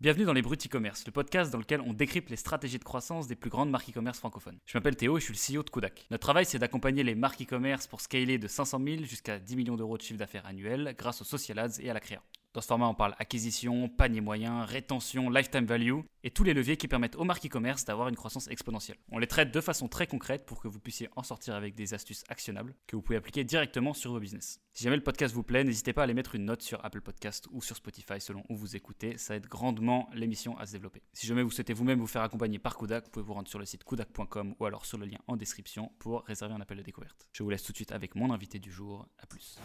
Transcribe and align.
Bienvenue 0.00 0.24
dans 0.24 0.32
les 0.32 0.40
Bruts 0.40 0.56
e-commerce, 0.56 1.04
le 1.04 1.12
podcast 1.12 1.52
dans 1.52 1.58
lequel 1.58 1.82
on 1.82 1.92
décrypte 1.92 2.30
les 2.30 2.36
stratégies 2.36 2.78
de 2.78 2.84
croissance 2.84 3.26
des 3.26 3.36
plus 3.36 3.50
grandes 3.50 3.68
marques 3.68 3.90
e-commerce 3.90 4.18
francophones. 4.18 4.56
Je 4.64 4.78
m'appelle 4.78 4.96
Théo 4.96 5.18
et 5.18 5.20
je 5.20 5.30
suis 5.30 5.52
le 5.54 5.58
CEO 5.58 5.62
de 5.62 5.68
Kodak. 5.68 6.06
Notre 6.10 6.22
travail, 6.22 6.46
c'est 6.46 6.58
d'accompagner 6.58 7.02
les 7.02 7.14
marques 7.14 7.42
e-commerce 7.42 7.86
pour 7.86 8.00
scaler 8.00 8.38
de 8.38 8.48
500 8.48 8.80
000 8.82 9.04
jusqu'à 9.04 9.38
10 9.38 9.56
millions 9.56 9.76
d'euros 9.76 9.98
de 9.98 10.02
chiffre 10.02 10.18
d'affaires 10.18 10.46
annuel 10.46 10.94
grâce 10.96 11.20
aux 11.20 11.26
social 11.26 11.58
ads 11.58 11.80
et 11.80 11.90
à 11.90 11.92
la 11.92 12.00
créa. 12.00 12.22
Dans 12.52 12.60
ce 12.60 12.66
format, 12.66 12.88
on 12.88 12.94
parle 12.94 13.14
acquisition, 13.20 13.88
panier 13.88 14.20
moyen, 14.20 14.64
rétention, 14.64 15.30
lifetime 15.30 15.66
value 15.66 16.00
et 16.24 16.32
tous 16.32 16.42
les 16.42 16.52
leviers 16.52 16.76
qui 16.76 16.88
permettent 16.88 17.14
aux 17.14 17.22
marques 17.22 17.46
e-commerce 17.46 17.84
d'avoir 17.84 18.08
une 18.08 18.16
croissance 18.16 18.48
exponentielle. 18.48 18.96
On 19.12 19.18
les 19.18 19.28
traite 19.28 19.52
de 19.52 19.60
façon 19.60 19.86
très 19.86 20.08
concrète 20.08 20.44
pour 20.46 20.60
que 20.60 20.66
vous 20.66 20.80
puissiez 20.80 21.08
en 21.14 21.22
sortir 21.22 21.54
avec 21.54 21.76
des 21.76 21.94
astuces 21.94 22.24
actionnables 22.28 22.74
que 22.88 22.96
vous 22.96 23.02
pouvez 23.02 23.16
appliquer 23.16 23.44
directement 23.44 23.94
sur 23.94 24.10
vos 24.10 24.18
business. 24.18 24.60
Si 24.72 24.82
jamais 24.82 24.96
le 24.96 25.02
podcast 25.04 25.32
vous 25.32 25.44
plaît, 25.44 25.62
n'hésitez 25.62 25.92
pas 25.92 26.00
à 26.00 26.04
aller 26.04 26.14
mettre 26.14 26.34
une 26.34 26.44
note 26.44 26.62
sur 26.62 26.84
Apple 26.84 27.02
Podcast 27.02 27.46
ou 27.52 27.62
sur 27.62 27.76
Spotify 27.76 28.20
selon 28.20 28.42
où 28.48 28.56
vous 28.56 28.74
écoutez, 28.74 29.16
ça 29.16 29.36
aide 29.36 29.46
grandement 29.46 30.10
l'émission 30.12 30.58
à 30.58 30.66
se 30.66 30.72
développer. 30.72 31.02
Si 31.12 31.28
jamais 31.28 31.44
vous 31.44 31.52
souhaitez 31.52 31.72
vous-même 31.72 32.00
vous 32.00 32.08
faire 32.08 32.22
accompagner 32.22 32.58
par 32.58 32.76
Kudak, 32.76 33.04
vous 33.04 33.10
pouvez 33.10 33.24
vous 33.24 33.34
rendre 33.34 33.48
sur 33.48 33.60
le 33.60 33.64
site 33.64 33.84
kudak.com 33.84 34.56
ou 34.58 34.64
alors 34.64 34.86
sur 34.86 34.98
le 34.98 35.06
lien 35.06 35.18
en 35.28 35.36
description 35.36 35.92
pour 36.00 36.24
réserver 36.24 36.54
un 36.54 36.60
appel 36.60 36.78
de 36.78 36.82
découverte. 36.82 37.28
Je 37.32 37.44
vous 37.44 37.50
laisse 37.50 37.62
tout 37.62 37.70
de 37.70 37.76
suite 37.76 37.92
avec 37.92 38.16
mon 38.16 38.32
invité 38.32 38.58
du 38.58 38.72
jour. 38.72 39.06
À 39.18 39.26
plus. 39.26 39.56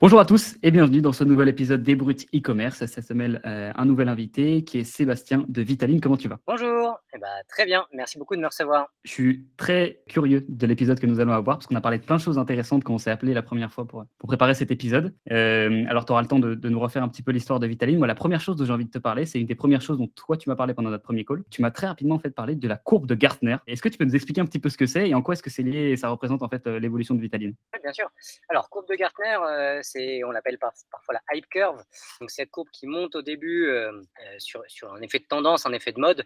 Bonjour 0.00 0.20
à 0.20 0.24
tous 0.24 0.56
et 0.62 0.70
bienvenue 0.70 1.02
dans 1.02 1.12
ce 1.12 1.24
nouvel 1.24 1.48
épisode 1.48 1.82
des 1.82 1.96
Brutes 1.96 2.28
e-commerce. 2.32 2.86
Cette 2.86 3.04
semaine, 3.04 3.40
euh, 3.44 3.72
un 3.74 3.84
nouvel 3.84 4.08
invité 4.08 4.62
qui 4.62 4.78
est 4.78 4.84
Sébastien 4.84 5.44
de 5.48 5.60
Vitaline. 5.60 6.00
Comment 6.00 6.16
tu 6.16 6.28
vas? 6.28 6.38
Bonjour, 6.46 7.00
eh 7.18 7.20
ben, 7.20 7.42
très 7.48 7.64
bien, 7.64 7.84
merci 7.92 8.16
beaucoup 8.16 8.36
de 8.36 8.40
me 8.40 8.46
recevoir. 8.46 8.92
Je 9.02 9.10
suis 9.10 9.46
très 9.56 10.02
curieux 10.08 10.46
de 10.48 10.66
l'épisode 10.66 11.00
que 11.00 11.06
nous 11.06 11.18
allons 11.18 11.32
avoir 11.32 11.56
parce 11.56 11.66
qu'on 11.66 11.74
a 11.74 11.80
parlé 11.80 11.98
de 11.98 12.04
plein 12.04 12.16
de 12.16 12.20
choses 12.20 12.38
intéressantes 12.38 12.84
qu'on 12.84 12.98
s'est 12.98 13.10
appelé 13.10 13.34
la 13.34 13.42
première 13.42 13.72
fois 13.72 13.86
pour, 13.86 14.04
pour 14.18 14.28
préparer 14.28 14.54
cet 14.54 14.70
épisode. 14.70 15.16
Euh, 15.32 15.84
alors, 15.88 16.04
tu 16.04 16.12
auras 16.12 16.22
le 16.22 16.28
temps 16.28 16.38
de, 16.38 16.54
de, 16.54 16.68
nous 16.68 16.78
refaire 16.78 17.02
un 17.02 17.08
petit 17.08 17.22
peu 17.22 17.32
l'histoire 17.32 17.58
de 17.58 17.66
Vitaline. 17.66 17.98
Moi, 17.98 18.06
la 18.06 18.14
première 18.14 18.40
chose 18.40 18.54
dont 18.54 18.64
j'ai 18.64 18.72
envie 18.72 18.84
de 18.84 18.90
te 18.90 18.98
parler, 18.98 19.26
c'est 19.26 19.40
une 19.40 19.46
des 19.46 19.56
premières 19.56 19.80
choses 19.80 19.98
dont 19.98 20.06
toi, 20.06 20.36
tu 20.36 20.48
m'as 20.48 20.54
parlé 20.54 20.74
pendant 20.74 20.90
notre 20.90 21.02
premier 21.02 21.24
call. 21.24 21.42
Tu 21.50 21.60
m'as 21.60 21.72
très 21.72 21.88
rapidement 21.88 22.20
fait 22.20 22.30
parler 22.30 22.54
de 22.54 22.68
la 22.68 22.76
courbe 22.76 23.06
de 23.06 23.16
Gartner. 23.16 23.56
Est-ce 23.66 23.82
que 23.82 23.88
tu 23.88 23.98
peux 23.98 24.04
nous 24.04 24.14
expliquer 24.14 24.40
un 24.40 24.46
petit 24.46 24.60
peu 24.60 24.68
ce 24.68 24.76
que 24.76 24.86
c'est 24.86 25.08
et 25.08 25.14
en 25.14 25.22
quoi 25.22 25.34
est-ce 25.34 25.42
que 25.42 25.50
c'est 25.50 25.64
lié 25.64 25.90
et 25.90 25.96
ça 25.96 26.08
représente 26.10 26.42
en 26.42 26.48
fait 26.48 26.66
euh, 26.68 26.78
l'évolution 26.78 27.16
de 27.16 27.20
Vitaline? 27.20 27.54
Oui, 27.74 27.80
Bien 27.82 27.92
sûr. 27.92 28.08
Alors, 28.48 28.70
courbe 28.70 28.86
de 28.88 28.94
Gartner, 28.94 29.80
c'est, 29.82 30.22
on 30.22 30.30
l'appelle 30.30 30.58
parfois 30.58 31.14
la 31.14 31.36
hype 31.36 31.48
curve. 31.48 31.82
Donc, 32.20 32.30
cette 32.30 32.50
courbe 32.50 32.68
qui 32.72 32.86
monte 32.86 33.16
au 33.16 33.22
début 33.22 33.66
euh, 33.66 34.38
sur, 34.38 34.62
sur, 34.68 34.92
un 34.92 35.00
effet 35.00 35.18
de 35.18 35.24
tendance, 35.24 35.66
un 35.66 35.72
effet 35.72 35.92
de 35.92 36.00
mode, 36.00 36.20
euh, 36.20 36.24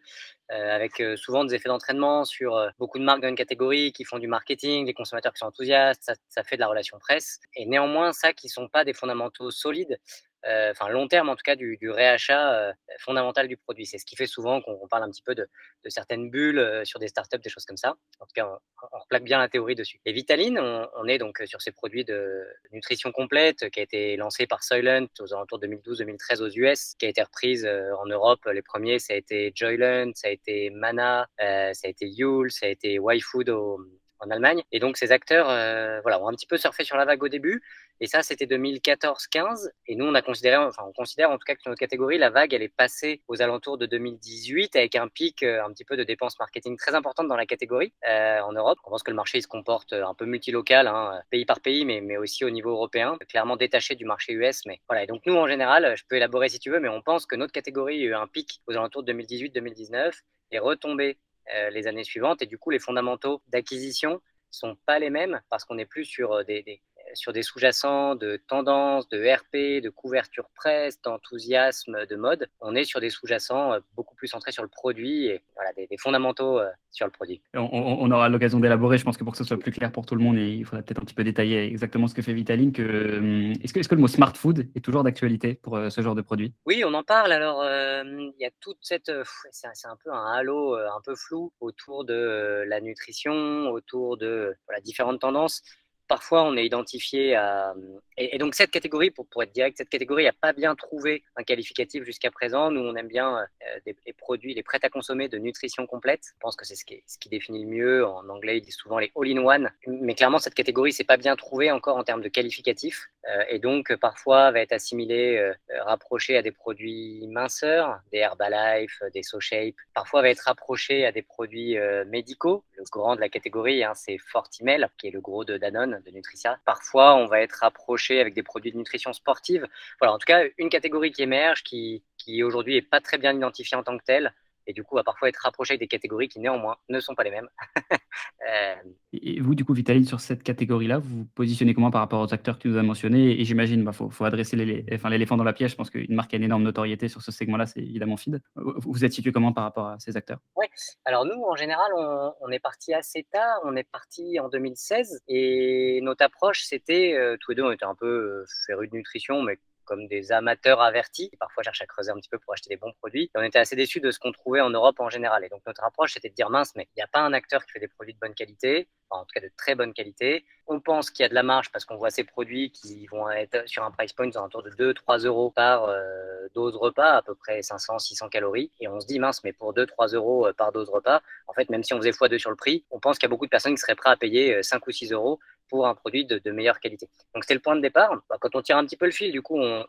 avec 0.52 1.00
euh, 1.00 1.16
souvent 1.16 1.44
des 1.44 1.54
effets 1.54 1.68
d'entraînement 1.68 2.24
sur 2.24 2.70
beaucoup 2.78 2.98
de 2.98 3.04
marques 3.04 3.22
dans 3.22 3.28
une 3.28 3.36
catégorie 3.36 3.92
qui 3.92 4.04
font 4.04 4.18
du 4.18 4.28
marketing, 4.28 4.86
des 4.86 4.94
consommateurs 4.94 5.32
qui 5.32 5.38
sont 5.38 5.46
enthousiastes, 5.46 6.02
ça, 6.04 6.14
ça 6.28 6.44
fait 6.44 6.56
de 6.56 6.60
la 6.60 6.68
relation 6.68 6.98
presse. 6.98 7.40
Et 7.56 7.66
néanmoins, 7.66 8.12
ça 8.12 8.32
qui 8.32 8.48
sont 8.48 8.68
pas 8.68 8.84
des 8.84 8.92
fondamentaux 8.92 9.50
solides, 9.50 9.98
euh, 9.98 10.31
enfin 10.44 10.88
long 10.88 11.08
terme 11.08 11.28
en 11.28 11.36
tout 11.36 11.42
cas 11.44 11.56
du, 11.56 11.78
réachat 11.90 12.54
euh, 12.54 12.72
fondamental 12.98 13.48
du 13.48 13.56
produit. 13.56 13.86
C'est 13.86 13.98
ce 13.98 14.04
qui 14.04 14.16
fait 14.16 14.26
souvent 14.26 14.60
qu'on 14.60 14.88
parle 14.88 15.04
un 15.04 15.10
petit 15.10 15.22
peu 15.22 15.34
de, 15.34 15.48
certaines 15.88 16.30
bulles 16.30 16.58
euh, 16.58 16.84
sur 16.84 16.98
des 16.98 17.08
startups, 17.08 17.38
des 17.38 17.50
choses 17.50 17.64
comme 17.64 17.76
ça. 17.76 17.94
En 18.20 18.26
tout 18.26 18.32
cas, 18.34 18.46
on, 18.46 18.86
on 18.92 18.98
replaque 18.98 19.24
bien 19.24 19.38
la 19.38 19.48
théorie 19.48 19.74
dessus. 19.74 20.00
Et 20.04 20.12
Vitaline, 20.12 20.58
on, 20.58 21.06
est 21.06 21.18
donc 21.18 21.42
sur 21.46 21.60
ces 21.60 21.72
produits 21.72 22.04
de 22.04 22.46
nutrition 22.72 23.12
complète 23.12 23.70
qui 23.70 23.80
a 23.80 23.82
été 23.82 24.16
lancé 24.16 24.46
par 24.46 24.62
Soylent 24.62 25.08
aux 25.20 25.34
alentours 25.34 25.60
2012-2013 25.60 26.42
aux 26.42 26.50
US, 26.50 26.94
qui 26.98 27.06
a 27.06 27.08
été 27.08 27.22
reprise 27.22 27.66
en 27.66 28.06
Europe. 28.06 28.40
Les 28.52 28.62
premiers, 28.62 28.98
ça 28.98 29.14
a 29.14 29.16
été 29.16 29.52
Joyland, 29.54 30.12
ça 30.14 30.28
a 30.28 30.30
été 30.30 30.70
Mana, 30.70 31.28
ça 31.38 31.72
a 31.84 31.88
été 31.88 32.06
Yule, 32.06 32.50
ça 32.50 32.66
a 32.66 32.68
été 32.68 32.98
YFood 33.00 33.50
au, 33.50 33.80
en 34.22 34.30
Allemagne. 34.30 34.62
Et 34.72 34.78
donc 34.78 34.96
ces 34.96 35.12
acteurs 35.12 35.48
euh, 35.50 36.00
voilà, 36.02 36.20
ont 36.22 36.28
un 36.28 36.32
petit 36.32 36.46
peu 36.46 36.56
surfé 36.56 36.84
sur 36.84 36.96
la 36.96 37.04
vague 37.04 37.22
au 37.22 37.28
début. 37.28 37.62
Et 38.00 38.06
ça, 38.06 38.22
c'était 38.22 38.46
2014-15. 38.46 39.70
Et 39.86 39.94
nous, 39.94 40.06
on 40.06 40.14
a 40.14 40.22
considéré, 40.22 40.56
enfin, 40.56 40.82
on 40.86 40.92
considère 40.92 41.30
en 41.30 41.34
tout 41.34 41.44
cas 41.46 41.54
que 41.54 41.60
notre 41.66 41.78
catégorie, 41.78 42.18
la 42.18 42.30
vague, 42.30 42.52
elle 42.52 42.62
est 42.62 42.74
passée 42.74 43.22
aux 43.28 43.42
alentours 43.42 43.78
de 43.78 43.86
2018 43.86 44.74
avec 44.74 44.96
un 44.96 45.08
pic 45.08 45.42
euh, 45.42 45.64
un 45.64 45.72
petit 45.72 45.84
peu 45.84 45.96
de 45.96 46.04
dépenses 46.04 46.38
marketing 46.38 46.76
très 46.76 46.94
importante 46.94 47.28
dans 47.28 47.36
la 47.36 47.46
catégorie 47.46 47.92
euh, 48.08 48.40
en 48.40 48.52
Europe. 48.52 48.78
On 48.84 48.90
pense 48.90 49.02
que 49.02 49.10
le 49.10 49.16
marché 49.16 49.38
il 49.38 49.42
se 49.42 49.48
comporte 49.48 49.92
un 49.92 50.14
peu 50.14 50.24
multilocal, 50.24 50.88
hein, 50.88 51.20
pays 51.30 51.44
par 51.44 51.60
pays, 51.60 51.84
mais, 51.84 52.00
mais 52.00 52.16
aussi 52.16 52.44
au 52.44 52.50
niveau 52.50 52.70
européen, 52.70 53.18
clairement 53.28 53.56
détaché 53.56 53.94
du 53.94 54.04
marché 54.04 54.32
US. 54.32 54.66
Mais 54.66 54.80
voilà. 54.88 55.04
Et 55.04 55.06
donc 55.06 55.22
nous, 55.26 55.36
en 55.36 55.46
général, 55.46 55.94
je 55.96 56.04
peux 56.08 56.16
élaborer 56.16 56.48
si 56.48 56.58
tu 56.58 56.70
veux, 56.70 56.80
mais 56.80 56.88
on 56.88 57.02
pense 57.02 57.26
que 57.26 57.36
notre 57.36 57.52
catégorie 57.52 58.02
a 58.02 58.04
eu 58.04 58.14
un 58.14 58.26
pic 58.26 58.60
aux 58.66 58.72
alentours 58.72 59.02
de 59.02 59.12
2018-2019 59.12 60.12
et 60.52 60.58
retombé 60.58 61.10
euh, 61.10 61.31
les 61.70 61.86
années 61.86 62.04
suivantes. 62.04 62.42
Et 62.42 62.46
du 62.46 62.58
coup, 62.58 62.70
les 62.70 62.78
fondamentaux 62.78 63.42
d'acquisition 63.48 64.20
sont 64.50 64.76
pas 64.86 64.98
les 64.98 65.10
mêmes 65.10 65.40
parce 65.48 65.64
qu'on 65.64 65.74
n'est 65.74 65.86
plus 65.86 66.04
sur 66.04 66.44
des, 66.44 66.62
des, 66.62 66.82
sur 67.14 67.32
des 67.32 67.42
sous-jacents 67.42 68.14
de 68.14 68.40
tendance, 68.48 69.08
de 69.08 69.18
RP, 69.18 69.82
de 69.82 69.90
couverture 69.90 70.48
presse, 70.54 71.00
d'enthousiasme, 71.02 72.06
de 72.06 72.16
mode. 72.16 72.48
On 72.60 72.74
est 72.74 72.84
sur 72.84 73.00
des 73.00 73.10
sous-jacents 73.10 73.76
beaucoup 73.94 74.14
plus 74.14 74.28
centrés 74.28 74.52
sur 74.52 74.62
le 74.62 74.68
produit 74.68 75.26
et 75.26 75.42
voilà, 75.54 75.72
des, 75.72 75.86
des 75.86 75.98
fondamentaux 75.98 76.60
sur 76.90 77.06
le 77.06 77.12
produit. 77.12 77.42
On, 77.54 77.60
on 77.72 78.10
aura 78.10 78.28
l'occasion 78.28 78.60
d'élaborer, 78.60 78.98
je 78.98 79.04
pense 79.04 79.16
que 79.16 79.24
pour 79.24 79.32
que 79.32 79.38
ce 79.38 79.44
soit 79.44 79.58
plus 79.58 79.72
clair 79.72 79.92
pour 79.92 80.06
tout 80.06 80.14
le 80.14 80.22
monde, 80.22 80.36
et 80.36 80.48
il 80.48 80.64
faudra 80.64 80.82
peut-être 80.82 81.00
un 81.00 81.04
petit 81.04 81.14
peu 81.14 81.24
détailler 81.24 81.64
exactement 81.64 82.06
ce 82.06 82.14
que 82.14 82.22
fait 82.22 82.32
Vitaline. 82.32 82.72
Que, 82.72 83.52
est-ce, 83.62 83.72
que, 83.72 83.80
est-ce 83.80 83.88
que 83.88 83.94
le 83.94 84.00
mot 84.00 84.08
smart 84.08 84.34
food 84.34 84.68
est 84.74 84.84
toujours 84.84 85.02
d'actualité 85.02 85.54
pour 85.54 85.78
ce 85.90 86.00
genre 86.00 86.14
de 86.14 86.22
produit? 86.22 86.54
Oui, 86.66 86.82
on 86.86 86.94
en 86.94 87.02
parle. 87.02 87.32
Alors, 87.32 87.62
euh, 87.62 88.02
il 88.04 88.40
y 88.40 88.44
a 88.44 88.50
toute 88.60 88.78
cette. 88.80 89.10
C'est, 89.50 89.68
c'est 89.74 89.88
un 89.88 89.96
peu 90.02 90.12
un 90.12 90.32
halo 90.32 90.74
un 90.74 91.00
peu 91.04 91.14
flou 91.14 91.52
autour 91.60 92.04
de 92.04 92.64
la 92.66 92.80
nutrition, 92.80 93.68
autour 93.70 94.16
de 94.16 94.54
voilà, 94.66 94.80
différentes 94.80 95.20
tendances 95.20 95.62
parfois 96.08 96.42
on 96.44 96.56
est 96.56 96.66
identifié 96.66 97.34
à... 97.34 97.74
Et, 98.18 98.38
donc 98.38 98.54
cette 98.54 98.70
catégorie, 98.70 99.10
pour, 99.10 99.26
être 99.42 99.52
direct, 99.52 99.78
cette 99.78 99.88
catégorie 99.88 100.24
n'a 100.24 100.32
pas 100.32 100.52
bien 100.52 100.74
trouvé 100.74 101.22
un 101.36 101.42
qualificatif 101.42 102.04
jusqu'à 102.04 102.30
présent. 102.30 102.70
Nous, 102.70 102.80
on 102.80 102.94
aime 102.94 103.08
bien 103.08 103.38
euh, 103.38 103.92
les 104.06 104.12
produits, 104.12 104.54
les 104.54 104.62
prêts 104.62 104.80
à 104.82 104.90
consommer 104.90 105.28
de 105.28 105.38
nutrition 105.38 105.86
complète. 105.86 106.20
Je 106.34 106.40
pense 106.40 106.56
que 106.56 106.66
c'est 106.66 106.74
ce 106.74 106.84
qui, 106.84 107.28
définit 107.30 107.64
le 107.64 107.70
mieux. 107.70 108.06
En 108.06 108.28
anglais, 108.28 108.58
ils 108.58 108.60
disent 108.60 108.76
souvent 108.76 108.98
les 108.98 109.10
all-in-one. 109.16 109.70
Mais 109.86 110.14
clairement, 110.14 110.38
cette 110.38 110.54
catégorie, 110.54 110.92
c'est 110.92 111.04
pas 111.04 111.16
bien 111.16 111.34
trouvé 111.36 111.70
encore 111.70 111.96
en 111.96 112.04
termes 112.04 112.20
de 112.20 112.28
qualificatif. 112.28 113.08
Euh, 113.28 113.44
et 113.48 113.58
donc, 113.58 113.94
parfois, 113.96 114.50
va 114.50 114.60
être 114.60 114.72
assimilé, 114.72 115.38
euh, 115.38 115.54
rapproché 115.84 116.36
à 116.36 116.42
des 116.42 116.52
produits 116.52 117.26
minceurs, 117.28 118.00
des 118.12 118.18
Herbalife, 118.18 119.02
des 119.14 119.22
SoShape. 119.22 119.74
Parfois, 119.94 120.20
va 120.20 120.28
être 120.28 120.40
rapproché 120.40 121.06
à 121.06 121.12
des 121.12 121.22
produits 121.22 121.78
médicaux. 122.06 122.64
Le 122.76 122.84
grand 122.90 123.16
de 123.16 123.20
la 123.20 123.28
catégorie, 123.28 123.82
hein, 123.82 123.94
c'est 123.94 124.18
Fortimel, 124.18 124.90
qui 124.98 125.08
est 125.08 125.10
le 125.10 125.20
gros 125.20 125.44
de 125.44 125.56
Danone 125.56 125.91
de 126.00 126.10
Nutricia. 126.10 126.58
Parfois, 126.64 127.14
on 127.16 127.26
va 127.26 127.40
être 127.40 127.58
rapproché 127.60 128.20
avec 128.20 128.34
des 128.34 128.42
produits 128.42 128.72
de 128.72 128.76
nutrition 128.76 129.12
sportive. 129.12 129.66
Voilà, 130.00 130.14
en 130.14 130.18
tout 130.18 130.26
cas, 130.26 130.42
une 130.58 130.68
catégorie 130.68 131.12
qui 131.12 131.22
émerge, 131.22 131.62
qui, 131.62 132.02
qui 132.16 132.42
aujourd'hui 132.42 132.76
est 132.76 132.82
pas 132.82 133.00
très 133.00 133.18
bien 133.18 133.32
identifiée 133.32 133.76
en 133.76 133.82
tant 133.82 133.96
que 133.98 134.04
telle, 134.04 134.32
et 134.66 134.72
du 134.72 134.82
coup 134.84 134.94
va 134.94 135.04
parfois 135.04 135.28
être 135.28 135.38
rapproché 135.38 135.72
avec 135.72 135.80
des 135.80 135.88
catégories 135.88 136.28
qui 136.28 136.40
néanmoins 136.40 136.76
ne 136.88 137.00
sont 137.00 137.14
pas 137.14 137.24
les 137.24 137.30
mêmes. 137.30 137.48
euh... 138.48 138.74
Et 139.14 139.40
vous, 139.40 139.54
du 139.54 139.64
coup, 139.64 139.74
Vitaline, 139.74 140.04
sur 140.04 140.20
cette 140.20 140.42
catégorie-là, 140.42 140.98
vous 140.98 141.18
vous 141.18 141.24
positionnez 141.34 141.74
comment 141.74 141.90
par 141.90 142.00
rapport 142.00 142.20
aux 142.20 142.32
acteurs 142.32 142.56
que 142.56 142.62
tu 142.62 142.68
nous 142.68 142.78
as 142.78 142.82
mentionnés? 142.82 143.38
Et 143.38 143.44
j'imagine, 143.44 143.80
il 143.80 143.84
bah, 143.84 143.92
faut, 143.92 144.08
faut, 144.08 144.24
adresser 144.24 144.56
l'éléphant 144.56 145.34
enfin, 145.34 145.36
dans 145.36 145.44
la 145.44 145.52
pièce. 145.52 145.72
Je 145.72 145.76
pense 145.76 145.90
qu'une 145.90 146.14
marque 146.14 146.32
a 146.32 146.38
une 146.38 146.44
énorme 146.44 146.62
notoriété 146.62 147.08
sur 147.08 147.20
ce 147.20 147.30
segment-là, 147.30 147.66
c'est 147.66 147.80
évidemment 147.80 148.16
Feed. 148.16 148.40
Vous 148.54 149.04
êtes 149.04 149.12
situé 149.12 149.32
comment 149.32 149.52
par 149.52 149.64
rapport 149.64 149.88
à 149.88 149.98
ces 149.98 150.16
acteurs? 150.16 150.38
Oui, 150.56 150.66
alors 151.04 151.26
nous, 151.26 151.42
en 151.42 151.56
général, 151.56 151.90
on, 151.96 152.32
on, 152.40 152.48
est 152.50 152.58
parti 152.58 152.94
assez 152.94 153.26
tard. 153.30 153.60
On 153.64 153.76
est 153.76 153.88
parti 153.88 154.40
en 154.40 154.48
2016 154.48 155.22
et 155.28 156.00
notre 156.02 156.24
approche, 156.24 156.62
c'était, 156.64 157.14
euh, 157.14 157.36
tous 157.40 157.50
les 157.50 157.56
deux, 157.56 157.64
on 157.64 157.72
était 157.72 157.84
un 157.84 157.94
peu 157.94 158.06
euh, 158.06 158.44
férus 158.66 158.90
de 158.90 158.96
nutrition, 158.96 159.42
mais 159.42 159.58
comme 159.84 160.06
des 160.06 160.32
amateurs 160.32 160.80
avertis 160.80 161.30
qui 161.30 161.36
parfois 161.36 161.62
cherchent 161.62 161.82
à 161.82 161.86
creuser 161.86 162.10
un 162.10 162.16
petit 162.16 162.28
peu 162.28 162.38
pour 162.38 162.52
acheter 162.52 162.68
des 162.68 162.76
bons 162.76 162.92
produits. 162.92 163.24
Et 163.24 163.38
on 163.38 163.42
était 163.42 163.58
assez 163.58 163.76
déçus 163.76 164.00
de 164.00 164.10
ce 164.10 164.18
qu'on 164.18 164.32
trouvait 164.32 164.60
en 164.60 164.70
Europe 164.70 165.00
en 165.00 165.08
général. 165.08 165.44
Et 165.44 165.48
donc 165.48 165.62
notre 165.66 165.84
approche, 165.84 166.14
c'était 166.14 166.28
de 166.28 166.34
dire 166.34 166.50
mince, 166.50 166.72
mais 166.76 166.88
il 166.96 166.98
n'y 166.98 167.02
a 167.02 167.08
pas 167.08 167.20
un 167.20 167.32
acteur 167.32 167.64
qui 167.64 167.72
fait 167.72 167.80
des 167.80 167.88
produits 167.88 168.14
de 168.14 168.18
bonne 168.18 168.34
qualité, 168.34 168.88
enfin, 169.10 169.22
en 169.22 169.24
tout 169.24 169.32
cas 169.34 169.40
de 169.40 169.50
très 169.56 169.74
bonne 169.74 169.92
qualité. 169.92 170.44
On 170.66 170.80
pense 170.80 171.10
qu'il 171.10 171.22
y 171.22 171.26
a 171.26 171.28
de 171.28 171.34
la 171.34 171.42
marge 171.42 171.70
parce 171.72 171.84
qu'on 171.84 171.96
voit 171.96 172.10
ces 172.10 172.24
produits 172.24 172.70
qui 172.70 173.06
vont 173.06 173.28
être 173.30 173.68
sur 173.68 173.82
un 173.82 173.90
price 173.90 174.12
point 174.12 174.28
autour 174.28 174.62
de 174.62 174.70
2-3 174.70 175.26
euros 175.26 175.50
par 175.50 175.84
euh, 175.84 176.48
dose 176.54 176.76
repas, 176.76 177.16
à 177.16 177.22
peu 177.22 177.34
près 177.34 177.60
500-600 177.60 178.28
calories. 178.28 178.70
Et 178.80 178.88
on 178.88 179.00
se 179.00 179.06
dit 179.06 179.18
mince, 179.18 179.42
mais 179.44 179.52
pour 179.52 179.74
2-3 179.74 180.14
euros 180.14 180.48
par 180.56 180.72
dose 180.72 180.88
repas, 180.88 181.20
en 181.48 181.52
fait, 181.52 181.68
même 181.70 181.82
si 181.82 181.94
on 181.94 181.98
faisait 181.98 182.10
x2 182.10 182.38
sur 182.38 182.50
le 182.50 182.56
prix, 182.56 182.84
on 182.90 183.00
pense 183.00 183.18
qu'il 183.18 183.26
y 183.26 183.30
a 183.30 183.30
beaucoup 183.30 183.46
de 183.46 183.50
personnes 183.50 183.74
qui 183.74 183.80
seraient 183.80 183.94
prêtes 183.94 184.12
à 184.12 184.16
payer 184.16 184.62
5 184.62 184.86
ou 184.86 184.90
6 184.90 185.12
euros 185.12 185.38
pour 185.72 185.86
un 185.86 185.94
produit 185.94 186.26
de, 186.26 186.50
meilleure 186.50 186.80
qualité. 186.80 187.08
Donc 187.34 187.44
c'était 187.44 187.54
le 187.54 187.60
point 187.60 187.74
de 187.74 187.80
départ. 187.80 188.20
Quand 188.40 188.54
on 188.54 188.60
tire 188.60 188.76
un 188.76 188.84
petit 188.84 188.96
peu 188.96 189.06
le 189.06 189.10
fil, 189.10 189.32
du 189.32 189.40
coup, 189.40 189.58
on, 189.58 189.81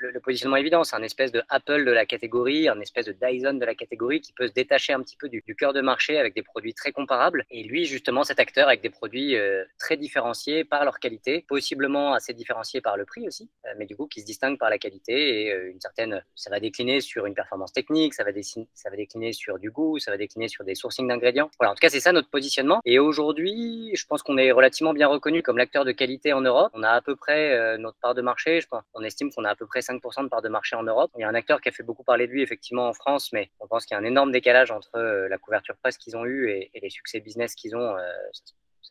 le, 0.00 0.20
positionnement 0.20 0.56
est 0.56 0.60
évident. 0.60 0.84
C'est 0.84 0.96
un 0.96 1.02
espèce 1.02 1.32
de 1.32 1.42
Apple 1.48 1.84
de 1.84 1.90
la 1.90 2.06
catégorie, 2.06 2.68
un 2.68 2.80
espèce 2.80 3.06
de 3.06 3.12
Dyson 3.12 3.54
de 3.54 3.64
la 3.64 3.74
catégorie 3.74 4.20
qui 4.20 4.32
peut 4.32 4.48
se 4.48 4.52
détacher 4.52 4.92
un 4.92 5.00
petit 5.00 5.16
peu 5.16 5.28
du, 5.28 5.42
cœur 5.54 5.72
de 5.72 5.80
marché 5.80 6.18
avec 6.18 6.34
des 6.34 6.42
produits 6.42 6.74
très 6.74 6.92
comparables. 6.92 7.44
Et 7.50 7.62
lui, 7.64 7.84
justement, 7.84 8.24
cet 8.24 8.40
acteur 8.40 8.68
avec 8.68 8.80
des 8.80 8.90
produits 8.90 9.36
euh, 9.36 9.64
très 9.78 9.96
différenciés 9.96 10.64
par 10.64 10.84
leur 10.84 10.98
qualité, 10.98 11.44
possiblement 11.48 12.14
assez 12.14 12.32
différenciés 12.32 12.80
par 12.80 12.96
le 12.96 13.04
prix 13.04 13.26
aussi, 13.26 13.50
euh, 13.66 13.70
mais 13.78 13.86
du 13.86 13.96
coup 13.96 14.06
qui 14.06 14.20
se 14.20 14.26
distinguent 14.26 14.58
par 14.58 14.70
la 14.70 14.78
qualité 14.78 15.44
et 15.44 15.52
euh, 15.52 15.70
une 15.70 15.80
certaine. 15.80 16.24
Ça 16.34 16.50
va 16.50 16.60
décliner 16.60 17.00
sur 17.00 17.26
une 17.26 17.34
performance 17.34 17.72
technique, 17.72 18.14
ça 18.14 18.24
va, 18.24 18.32
décliner 18.32 19.32
sur 19.32 19.58
du 19.58 19.70
goût, 19.70 19.98
ça 19.98 20.10
va 20.10 20.16
décliner 20.16 20.48
sur 20.48 20.64
des 20.64 20.74
sourcings 20.74 21.06
d'ingrédients. 21.06 21.50
Voilà, 21.58 21.72
en 21.72 21.74
tout 21.74 21.80
cas, 21.80 21.90
c'est 21.90 22.00
ça 22.00 22.12
notre 22.12 22.30
positionnement. 22.30 22.80
Et 22.84 22.98
aujourd'hui, 22.98 23.90
je 23.94 24.06
pense 24.06 24.22
qu'on 24.22 24.38
est 24.38 24.52
relativement 24.52 24.94
bien 24.94 25.08
reconnu 25.08 25.42
comme 25.42 25.58
l'acteur 25.58 25.84
de 25.84 25.92
qualité 25.92 26.32
en 26.32 26.40
Europe. 26.40 26.70
On 26.74 26.82
a 26.82 26.90
à 26.90 27.00
peu 27.00 27.16
près 27.16 27.78
notre 27.78 27.98
part 27.98 28.14
de 28.14 28.22
marché. 28.22 28.60
Je 28.60 28.68
pense, 28.68 28.82
on 28.94 29.02
estime 29.10 29.30
qu'on 29.32 29.44
a 29.44 29.50
à 29.50 29.56
peu 29.56 29.66
près 29.66 29.80
5% 29.80 30.24
de 30.24 30.28
part 30.28 30.42
de 30.42 30.48
marché 30.48 30.76
en 30.76 30.82
Europe. 30.82 31.10
Il 31.16 31.20
y 31.20 31.24
a 31.24 31.28
un 31.28 31.34
acteur 31.34 31.60
qui 31.60 31.68
a 31.68 31.72
fait 31.72 31.82
beaucoup 31.82 32.04
parler 32.04 32.26
de 32.26 32.32
lui 32.32 32.42
effectivement 32.42 32.88
en 32.88 32.94
France, 32.94 33.30
mais 33.32 33.50
on 33.60 33.66
pense 33.66 33.84
qu'il 33.84 33.94
y 33.94 33.98
a 33.98 34.00
un 34.00 34.04
énorme 34.04 34.32
décalage 34.32 34.70
entre 34.70 34.98
la 34.98 35.38
couverture 35.38 35.76
presse 35.76 35.98
qu'ils 35.98 36.16
ont 36.16 36.24
eue 36.24 36.50
et, 36.50 36.70
les 36.80 36.90
succès 36.90 37.20
business 37.20 37.54
qu'ils 37.54 37.76
ont 37.76 37.96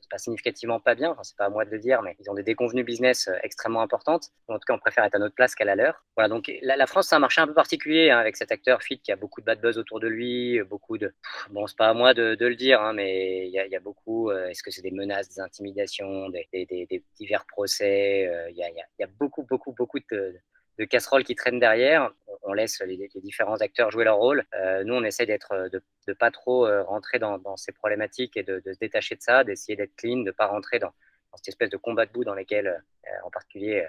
pas 0.09 0.17
significativement 0.17 0.79
pas 0.79 0.95
bien, 0.95 1.11
enfin, 1.11 1.23
c'est 1.23 1.37
pas 1.37 1.45
à 1.45 1.49
moi 1.49 1.65
de 1.65 1.69
le 1.69 1.79
dire, 1.79 2.01
mais 2.01 2.15
ils 2.19 2.29
ont 2.29 2.33
des 2.33 2.43
déconvenues 2.43 2.83
business 2.83 3.27
euh, 3.27 3.35
extrêmement 3.43 3.81
importantes. 3.81 4.29
En 4.47 4.55
tout 4.55 4.65
cas, 4.67 4.73
on 4.73 4.79
préfère 4.79 5.03
être 5.05 5.15
à 5.15 5.19
notre 5.19 5.35
place 5.35 5.55
qu'à 5.55 5.65
la 5.65 5.75
leur. 5.75 6.03
Voilà, 6.15 6.29
donc 6.29 6.51
la, 6.61 6.87
France, 6.87 7.07
c'est 7.09 7.15
un 7.15 7.19
marché 7.19 7.41
un 7.41 7.47
peu 7.47 7.53
particulier 7.53 8.09
hein, 8.09 8.17
avec 8.17 8.35
cet 8.35 8.51
acteur 8.51 8.81
Fit 8.81 8.99
qui 8.99 9.11
a 9.11 9.15
beaucoup 9.15 9.41
de 9.41 9.45
bad 9.45 9.61
buzz 9.61 9.77
autour 9.77 9.99
de 9.99 10.07
lui, 10.07 10.61
beaucoup 10.63 10.97
de. 10.97 11.13
Bon, 11.51 11.67
c'est 11.67 11.77
pas 11.77 11.89
à 11.89 11.93
moi 11.93 12.13
de, 12.13 12.35
le 12.39 12.55
dire, 12.55 12.81
hein, 12.81 12.93
mais 12.93 13.47
il 13.47 13.51
y, 13.51 13.75
a, 13.75 13.79
beaucoup. 13.79 14.31
Euh, 14.31 14.47
est-ce 14.47 14.63
que 14.63 14.71
c'est 14.71 14.81
des 14.81 14.91
menaces, 14.91 15.29
des 15.29 15.39
intimidations, 15.39 16.29
des, 16.29 17.03
divers 17.15 17.45
procès 17.45 18.27
euh, 18.27 18.49
Il 18.49 18.57
y, 18.57 19.03
a, 19.03 19.07
beaucoup, 19.19 19.43
beaucoup, 19.43 19.73
beaucoup 19.73 19.99
de, 20.11 20.35
de 20.79 20.85
casseroles 20.85 21.23
qui 21.23 21.35
traînent 21.35 21.59
derrière. 21.59 22.11
On 22.43 22.53
laisse 22.53 22.81
les, 22.81 23.09
différents 23.15 23.57
acteurs 23.57 23.91
jouer 23.91 24.05
leur 24.05 24.17
rôle. 24.17 24.45
Euh, 24.55 24.83
nous, 24.85 24.95
on 24.95 25.03
essaie 25.03 25.25
d'être, 25.25 25.69
de, 25.71 25.83
de 26.07 26.13
pas 26.13 26.31
trop 26.31 26.65
euh, 26.65 26.83
rentrer 26.83 27.19
dans, 27.19 27.57
ces 27.57 27.73
problématiques 27.73 28.37
et 28.37 28.43
de, 28.43 28.61
se 28.65 28.79
détacher 28.79 29.15
de 29.15 29.21
ça, 29.21 29.43
d'essayer 29.43 29.75
d'être 29.75 29.95
clean, 29.97 30.23
de 30.23 30.31
pas 30.31 30.47
rentrer 30.47 30.79
dans, 30.79 30.93
cette 31.35 31.49
espèce 31.49 31.69
de 31.69 31.77
combat 31.77 32.05
de 32.05 32.11
bout 32.11 32.23
dans 32.23 32.33
lequel, 32.33 32.67
euh, 32.67 33.09
en 33.23 33.29
particulier, 33.29 33.85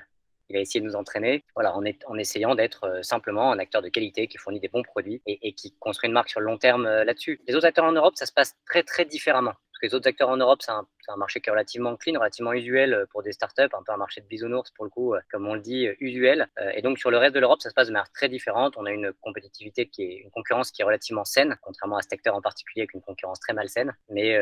il 0.50 0.56
a 0.56 0.60
essayé 0.60 0.80
de 0.80 0.84
nous 0.84 0.96
entraîner. 0.96 1.44
Voilà, 1.54 1.74
en, 1.76 2.18
essayant 2.18 2.56
d'être 2.56 3.00
simplement 3.02 3.52
un 3.52 3.58
acteur 3.60 3.82
de 3.82 3.88
qualité 3.88 4.26
qui 4.26 4.36
fournit 4.36 4.58
des 4.58 4.68
bons 4.68 4.82
produits 4.82 5.22
et, 5.26 5.48
et 5.48 5.52
qui 5.52 5.76
construit 5.78 6.08
une 6.08 6.14
marque 6.14 6.28
sur 6.28 6.40
le 6.40 6.46
long 6.46 6.58
terme 6.58 6.84
là-dessus. 6.84 7.40
Les 7.46 7.54
autres 7.54 7.66
acteurs 7.66 7.84
en 7.84 7.92
Europe, 7.92 8.14
ça 8.16 8.26
se 8.26 8.32
passe 8.32 8.56
très 8.66 8.82
très 8.82 9.04
différemment 9.04 9.54
les 9.82 9.94
autres 9.94 10.08
acteurs 10.08 10.28
en 10.28 10.36
Europe, 10.36 10.62
c'est 10.62 10.70
un, 10.70 10.86
marché 11.16 11.40
qui 11.40 11.48
est 11.48 11.52
relativement 11.52 11.96
clean, 11.96 12.18
relativement 12.18 12.52
usuel 12.52 12.94
euh, 12.94 13.04
pour 13.10 13.22
des 13.22 13.32
startups, 13.32 13.62
un 13.62 13.82
peu 13.84 13.92
un 13.92 13.96
marché 13.96 14.20
de 14.20 14.26
bisounours 14.26 14.70
pour 14.72 14.84
le 14.84 14.90
coup, 14.90 15.14
euh, 15.14 15.20
comme 15.30 15.46
on 15.46 15.54
le 15.54 15.60
dit, 15.60 15.86
euh, 15.86 15.94
usuel. 16.00 16.48
Et 16.74 16.82
donc 16.82 16.98
sur 16.98 17.10
le 17.10 17.18
reste 17.18 17.34
de 17.34 17.40
l'Europe, 17.40 17.60
ça 17.60 17.70
se 17.70 17.74
passe 17.74 17.88
de 17.88 17.92
manière 17.92 18.10
très 18.12 18.28
différente. 18.28 18.74
On 18.76 18.86
a 18.86 18.92
une 18.92 19.12
compétitivité 19.20 19.86
qui 19.86 20.02
est 20.02 20.16
une 20.24 20.30
concurrence 20.30 20.70
qui 20.70 20.82
est 20.82 20.84
relativement 20.84 21.24
saine, 21.24 21.56
contrairement 21.62 21.96
à 21.96 22.02
cet 22.02 22.12
acteur 22.12 22.34
en 22.34 22.40
particulier 22.40 22.82
avec 22.82 22.94
une 22.94 23.00
concurrence 23.00 23.40
très 23.40 23.52
malsaine. 23.52 23.94
Mais 24.10 24.38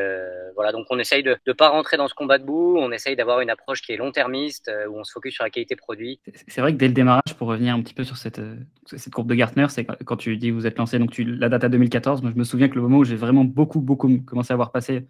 voilà, 0.54 0.72
donc 0.72 0.86
on 0.90 0.98
essaye 0.98 1.22
de 1.22 1.36
ne 1.46 1.52
pas 1.52 1.68
rentrer 1.68 1.96
dans 1.96 2.08
ce 2.08 2.14
combat 2.14 2.38
de 2.38 2.44
bout. 2.44 2.76
On 2.78 2.92
essaye 2.92 3.16
d'avoir 3.16 3.40
une 3.40 3.50
approche 3.50 3.82
qui 3.82 3.92
est 3.92 3.96
long-termiste, 3.96 4.70
où 4.88 4.98
on 4.98 5.04
se 5.04 5.12
focus 5.12 5.34
sur 5.34 5.44
la 5.44 5.50
qualité 5.50 5.76
produit. 5.76 6.20
C'est 6.48 6.60
vrai 6.60 6.72
que 6.72 6.78
dès 6.78 6.88
le 6.88 6.94
démarrage, 6.94 7.34
pour 7.36 7.48
revenir 7.48 7.74
un 7.74 7.82
petit 7.82 7.94
peu 7.94 8.04
sur 8.04 8.16
cette, 8.16 8.40
courbe 9.12 9.28
de 9.28 9.34
Gartner, 9.34 9.66
c'est 9.68 9.84
quand 9.84 10.16
tu 10.16 10.36
dis 10.36 10.48
que 10.48 10.54
vous 10.54 10.66
êtes 10.66 10.78
lancé, 10.78 10.98
donc 10.98 11.16
la 11.18 11.48
date 11.48 11.64
à 11.64 11.68
2014. 11.68 12.22
Moi, 12.22 12.32
je 12.34 12.38
me 12.38 12.44
souviens 12.44 12.68
que 12.68 12.74
le 12.74 12.82
moment 12.82 12.98
où 12.98 13.04
j'ai 13.04 13.16
vraiment 13.16 13.44
beaucoup, 13.44 13.80
beaucoup 13.80 14.20
commencé 14.22 14.52
à 14.52 14.56
voir 14.56 14.72
passer 14.72 15.06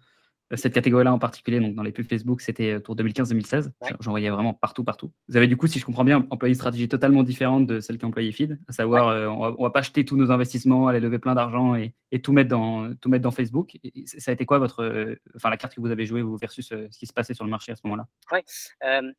cette 0.55 0.73
catégorie-là 0.73 1.13
en 1.13 1.19
particulier, 1.19 1.59
donc 1.59 1.75
dans 1.75 1.83
les 1.83 1.91
pubs 1.91 2.07
Facebook, 2.07 2.41
c'était 2.41 2.75
autour 2.75 2.95
2015-2016. 2.95 3.71
J'en 3.99 4.11
voyais 4.11 4.29
vraiment 4.29 4.53
partout, 4.53 4.83
partout. 4.83 5.11
Vous 5.27 5.37
avez 5.37 5.47
du 5.47 5.57
coup, 5.57 5.67
si 5.67 5.79
je 5.79 5.85
comprends 5.85 6.03
bien, 6.03 6.25
employé 6.29 6.51
une 6.51 6.55
stratégie 6.55 6.87
totalement 6.87 7.23
différente 7.23 7.67
de 7.67 7.79
celle 7.79 7.97
qu'employait 7.97 8.31
Feed, 8.31 8.59
à 8.67 8.71
savoir, 8.71 9.09
euh, 9.09 9.27
on, 9.27 9.39
va, 9.39 9.51
va 9.51 9.69
pas 9.69 9.79
acheter 9.79 10.05
tous 10.05 10.17
nos 10.17 10.31
investissements, 10.31 10.87
aller 10.87 10.99
lever 10.99 11.19
plein 11.19 11.35
d'argent 11.35 11.75
et, 11.75 11.93
tout 12.23 12.33
mettre 12.33 12.49
dans 12.49 12.91
tout 12.95 13.07
mettre 13.07 13.21
dans 13.21 13.31
Facebook. 13.31 13.77
ça 14.05 14.31
a 14.31 14.33
été 14.33 14.45
quoi 14.45 14.57
votre, 14.57 14.83
euh, 14.83 15.15
enfin 15.35 15.51
la 15.51 15.57
carte 15.57 15.75
que 15.75 15.81
vous 15.81 15.91
avez 15.91 16.07
jouée 16.07 16.23
versus 16.41 16.71
euh, 16.71 16.87
ce 16.89 16.97
qui 16.97 17.05
se 17.05 17.13
passait 17.13 17.35
sur 17.35 17.45
le 17.45 17.51
marché 17.51 17.71
à 17.71 17.75
ce 17.75 17.81
moment-là? 17.83 18.07
Ouais. 18.31 18.43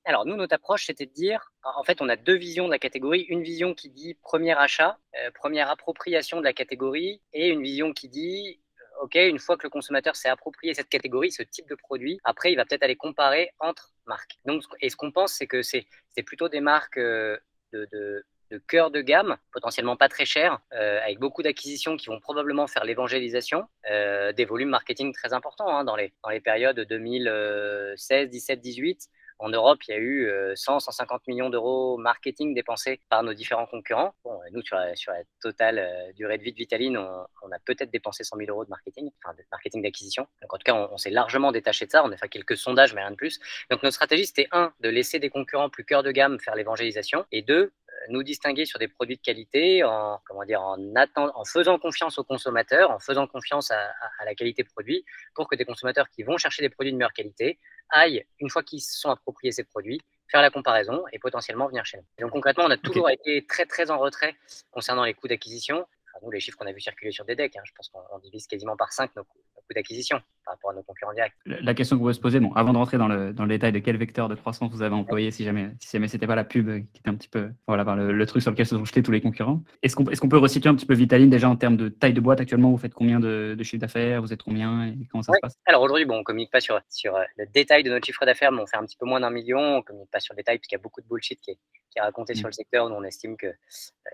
alors 0.04 0.26
nous, 0.26 0.34
notre 0.34 0.54
approche, 0.56 0.86
c'était 0.86 1.06
de 1.06 1.12
dire, 1.12 1.52
en 1.62 1.84
fait, 1.84 2.02
on 2.02 2.08
a 2.08 2.16
deux 2.16 2.36
visions 2.36 2.66
de 2.66 2.72
la 2.72 2.80
catégorie. 2.80 3.22
Une 3.28 3.42
vision 3.42 3.74
qui 3.74 3.90
dit 3.90 4.14
premier 4.22 4.58
achat, 4.58 4.98
première 5.34 5.70
appropriation 5.70 6.38
de 6.38 6.44
la 6.44 6.52
catégorie, 6.52 7.22
et 7.32 7.48
une 7.48 7.62
vision 7.62 7.92
qui 7.92 8.08
dit 8.08 8.60
OK, 9.00 9.14
une 9.14 9.38
fois 9.38 9.56
que 9.56 9.64
le 9.64 9.70
consommateur 9.70 10.14
s'est 10.14 10.28
approprié 10.28 10.74
cette 10.74 10.90
catégorie, 10.90 11.32
ce 11.32 11.42
type 11.42 11.68
de 11.68 11.74
produit, 11.74 12.20
après, 12.22 12.52
il 12.52 12.56
va 12.56 12.66
peut-être 12.66 12.82
aller 12.82 12.96
comparer 12.96 13.50
entre 13.58 13.94
marques. 14.06 14.36
Donc, 14.44 14.62
et 14.80 14.90
ce 14.90 14.96
qu'on 14.96 15.10
pense, 15.10 15.32
c'est 15.32 15.46
que 15.46 15.62
c'est 15.62 15.86
plutôt 16.26 16.48
des 16.48 16.60
marques 16.60 16.98
euh, 16.98 17.38
de, 17.72 18.24
cœur 18.66 18.90
de 18.90 19.00
gamme, 19.00 19.36
potentiellement 19.52 19.96
pas 19.96 20.08
très 20.08 20.24
chères, 20.24 20.58
euh, 20.72 21.00
avec 21.02 21.18
beaucoup 21.18 21.42
d'acquisitions 21.42 21.96
qui 21.96 22.08
vont 22.08 22.20
probablement 22.20 22.66
faire 22.66 22.84
l'évangélisation, 22.84 23.64
euh, 23.90 24.32
des 24.32 24.44
volumes 24.44 24.70
marketing 24.70 25.14
très 25.14 25.32
importants 25.32 25.68
hein, 25.68 25.84
dans, 25.84 25.96
les, 25.96 26.12
dans 26.24 26.30
les 26.30 26.40
périodes 26.40 26.80
2016, 26.80 28.28
17, 28.28 28.60
18 28.60 29.08
en 29.40 29.48
Europe, 29.48 29.80
il 29.88 29.90
y 29.90 29.94
a 29.94 29.98
eu 29.98 30.30
100, 30.54 30.76
euh, 30.76 30.78
150 30.80 31.26
millions 31.26 31.48
d'euros 31.48 31.96
marketing 31.96 32.54
dépensés 32.54 33.00
par 33.08 33.22
nos 33.22 33.32
différents 33.32 33.66
concurrents. 33.66 34.14
Bon, 34.22 34.38
nous, 34.52 34.62
sur 34.62 34.76
la, 34.76 34.94
sur 34.94 35.12
totale 35.40 35.78
euh, 35.78 36.12
durée 36.12 36.36
de 36.36 36.42
vie 36.42 36.52
de 36.52 36.56
Vitaline, 36.56 36.98
on, 36.98 37.52
a 37.52 37.58
peut-être 37.64 37.90
dépensé 37.90 38.22
100 38.22 38.36
000 38.36 38.50
euros 38.50 38.64
de 38.64 38.70
marketing, 38.70 39.10
enfin 39.24 39.34
de 39.34 39.42
marketing 39.50 39.82
d'acquisition. 39.82 40.26
En 40.48 40.58
tout 40.58 40.64
cas, 40.64 40.74
on, 40.74 40.96
s'est 40.98 41.10
largement 41.10 41.52
détaché 41.52 41.86
de 41.86 41.90
ça. 41.90 42.04
On 42.04 42.12
a 42.12 42.16
fait 42.18 42.28
quelques 42.28 42.56
sondages, 42.56 42.94
mais 42.94 43.00
rien 43.00 43.10
de 43.10 43.16
plus. 43.16 43.40
Donc 43.70 43.82
notre 43.82 43.94
stratégie, 43.94 44.26
c'était 44.26 44.48
un, 44.52 44.72
de 44.80 44.90
laisser 44.90 45.18
des 45.18 45.30
concurrents 45.30 45.70
plus 45.70 45.84
cœur 45.84 46.02
de 46.02 46.12
gamme 46.12 46.38
faire 46.38 46.54
l'évangélisation, 46.54 47.24
et 47.32 47.40
deux, 47.40 47.72
nous 48.08 48.22
distinguer 48.22 48.64
sur 48.64 48.78
des 48.78 48.88
produits 48.88 49.16
de 49.16 49.22
qualité 49.22 49.84
en, 49.84 50.20
comment 50.26 50.44
dire, 50.44 50.62
en, 50.62 50.76
en 51.16 51.44
faisant 51.44 51.78
confiance 51.78 52.18
aux 52.18 52.24
consommateurs, 52.24 52.90
en 52.90 52.98
faisant 52.98 53.26
confiance 53.26 53.70
à, 53.70 53.92
la 54.24 54.34
qualité 54.34 54.64
produit, 54.64 55.04
pour 55.34 55.48
que 55.48 55.56
des 55.56 55.64
consommateurs 55.64 56.08
qui 56.10 56.22
vont 56.22 56.36
chercher 56.36 56.62
des 56.62 56.70
produits 56.70 56.92
de 56.92 56.96
meilleure 56.96 57.12
qualité 57.12 57.58
aillent, 57.90 58.24
une 58.38 58.50
fois 58.50 58.62
qu'ils 58.62 58.80
se 58.80 58.98
sont 58.98 59.10
appropriés 59.10 59.52
ces 59.52 59.64
produits, 59.64 60.00
faire 60.28 60.42
la 60.42 60.50
comparaison 60.50 61.04
et 61.12 61.18
potentiellement 61.18 61.66
venir 61.66 61.84
chez 61.84 61.98
nous. 61.98 62.04
donc 62.20 62.30
concrètement, 62.30 62.64
on 62.66 62.70
a 62.70 62.76
toujours 62.76 63.10
été 63.10 63.44
très 63.46 63.66
très 63.66 63.90
en 63.90 63.98
retrait 63.98 64.36
concernant 64.70 65.04
les 65.04 65.14
coûts 65.14 65.28
d'acquisition. 65.28 65.86
nous, 66.22 66.30
les 66.30 66.40
chiffres 66.40 66.56
qu'on 66.56 66.66
a 66.66 66.72
vu 66.72 66.80
circuler 66.80 67.10
sur 67.10 67.24
des 67.24 67.34
decks, 67.34 67.56
hein, 67.56 67.62
je 67.64 67.72
pense 67.76 67.88
qu'on 67.88 68.18
divise 68.20 68.46
quasiment 68.46 68.76
par 68.76 68.92
5 68.92 69.14
nos 69.16 69.24
coûts 69.24 69.40
d'acquisition 69.74 70.22
par 70.50 70.56
rapport 70.56 70.70
à 70.70 70.74
nos 70.74 70.82
concurrents 70.82 71.12
directs. 71.12 71.34
La 71.46 71.74
question 71.74 71.96
que 71.96 72.02
vous 72.02 72.12
se 72.12 72.20
poser, 72.20 72.40
bon, 72.40 72.52
avant 72.54 72.72
de 72.72 72.78
rentrer 72.78 72.98
dans 72.98 73.08
le, 73.08 73.32
dans 73.32 73.44
le 73.44 73.50
détail 73.50 73.72
de 73.72 73.78
quel 73.78 73.96
vecteur 73.96 74.28
de 74.28 74.34
croissance 74.34 74.70
vous 74.72 74.82
avez 74.82 74.94
employé, 74.94 75.30
si 75.30 75.44
jamais, 75.44 75.70
si 75.80 75.90
jamais 75.92 76.08
c'était 76.08 76.26
pas 76.26 76.34
la 76.34 76.44
pub 76.44 76.66
qui 76.92 77.00
était 77.00 77.08
un 77.08 77.14
petit 77.14 77.28
peu, 77.28 77.50
voilà, 77.66 77.84
le, 77.94 78.26
truc 78.26 78.42
sur 78.42 78.50
lequel 78.50 78.66
se 78.66 78.76
sont 78.76 78.84
jetés 78.84 79.02
tous 79.02 79.12
les 79.12 79.20
concurrents. 79.20 79.62
Est-ce 79.82 79.96
qu'on 79.96 80.04
est 80.04 80.16
qu'on 80.16 80.28
peut 80.28 80.38
resituer 80.38 80.68
un 80.68 80.74
petit 80.74 80.86
peu 80.86 80.94
Vitaline 80.94 81.30
déjà 81.30 81.48
en 81.48 81.56
termes 81.56 81.76
de 81.76 81.88
taille 81.88 82.12
de 82.12 82.20
boîte 82.20 82.40
actuellement? 82.40 82.70
Vous 82.70 82.78
faites 82.78 82.94
combien 82.94 83.18
de, 83.20 83.54
de 83.56 83.62
chiffre 83.64 83.80
d'affaires? 83.80 84.20
Vous 84.20 84.32
êtes 84.32 84.42
combien? 84.42 84.86
Et 84.88 85.06
comment 85.10 85.22
ça 85.22 85.32
se 85.32 85.38
passe? 85.40 85.58
Alors 85.66 85.82
aujourd'hui, 85.82 86.04
bon, 86.04 86.18
on 86.18 86.24
communique 86.24 86.50
pas 86.50 86.60
sur, 86.60 86.80
sur 86.88 87.16
euh, 87.16 87.24
le 87.36 87.46
détail 87.46 87.82
de 87.82 87.90
notre 87.90 88.04
chiffre 88.04 88.24
d'affaires, 88.26 88.52
mais 88.52 88.60
on 88.60 88.66
fait 88.66 88.76
un 88.76 88.84
petit 88.84 88.96
peu 88.96 89.06
moins 89.06 89.20
d'un 89.20 89.30
million. 89.30 89.76
On 89.78 89.82
communique 89.82 90.10
pas 90.10 90.20
sur 90.20 90.34
le 90.34 90.36
détail 90.36 90.58
puisqu'il 90.58 90.74
y 90.74 90.78
a 90.78 90.82
beaucoup 90.82 91.00
de 91.00 91.06
bullshit 91.06 91.40
qui 91.40 91.52
est, 91.52 91.58
qui 91.90 91.98
est 91.98 92.02
raconté 92.02 92.34
sur 92.34 92.46
mm. 92.46 92.48
le 92.48 92.52
secteur. 92.52 92.88
Nous, 92.88 92.94
on 92.94 93.04
estime 93.04 93.36
que 93.36 93.46
euh, 93.46 93.52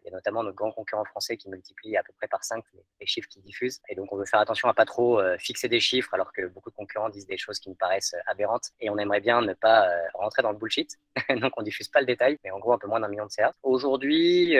il 0.04 0.06
y 0.06 0.10
a 0.10 0.12
notamment 0.12 0.42
nos 0.42 0.52
grands 0.52 0.72
concurrents 0.72 1.04
français 1.04 1.36
qui 1.36 1.48
multiplient 1.48 1.96
à 1.96 2.02
peu 2.02 2.12
près 2.16 2.28
par 2.28 2.44
5 2.44 2.64
les, 3.00 3.06
chiffres 3.06 3.28
qu'ils 3.28 3.42
diffusent. 3.42 3.80
Et 3.88 3.94
donc, 3.94 4.12
on 4.12 4.16
veut 4.16 4.24
faire 4.24 4.40
attention 4.40 4.68
à 4.68 4.74
pas 4.74 4.84
trop 4.84 5.20
euh, 5.20 5.36
fixer 5.38 5.68
des 5.68 5.80
chiffres 5.80 6.12
alors 6.14 6.25
que 6.32 6.46
beaucoup 6.46 6.70
de 6.70 6.74
concurrents 6.74 7.08
disent 7.08 7.26
des 7.26 7.36
choses 7.36 7.58
qui 7.58 7.68
nous 7.68 7.74
paraissent 7.74 8.14
euh, 8.14 8.30
aberrantes. 8.30 8.70
Et 8.80 8.90
on 8.90 8.98
aimerait 8.98 9.20
bien 9.20 9.40
ne 9.42 9.54
pas 9.54 9.88
rentrer 10.14 10.42
dans 10.42 10.52
le 10.52 10.58
bullshit. 10.58 10.96
donc, 11.40 11.52
on 11.56 11.62
diffuse 11.62 11.88
pas 11.88 12.00
le 12.00 12.06
détail, 12.06 12.38
mais 12.44 12.50
en 12.50 12.58
gros, 12.58 12.72
un 12.72 12.78
peu 12.78 12.88
moins 12.88 13.00
d'un 13.00 13.08
million 13.08 13.26
de 13.26 13.30
CA. 13.30 13.52
Aujourd'hui, 13.62 14.56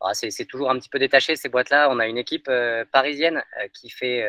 ah, 0.00 0.12
c'est 0.12 0.44
toujours 0.44 0.70
un 0.70 0.78
petit 0.78 0.88
peu 0.88 0.98
détaché 0.98 1.36
ces 1.36 1.48
boîtes-là. 1.48 1.88
On 1.90 1.98
a 1.98 2.06
une 2.06 2.18
équipe 2.18 2.50
parisienne 2.92 3.42
qui 3.72 3.88
fait 3.90 4.22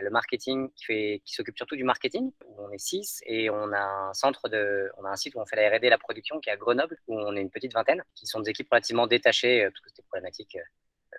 le 0.00 0.08
marketing, 0.10 0.70
qui, 0.74 1.20
qui 1.24 1.34
s'occupe 1.34 1.56
surtout 1.56 1.76
du 1.76 1.84
marketing, 1.84 2.32
où 2.46 2.62
on 2.62 2.70
est 2.70 2.78
6 2.78 3.22
et 3.26 3.50
on 3.50 3.72
a 3.72 3.80
un 4.08 4.14
centre 4.14 4.48
de, 4.48 4.90
on 4.98 5.04
a 5.04 5.10
un 5.10 5.16
site 5.16 5.34
où 5.34 5.40
on 5.40 5.46
fait 5.46 5.56
la 5.56 5.76
R&D, 5.76 5.88
la 5.88 5.98
production, 5.98 6.40
qui 6.40 6.48
est 6.48 6.52
à 6.52 6.56
Grenoble, 6.56 6.96
où 7.08 7.18
on 7.18 7.36
est 7.36 7.40
une 7.40 7.50
petite 7.50 7.72
vingtaine, 7.72 8.02
qui 8.14 8.26
sont 8.26 8.40
des 8.40 8.50
équipes 8.50 8.68
relativement 8.70 9.06
détachées, 9.06 9.64
euh, 9.64 9.70
parce 9.70 9.80
que 9.80 9.88
c'était 9.90 10.02
problématique 10.02 10.56
euh, 10.56 10.64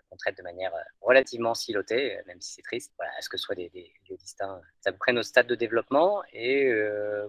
qu'on 0.09 0.17
traite 0.17 0.37
de 0.37 0.43
manière 0.43 0.73
euh, 0.75 0.81
relativement 1.01 1.53
silotée, 1.53 2.19
même 2.27 2.41
si 2.41 2.53
c'est 2.53 2.61
triste. 2.61 2.93
Voilà, 2.97 3.11
à 3.17 3.21
ce 3.21 3.29
que 3.29 3.37
ce 3.37 3.43
soit 3.43 3.55
des, 3.55 3.71
lieux 4.09 4.17
distincts. 4.17 4.61
Ça 4.81 4.91
prend 4.91 5.13
nos 5.13 5.23
stades 5.23 5.47
de 5.47 5.55
développement. 5.55 6.23
Et 6.33 6.71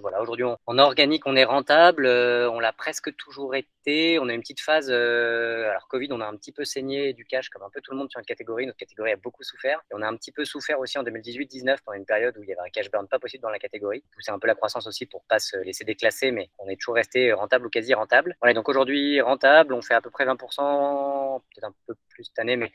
voilà, 0.01 0.21
aujourd'hui, 0.21 0.45
en 0.45 0.79
organique, 0.79 1.27
on 1.27 1.37
est 1.37 1.45
rentable. 1.45 2.07
on 2.07 2.61
l'a 2.61 2.73
presque 2.73 3.15
toujours 3.17 3.55
été. 3.55 4.19
On 4.21 4.29
a 4.29 4.33
une 4.33 4.41
petite 4.41 4.61
phase. 4.61 4.91
alors, 4.91 5.89
Covid, 5.89 6.09
on 6.13 6.21
a 6.21 6.27
un 6.27 6.37
petit 6.37 6.53
peu 6.53 6.65
saigné 6.65 7.13
du 7.13 7.25
cash, 7.25 7.49
comme 7.49 7.63
un 7.63 7.71
peu 7.71 7.81
tout 7.81 7.93
le 7.93 7.99
monde 7.99 8.11
sur 8.11 8.21
une 8.21 8.27
catégorie. 8.27 8.67
Notre 8.67 8.79
catégorie 8.79 9.13
a 9.13 9.17
beaucoup 9.17 9.43
souffert. 9.43 9.81
On 9.93 10.03
a 10.03 10.09
un 10.09 10.17
petit 10.17 10.33
peu 10.33 10.45
souffert 10.45 10.79
aussi 10.79 10.99
en 10.99 11.05
2018-19, 11.05 11.79
pendant 11.85 11.99
une 11.99 12.07
période 12.07 12.37
où 12.39 12.43
il 12.43 12.49
y 12.49 12.53
avait 12.53 12.67
un 12.67 12.71
cash 12.71 12.91
burn 12.91 13.09
pas 13.09 13.19
possible 13.19 13.43
dans 13.43 13.51
la 13.51 13.59
catégorie. 13.59 14.05
C'est 14.21 14.31
un 14.31 14.39
peu 14.39 14.47
la 14.47 14.55
croissance 14.55 14.87
aussi 14.87 15.07
pour 15.07 15.25
pas 15.25 15.39
se 15.39 15.57
laisser 15.59 15.85
déclasser, 15.85 16.31
mais 16.31 16.51
on 16.59 16.69
est 16.69 16.77
toujours 16.77 16.95
resté 16.95 17.33
rentable 17.33 17.67
ou 17.67 17.71
quasi 17.71 17.95
rentable. 17.95 18.37
Voilà, 18.41 18.55
donc 18.55 18.69
aujourd'hui, 18.69 19.21
rentable, 19.21 19.75
on 19.75 19.83
fait 19.83 19.95
à 19.95 20.01
peu 20.01 20.11
près 20.11 20.25
20%, 20.25 21.41
peut-être 21.41 21.65
un 21.65 21.75
peu 21.87 21.95
plus 22.09 22.25
cette 22.25 22.39
année, 22.39 22.57
mais 22.59 22.73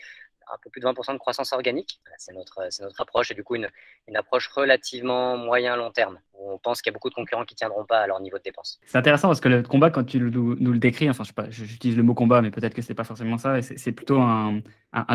un 0.52 0.58
peu 0.58 0.70
plus 0.70 0.82
de 0.82 0.88
20% 0.88 1.14
de 1.14 1.18
croissance 1.18 1.54
organique. 1.54 2.00
C'est 2.18 2.34
notre, 2.34 2.62
approche 3.00 3.32
et 3.32 3.34
du 3.34 3.44
coup 3.44 3.56
une, 3.56 3.70
une 4.08 4.18
approche 4.18 4.48
relativement 4.48 5.38
moyen-long 5.38 5.92
terme. 5.92 6.20
On 6.46 6.58
pense 6.58 6.82
qu'il 6.82 6.92
y 6.92 6.94
a 6.94 6.96
beaucoup 6.96 7.10
de 7.10 7.14
concurrents 7.14 7.46
qui 7.46 7.56
tiendront 7.56 7.86
pas 7.86 8.00
à 8.00 8.08
leur 8.08 8.20
niveau 8.22 8.38
de 8.38 8.44
dépense. 8.44 8.80
C'est 8.86 8.98
intéressant 8.98 9.28
parce 9.28 9.40
que 9.40 9.50
le 9.50 9.64
combat, 9.64 9.90
quand 9.90 10.04
tu 10.04 10.20
nous, 10.20 10.56
le 10.56 10.80
décris, 10.80 11.10
enfin 11.10 11.24
je 11.24 11.30
sais 11.30 11.34
pas, 11.34 11.50
j'utilise 11.50 11.98
le 11.98 12.04
mot 12.04 12.14
combat, 12.14 12.42
mais 12.42 12.52
peut-être 12.52 12.74
que 12.74 12.82
c'est 12.82 12.94
pas 12.94 13.04
forcément 13.04 13.38
ça. 13.38 13.62
C'est 13.62 13.92
plutôt 13.92 14.20
un, 14.20 14.62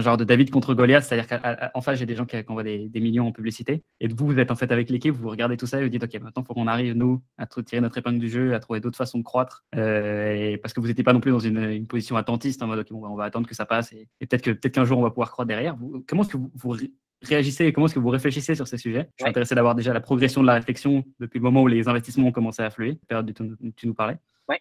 genre 0.00 0.16
de 0.16 0.24
David 0.24 0.50
contre 0.50 0.74
Goliath, 0.74 1.04
c'est-à-dire 1.04 1.28
qu'en 1.28 1.80
face 1.80 1.98
j'ai 1.98 2.06
des 2.06 2.14
gens 2.14 2.26
qui, 2.26 2.36
envoient 2.48 2.62
des, 2.62 2.90
millions 2.94 3.28
en 3.28 3.32
publicité 3.32 3.84
et 4.00 4.08
vous 4.08 4.26
vous 4.26 4.38
êtes 4.38 4.50
en 4.50 4.56
fait 4.56 4.72
avec 4.72 4.90
l'équipe, 4.90 5.14
vous 5.14 5.28
regardez 5.28 5.56
tout 5.56 5.66
ça 5.66 5.80
et 5.80 5.84
vous 5.84 5.88
dites 5.88 6.02
ok 6.02 6.20
maintenant 6.20 6.42
faut 6.42 6.52
qu'on 6.52 6.66
arrive 6.66 6.94
nous 6.94 7.22
à 7.38 7.46
tirer 7.46 7.80
notre 7.80 7.96
épingle 7.98 8.18
du 8.18 8.28
jeu, 8.28 8.54
à 8.54 8.60
trouver 8.60 8.80
d'autres 8.80 8.96
façons 8.96 9.18
de 9.18 9.22
croître, 9.22 9.64
euh, 9.76 10.32
et 10.34 10.56
parce 10.56 10.74
que 10.74 10.80
vous 10.80 10.88
n'étiez 10.88 11.04
pas 11.04 11.12
non 11.12 11.20
plus 11.20 11.30
dans 11.30 11.38
une, 11.38 11.86
position 11.86 12.16
attentiste 12.16 12.62
en 12.62 12.66
mode 12.66 12.80
ok 12.80 12.88
on 12.90 13.14
va 13.14 13.24
attendre 13.24 13.46
que 13.46 13.54
ça 13.54 13.66
passe 13.66 13.92
et, 13.92 14.08
peut-être 14.20 14.68
qu'un 14.68 14.84
jour 14.84 14.98
on 14.98 15.02
va 15.02 15.10
pouvoir 15.10 15.30
croître 15.30 15.48
derrière. 15.48 15.76
comment 16.08 16.22
est-ce 16.22 16.32
que 16.32 16.36
vous, 16.36 16.76
réagissez 17.22 17.66
et 17.66 17.72
comment 17.72 17.86
est-ce 17.86 17.94
que 17.94 18.00
vous 18.00 18.08
réfléchissez 18.08 18.54
sur 18.54 18.68
ces 18.68 18.78
sujets? 18.78 19.08
Je 19.16 19.24
suis 19.24 19.30
intéressé 19.30 19.54
d'avoir 19.54 19.74
déjà 19.74 19.92
la 19.92 20.00
progression 20.00 20.42
de 20.42 20.46
la 20.46 20.54
réflexion 20.54 21.04
depuis 21.20 21.38
le 21.38 21.44
moment 21.44 21.62
où 21.62 21.66
les 21.66 21.88
investissements 21.88 22.28
ont 22.28 22.32
commencé 22.32 22.62
à 22.62 22.66
affluer, 22.66 22.98
période 23.08 23.30
dont 23.32 23.72
tu 23.76 23.86
nous 23.86 23.94
parlais. 23.94 24.16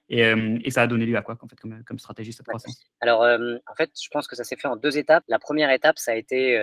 Et, 0.10 0.70
ça 0.70 0.82
a 0.82 0.88
donné 0.88 1.06
lieu 1.06 1.16
à 1.16 1.22
quoi 1.22 1.38
en 1.42 1.48
fait, 1.48 1.56
comme, 1.60 1.82
comme 1.86 1.98
stratégie 1.98 2.34
cette 2.34 2.46
croissance? 2.46 2.84
Alors 3.00 3.22
en 3.22 3.76
fait, 3.76 3.90
je 4.02 4.10
pense 4.10 4.28
que 4.28 4.36
ça 4.36 4.44
s'est 4.44 4.58
fait 4.58 4.68
en 4.68 4.76
deux 4.76 4.98
étapes. 4.98 5.24
La 5.28 5.40
première 5.40 5.72
étape, 5.72 5.98
ça 5.98 6.12
a 6.12 6.16
été 6.16 6.60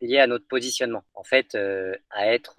lié 0.00 0.18
à 0.18 0.26
notre 0.26 0.46
positionnement. 0.48 1.04
En 1.14 1.22
fait, 1.22 1.56
à 2.10 2.26
être 2.26 2.56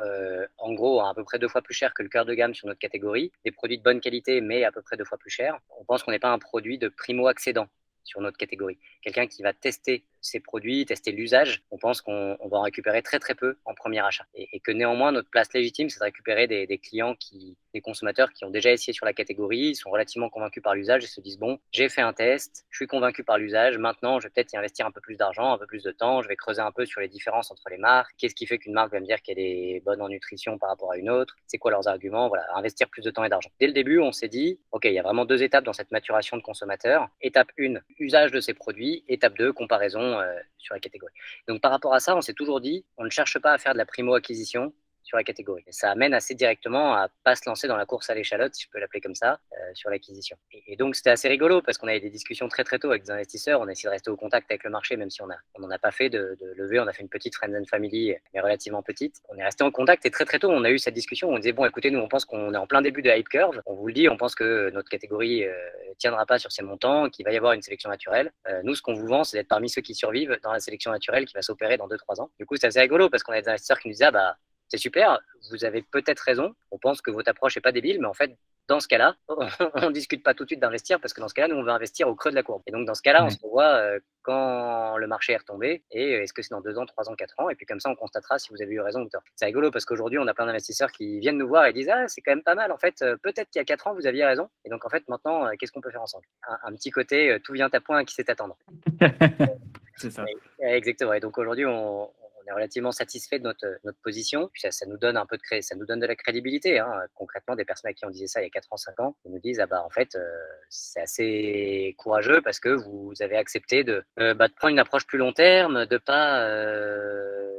en 0.57 0.73
gros 0.73 1.01
à 1.01 1.13
peu 1.13 1.23
près 1.23 1.38
deux 1.38 1.49
fois 1.49 1.61
plus 1.61 1.73
cher 1.73 1.93
que 1.93 2.03
le 2.03 2.09
cœur 2.09 2.25
de 2.25 2.33
gamme 2.33 2.53
sur 2.53 2.67
notre 2.67 2.79
catégorie, 2.79 3.31
des 3.43 3.51
produits 3.51 3.77
de 3.77 3.83
bonne 3.83 3.99
qualité 3.99 4.41
mais 4.41 4.63
à 4.63 4.71
peu 4.71 4.81
près 4.81 4.95
deux 4.95 5.05
fois 5.05 5.17
plus 5.17 5.31
cher. 5.31 5.59
On 5.79 5.83
pense 5.83 6.03
qu'on 6.03 6.11
n'est 6.11 6.19
pas 6.19 6.31
un 6.31 6.39
produit 6.39 6.77
de 6.77 6.88
primo 6.88 7.27
accédant 7.27 7.67
sur 8.03 8.21
notre 8.21 8.38
catégorie. 8.38 8.79
Quelqu'un 9.01 9.27
qui 9.27 9.43
va 9.43 9.53
tester 9.53 10.05
ces 10.21 10.39
produits, 10.39 10.85
tester 10.85 11.11
l'usage, 11.11 11.63
on 11.71 11.77
pense 11.77 12.01
qu'on 12.01 12.38
va 12.45 12.57
en 12.57 12.61
récupérer 12.61 13.01
très 13.01 13.19
très 13.19 13.35
peu 13.35 13.57
en 13.65 13.73
premier 13.73 13.99
achat. 13.99 14.25
Et, 14.35 14.59
que 14.59 14.71
néanmoins, 14.71 15.11
notre 15.11 15.29
place 15.29 15.53
légitime, 15.53 15.89
c'est 15.89 15.99
de 15.99 16.03
récupérer 16.03 16.47
des, 16.47 16.77
clients, 16.77 17.15
qui, 17.15 17.57
des 17.73 17.81
consommateurs 17.81 18.31
qui 18.33 18.45
ont 18.45 18.49
déjà 18.49 18.71
essayé 18.71 18.93
sur 18.93 19.05
la 19.05 19.13
catégorie, 19.13 19.69
ils 19.69 19.75
sont 19.75 19.89
relativement 19.89 20.29
convaincus 20.29 20.61
par 20.61 20.75
l'usage 20.75 21.03
et 21.03 21.07
se 21.07 21.21
disent, 21.21 21.39
bon, 21.39 21.59
j'ai 21.71 21.89
fait 21.89 22.01
un 22.01 22.13
test, 22.13 22.65
je 22.69 22.77
suis 22.77 22.88
convaincu 22.88 23.23
par 23.23 23.38
l'usage, 23.38 23.77
maintenant 23.77 24.19
je 24.19 24.27
vais 24.27 24.31
peut-être 24.31 24.53
y 24.53 24.57
investir 24.57 24.85
un 24.85 24.91
peu 24.91 25.01
plus 25.01 25.17
d'argent, 25.17 25.53
un 25.53 25.57
peu 25.57 25.65
plus 25.65 25.83
de 25.83 25.91
temps, 25.91 26.21
je 26.21 26.27
vais 26.27 26.35
creuser 26.35 26.61
un 26.61 26.71
peu 26.71 26.85
sur 26.85 27.01
les 27.01 27.07
différences 27.07 27.51
entre 27.51 27.69
les 27.69 27.77
marques, 27.77 28.11
qu'est-ce 28.17 28.35
qui 28.35 28.45
fait 28.45 28.57
qu'une 28.57 28.73
marque 28.73 28.91
va 28.91 28.99
me 28.99 29.05
dire 29.05 29.21
qu'elle 29.21 29.39
est 29.39 29.81
bonne 29.85 30.01
en 30.01 30.09
nutrition 30.09 30.57
par 30.57 30.69
rapport 30.69 30.91
à 30.91 30.97
une 30.97 31.09
autre, 31.09 31.35
c'est 31.47 31.57
quoi 31.57 31.71
leurs 31.71 31.88
arguments, 31.88 32.27
voilà, 32.27 32.45
investir 32.55 32.89
plus 32.89 33.03
de 33.03 33.11
temps 33.11 33.23
et 33.23 33.29
d'argent. 33.29 33.49
Dès 33.59 33.67
le 33.67 33.73
début, 33.73 33.99
on 33.99 34.11
s'est 34.11 34.27
dit, 34.27 34.59
ok, 34.71 34.85
il 34.85 34.93
y 34.93 34.99
a 34.99 35.03
vraiment 35.03 35.25
deux 35.25 35.43
étapes 35.43 35.63
dans 35.63 35.73
cette 35.73 35.91
maturation 35.91 36.38
de 36.38 36.41
consommateur. 36.41 37.07
Étape 37.21 37.51
1, 37.59 37.75
usage 37.99 38.31
de 38.31 38.39
ces 38.39 38.53
produits. 38.53 39.03
Étape 39.07 39.38
2, 39.38 39.53
comparaison 39.53 40.09
sur 40.58 40.74
la 40.74 40.80
catégorie. 40.80 41.13
Donc 41.48 41.62
par 41.62 41.72
rapport 41.72 41.94
à 41.94 42.00
ça, 42.00 42.16
on 42.16 42.22
s'est 42.22 42.34
toujours 42.34 42.62
dit, 42.62 42.86
on 42.98 43.06
ne 43.06 43.10
cherche 43.10 43.39
pas 43.39 43.54
à 43.54 43.58
faire 43.58 43.74
de 43.74 43.78
la 43.78 43.86
primo-acquisition, 43.86 44.74
sur 45.03 45.18
la 45.18 45.24
catégorie. 45.24 45.63
ça 45.70 45.91
amène 45.91 46.13
assez 46.13 46.36
directement 46.36 46.94
à 46.94 47.10
pas 47.24 47.36
se 47.36 47.41
lancer 47.48 47.68
dans 47.68 47.77
la 47.77 47.86
course 47.86 48.10
à 48.10 48.15
l'échalote, 48.15 48.53
si 48.56 48.65
je 48.65 48.70
peux 48.70 48.79
l'appeler 48.79 49.01
comme 49.01 49.15
ça, 49.15 49.39
euh, 49.53 49.72
sur 49.74 49.89
l'acquisition. 49.89 50.38
Et, 50.68 50.75
donc 50.75 50.96
c'était 50.96 51.10
assez 51.10 51.27
rigolo 51.27 51.62
parce 51.62 51.77
qu'on 51.77 51.88
avait 51.88 52.00
des 52.00 52.10
discussions 52.10 52.48
très 52.48 52.63
très 52.63 52.79
tôt 52.79 52.89
avec 52.89 53.03
des 53.03 53.12
investisseurs. 53.12 53.60
On 53.62 53.68
a 53.68 53.72
essayé 53.72 53.88
de 53.88 53.91
rester 53.91 54.10
au 54.10 54.15
contact 54.15 54.50
avec 54.51 54.63
le 54.63 54.70
marché, 54.70 54.98
même 54.98 55.10
si 55.10 55.22
on 55.22 55.29
a 55.29 55.36
on 55.56 55.62
n'en 55.62 55.72
a 55.72 55.79
pas 55.79 55.91
fait 55.91 56.10
de, 56.10 56.38
de 56.39 56.53
lever. 56.56 56.79
On 56.79 56.88
a 56.88 56.94
fait 56.94 57.01
une 57.01 57.10
petite 57.10 57.36
friends 57.36 57.53
and 57.53 57.65
family, 57.65 58.15
mais 58.34 58.39
relativement 58.39 58.84
petite. 58.84 59.22
On 59.29 59.38
est 59.38 59.44
resté 59.44 59.63
en 59.63 59.72
contact 59.72 60.06
et 60.06 60.12
très 60.12 60.25
très 60.25 60.39
tôt 60.39 60.50
on 60.50 60.63
a 60.63 60.70
eu 60.70 60.79
cette 60.79 60.94
discussion. 60.94 61.29
On 61.29 61.38
disait 61.38 61.53
bon 61.53 61.65
écoutez 61.65 61.91
nous 61.91 62.00
on 62.00 62.08
pense 62.08 62.25
qu'on 62.25 62.53
est 62.53 62.58
en 62.58 62.68
plein 62.68 62.82
début 62.82 63.01
de 63.01 63.10
hype 63.10 63.29
curve. 63.29 63.62
On 63.65 63.74
vous 63.74 63.88
le 63.88 63.94
dit, 63.94 64.10
on 64.10 64.18
pense 64.18 64.36
que 64.36 64.70
notre 64.72 64.89
catégorie 64.89 65.44
euh, 65.46 65.53
tiendra 65.98 66.25
pas 66.25 66.39
sur 66.39 66.51
ces 66.51 66.63
montants, 66.63 67.10
qu'il 67.10 67.25
va 67.25 67.32
y 67.32 67.38
avoir 67.38 67.53
une 67.53 67.62
sélection 67.62 67.89
naturelle. 67.89 68.32
Euh, 68.48 68.62
nous 68.63 68.75
ce 68.75 68.82
qu'on 68.82 68.94
vous 68.94 69.08
vend 69.08 69.24
c'est 69.24 69.38
d'être 69.38 69.48
parmi 69.48 69.70
ceux 69.70 69.82
qui 69.82 69.96
survivent 69.96 70.38
dans 70.44 70.51
la 70.51 70.60
sélection 70.60 70.91
naturelle 70.91 71.25
qui 71.25 71.34
va 71.34 71.41
s'opérer 71.41 71.77
dans 71.77 71.88
2-3 71.88 72.22
ans. 72.22 72.32
Du 72.39 72.46
coup 72.46 72.56
c'est 72.56 72.68
assez 72.68 72.79
rigolo 72.79 73.10
parce 73.10 73.24
qu'on 73.24 73.34
a 73.34 73.41
des 73.41 73.48
investisseurs 73.48 73.79
qui 73.79 73.88
nous 73.88 73.94
disaient 73.94 74.06
ah, 74.06 74.12
bah 74.12 74.38
c'est 74.69 74.77
super, 74.77 75.19
vous 75.51 75.65
avez 75.65 75.81
peut-être 75.81 76.19
raison, 76.19 76.55
on 76.71 76.77
pense 76.77 77.01
que 77.01 77.11
votre 77.11 77.29
approche 77.29 77.55
n'est 77.55 77.61
pas 77.61 77.71
débile, 77.71 77.99
mais 77.99 78.07
en 78.07 78.13
fait, 78.13 78.38
dans 78.69 78.79
ce 78.79 78.88
cas-là, 78.88 79.15
on 79.73 79.88
ne 79.88 79.91
discute 79.91 80.23
pas 80.23 80.33
tout 80.33 80.43
de 80.43 80.49
suite 80.49 80.59
d'investir 80.59 81.01
parce 81.01 81.11
que 81.11 81.19
dans 81.19 81.27
ce 81.27 81.33
cas-là, 81.33 81.47
nous, 81.47 81.59
on 81.59 81.63
veut 81.63 81.71
investir 81.71 82.07
au 82.07 82.15
creux 82.15 82.29
de 82.29 82.35
la 82.35 82.43
courbe. 82.43 82.61
Et 82.67 82.71
donc, 82.71 82.85
dans 82.85 82.93
ce 82.93 83.01
cas-là, 83.01 83.25
on 83.25 83.29
se 83.29 83.39
voit 83.41 83.73
euh, 83.73 83.99
quand 84.21 84.95
le 84.97 85.07
marché 85.07 85.33
est 85.33 85.38
retombé 85.38 85.83
et 85.91 86.11
est-ce 86.13 86.33
que 86.33 86.43
c'est 86.43 86.51
dans 86.51 86.61
deux 86.61 86.77
ans, 86.77 86.85
trois 86.85 87.09
ans, 87.09 87.15
quatre 87.15 87.33
ans. 87.39 87.49
Et 87.49 87.55
puis, 87.55 87.65
comme 87.65 87.79
ça, 87.79 87.89
on 87.89 87.95
constatera 87.95 88.38
si 88.38 88.49
vous 88.51 88.61
avez 88.61 88.71
eu 88.71 88.79
raison 88.79 89.01
ou 89.01 89.09
tort. 89.09 89.23
C'est 89.35 89.45
rigolo 89.45 89.71
parce 89.71 89.85
qu'aujourd'hui, 89.85 90.19
on 90.19 90.27
a 90.27 90.35
plein 90.35 90.45
d'investisseurs 90.45 90.91
qui 90.91 91.19
viennent 91.19 91.39
nous 91.39 91.47
voir 91.47 91.65
et 91.65 91.73
disent 91.73 91.89
Ah, 91.89 92.07
c'est 92.07 92.21
quand 92.21 92.31
même 92.31 92.43
pas 92.43 92.55
mal. 92.55 92.71
En 92.71 92.77
fait, 92.77 93.01
euh, 93.01 93.17
peut-être 93.17 93.49
qu'il 93.49 93.59
y 93.59 93.63
a 93.63 93.65
quatre 93.65 93.88
ans, 93.88 93.95
vous 93.95 94.05
aviez 94.05 94.23
raison. 94.23 94.49
Et 94.65 94.69
donc, 94.69 94.85
en 94.85 94.89
fait, 94.89 95.07
maintenant, 95.09 95.47
euh, 95.47 95.53
qu'est-ce 95.59 95.71
qu'on 95.71 95.81
peut 95.81 95.91
faire 95.91 96.03
ensemble? 96.03 96.25
Un, 96.63 96.73
petit 96.73 96.91
côté, 96.91 97.39
tout 97.43 97.53
vient 97.53 97.69
à 97.71 97.79
point, 97.81 98.05
qui 98.05 98.13
sait 98.13 98.29
attendre. 98.29 98.55
c'est 99.95 100.11
ça. 100.11 100.25
exactement. 100.59 101.13
Et 101.13 101.19
donc, 101.19 101.39
aujourd'hui, 101.39 101.65
on, 101.65 102.11
relativement 102.51 102.91
satisfait 102.91 103.39
de 103.39 103.44
notre, 103.44 103.68
notre 103.84 104.00
position. 104.01 104.50
Puis 104.53 104.63
ça, 104.70 104.86
nous 104.86 104.98
donne 104.98 105.18
un 105.18 105.25
peu 105.25 105.38
de 105.38 105.62
ça 105.62 105.75
nous 105.75 105.86
donne 105.86 106.00
de 106.00 106.08
la 106.08 106.15
crédibilité. 106.15 106.79
Hein. 106.79 106.91
Concrètement, 107.13 107.56
des 107.56 107.65
personnes 107.65 107.89
à 107.89 107.94
qui 107.94 108.06
on 108.06 108.10
disait 108.10 108.27
ça 108.27 108.41
il 108.41 108.44
y 108.44 108.48
a 108.48 108.50
4 108.50 108.68
ans, 108.72 108.77
5 108.77 109.00
ans, 109.00 109.15
ils 109.25 109.32
nous 109.32 109.39
disent 109.39 109.60
ah 109.60 109.68
bah 109.68 109.84
en 109.84 109.89
fait 109.89 110.15
euh, 110.15 110.22
c'est 110.70 111.01
assez 111.01 111.96
courageux 111.98 112.41
parce 112.41 112.60
que 112.60 112.70
vous 112.70 113.13
avez 113.20 113.38
accepté 113.38 113.84
de, 113.84 114.03
euh, 114.20 114.34
bah, 114.34 114.48
prendre 114.56 114.72
une 114.72 114.79
approche 114.79 115.06
plus 115.06 115.18
long 115.18 115.34
terme, 115.34 115.86
de 115.86 115.98
pas 115.98 116.41
euh, 116.41 117.51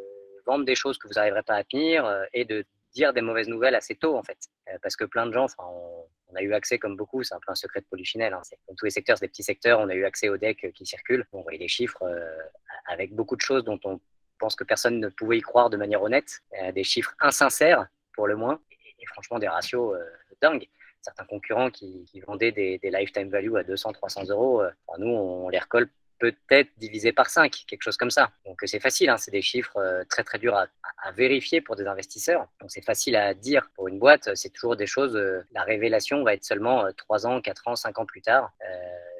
vendre 0.47 0.65
des 0.65 0.75
choses 0.75 0.99
que 0.99 1.09
vous 1.09 1.15
n'arriverez 1.15 1.43
pas 1.43 1.55
à 1.55 1.65
tenir 1.65 2.27
et 2.33 2.45
de 2.45 2.65
dire 2.93 3.13
des 3.13 3.21
mauvaises 3.21 3.49
nouvelles 3.49 3.75
assez 3.75 3.95
tôt 3.95 4.17
en 4.17 4.23
fait. 4.23 4.39
parce 4.83 4.97
que 4.97 5.05
plein 5.05 5.27
de 5.27 5.33
gens, 5.33 5.45
enfin 5.45 5.65
on, 5.69 6.07
a 6.37 6.43
eu 6.43 6.53
accès 6.55 6.79
comme 6.79 6.97
beaucoup, 6.97 7.25
c'est 7.25 7.35
un 7.35 7.41
peu 7.45 7.51
un 7.51 7.57
secret 7.57 7.81
de 7.81 7.87
polichinelle. 7.87 8.33
Hein. 8.33 8.43
Dans 8.69 8.75
tous 8.77 8.85
les 8.85 8.93
secteurs, 8.93 9.19
c'est 9.19 9.25
des 9.25 9.31
petits 9.31 9.43
secteurs, 9.43 9.81
on 9.81 9.89
a 9.89 9.95
eu 9.95 10.05
accès 10.05 10.29
aux 10.29 10.37
decks 10.37 10.71
qui 10.75 10.87
circulent. 10.87 11.27
On 11.33 11.43
voyait 11.43 11.59
les 11.59 11.67
chiffres 11.67 12.05
avec 12.87 13.13
beaucoup 13.13 13.35
de 13.35 13.41
choses 13.41 13.65
dont 13.65 13.81
on 13.85 14.01
pense 14.41 14.57
que 14.57 14.65
personne 14.65 14.99
ne 14.99 15.09
pouvait 15.09 15.39
y 15.39 15.43
croire 15.43 15.71
de 15.71 15.77
manière 15.77 16.03
honnête. 16.03 16.41
Euh, 16.61 16.73
des 16.73 16.83
chiffres 16.83 17.15
insincères, 17.21 17.87
pour 18.15 18.27
le 18.27 18.35
moins, 18.35 18.61
et, 18.73 19.07
franchement 19.07 19.39
des 19.39 19.49
ratios 19.49 19.95
euh, 19.95 20.05
dingues. 20.43 20.67
Certains 21.03 21.25
concurrents 21.25 21.71
qui, 21.71 22.05
vendaient 22.27 22.53
des, 22.53 22.81
lifetime 22.83 23.31
value 23.31 23.55
à 23.57 23.63
200, 23.63 23.93
300 23.93 24.25
euros, 24.31 24.63
euh, 24.63 24.71
nous, 24.99 25.09
on 25.09 25.49
les 25.49 25.59
recolle 25.59 25.89
peut-être 26.19 26.69
divisé 26.77 27.13
par 27.13 27.31
5, 27.31 27.65
quelque 27.67 27.83
chose 27.83 27.97
comme 27.97 28.11
ça. 28.11 28.31
Donc 28.45 28.59
c'est 28.67 28.81
facile, 28.81 29.09
hein, 29.09 29.17
c'est 29.17 29.31
des 29.31 29.41
chiffres 29.41 30.05
très 30.11 30.23
très 30.23 30.39
durs 30.39 30.55
à, 30.55 30.67
vérifier 31.13 31.63
pour 31.63 31.77
des 31.77 31.87
investisseurs. 31.87 32.47
Donc 32.61 32.71
c'est 32.71 32.85
facile 32.85 33.17
à 33.17 33.33
dire 33.33 33.71
pour 33.75 33.89
une 33.89 33.99
boîte, 33.99 34.29
c'est 34.35 34.51
toujours 34.51 34.77
des 34.77 34.87
choses, 34.87 35.17
la 35.53 35.63
révélation 35.63 36.23
va 36.23 36.35
être 36.35 36.45
seulement 36.45 36.85
3 36.95 37.27
ans, 37.27 37.41
4 37.41 37.69
ans, 37.69 37.77
5 37.77 37.99
ans 38.01 38.05
plus 38.05 38.21
tard 38.21 38.53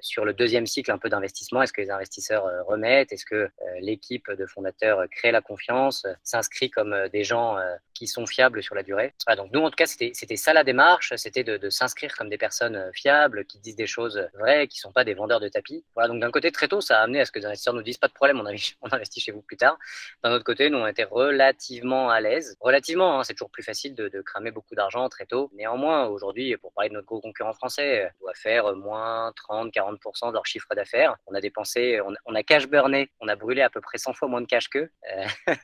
sur 0.01 0.25
le 0.25 0.33
deuxième 0.33 0.67
cycle 0.67 0.91
un 0.91 0.99
peu 0.99 1.09
d'investissement 1.09 1.63
Est-ce 1.63 1.73
que 1.73 1.81
les 1.81 1.91
investisseurs 1.91 2.47
euh, 2.47 2.63
remettent? 2.63 3.13
Est-ce 3.13 3.25
que 3.25 3.35
euh, 3.35 3.49
l'équipe 3.81 4.31
de 4.31 4.47
fondateurs 4.47 5.05
crée 5.11 5.33
la 5.33 5.41
confiance, 5.41 6.07
s'inscrit 6.23 6.71
comme 6.71 6.93
euh, 6.93 7.09
des 7.09 7.25
gens 7.25 7.57
qui 7.95 8.07
sont 8.07 8.27
fiables 8.27 8.63
sur 8.63 8.75
la 8.75 8.83
durée? 8.83 9.13
Donc 9.37 9.53
nous, 9.53 9.61
en 9.61 9.71
tout 9.71 9.77
cas, 9.77 9.87
c'était 9.87 10.37
ça 10.37 10.53
la 10.53 10.65
démarche, 10.65 11.15
c'était 11.17 11.45
de, 11.45 11.71
s'inscrire 11.71 12.17
comme 12.17 12.29
des 12.29 12.39
personnes 12.39 12.91
fiables, 12.95 13.45
qui 13.45 13.59
disent 13.59 13.77
des 13.77 13.87
choses 13.87 14.29
vraies, 14.35 14.67
qui 14.67 14.79
sont 14.79 14.93
pas 14.93 15.05
des 15.05 15.15
vendeurs 15.15 15.41
de 15.41 15.49
tapis. 15.49 15.85
Voilà, 15.95 16.09
donc 16.09 16.21
d'un 16.21 16.31
côté, 16.31 16.51
très 16.51 16.69
tôt, 16.69 16.81
ça 16.81 16.99
a 16.99 17.03
amené 17.03 17.21
à 17.21 17.25
ce 17.25 17.33
que 17.33 17.39
les 17.39 17.47
investisseurs 17.47 17.75
nous 17.75 17.83
disent 17.83 17.99
pas 17.99 18.09
de 18.09 18.13
problème, 18.13 18.41
on, 18.41 18.45
on 18.83 18.95
investit 18.95 19.21
chez 19.21 19.33
vous 19.33 19.43
plus 19.43 19.57
tard. 19.57 19.79
D'un 20.25 20.33
autre 20.33 20.45
côté, 20.45 20.71
nous, 20.71 20.79
on 20.79 20.87
était 20.87 21.05
relativement 21.05 22.11
à 22.11 22.21
l'aise. 22.21 22.57
Relativement, 22.61 23.21
hein, 23.21 23.25
c'est 23.25 23.35
toujours 23.35 23.51
plus 23.51 23.63
facile 23.63 23.95
de, 23.95 24.09
de 24.09 24.21
cramer 24.21 24.51
beaucoup 24.51 24.75
d'argent 24.75 25.09
très 25.09 25.27
tôt. 25.27 25.51
Néanmoins, 25.55 26.07
aujourd'hui, 26.07 26.57
pour 26.57 26.73
parler 26.73 26.89
de 26.89 26.95
notre 26.95 27.07
gros 27.07 27.21
concurrent 27.21 27.53
français, 27.53 28.11
on 28.21 28.25
doit 28.25 28.35
faire 28.35 28.75
moins 28.75 29.33
30, 29.37 29.73
40 29.73 29.90
de 29.93 30.33
leur 30.33 30.47
chiffre 30.47 30.75
d'affaires. 30.75 31.17
On 31.27 31.35
a 31.35 31.41
dépensé, 31.41 32.01
on, 32.27 32.35
a 32.35 32.43
cash 32.43 32.69
burné, 32.69 33.11
on 33.21 33.29
a 33.29 33.37
brûlé 33.37 33.63
à 33.63 33.71
peu 33.71 33.81
près 33.81 33.99
100 33.99 34.15
fois 34.15 34.29
moins 34.29 34.41
de 34.41 34.47
cash 34.47 34.69
qu'eux. 34.69 34.91
Euh, 35.13 35.25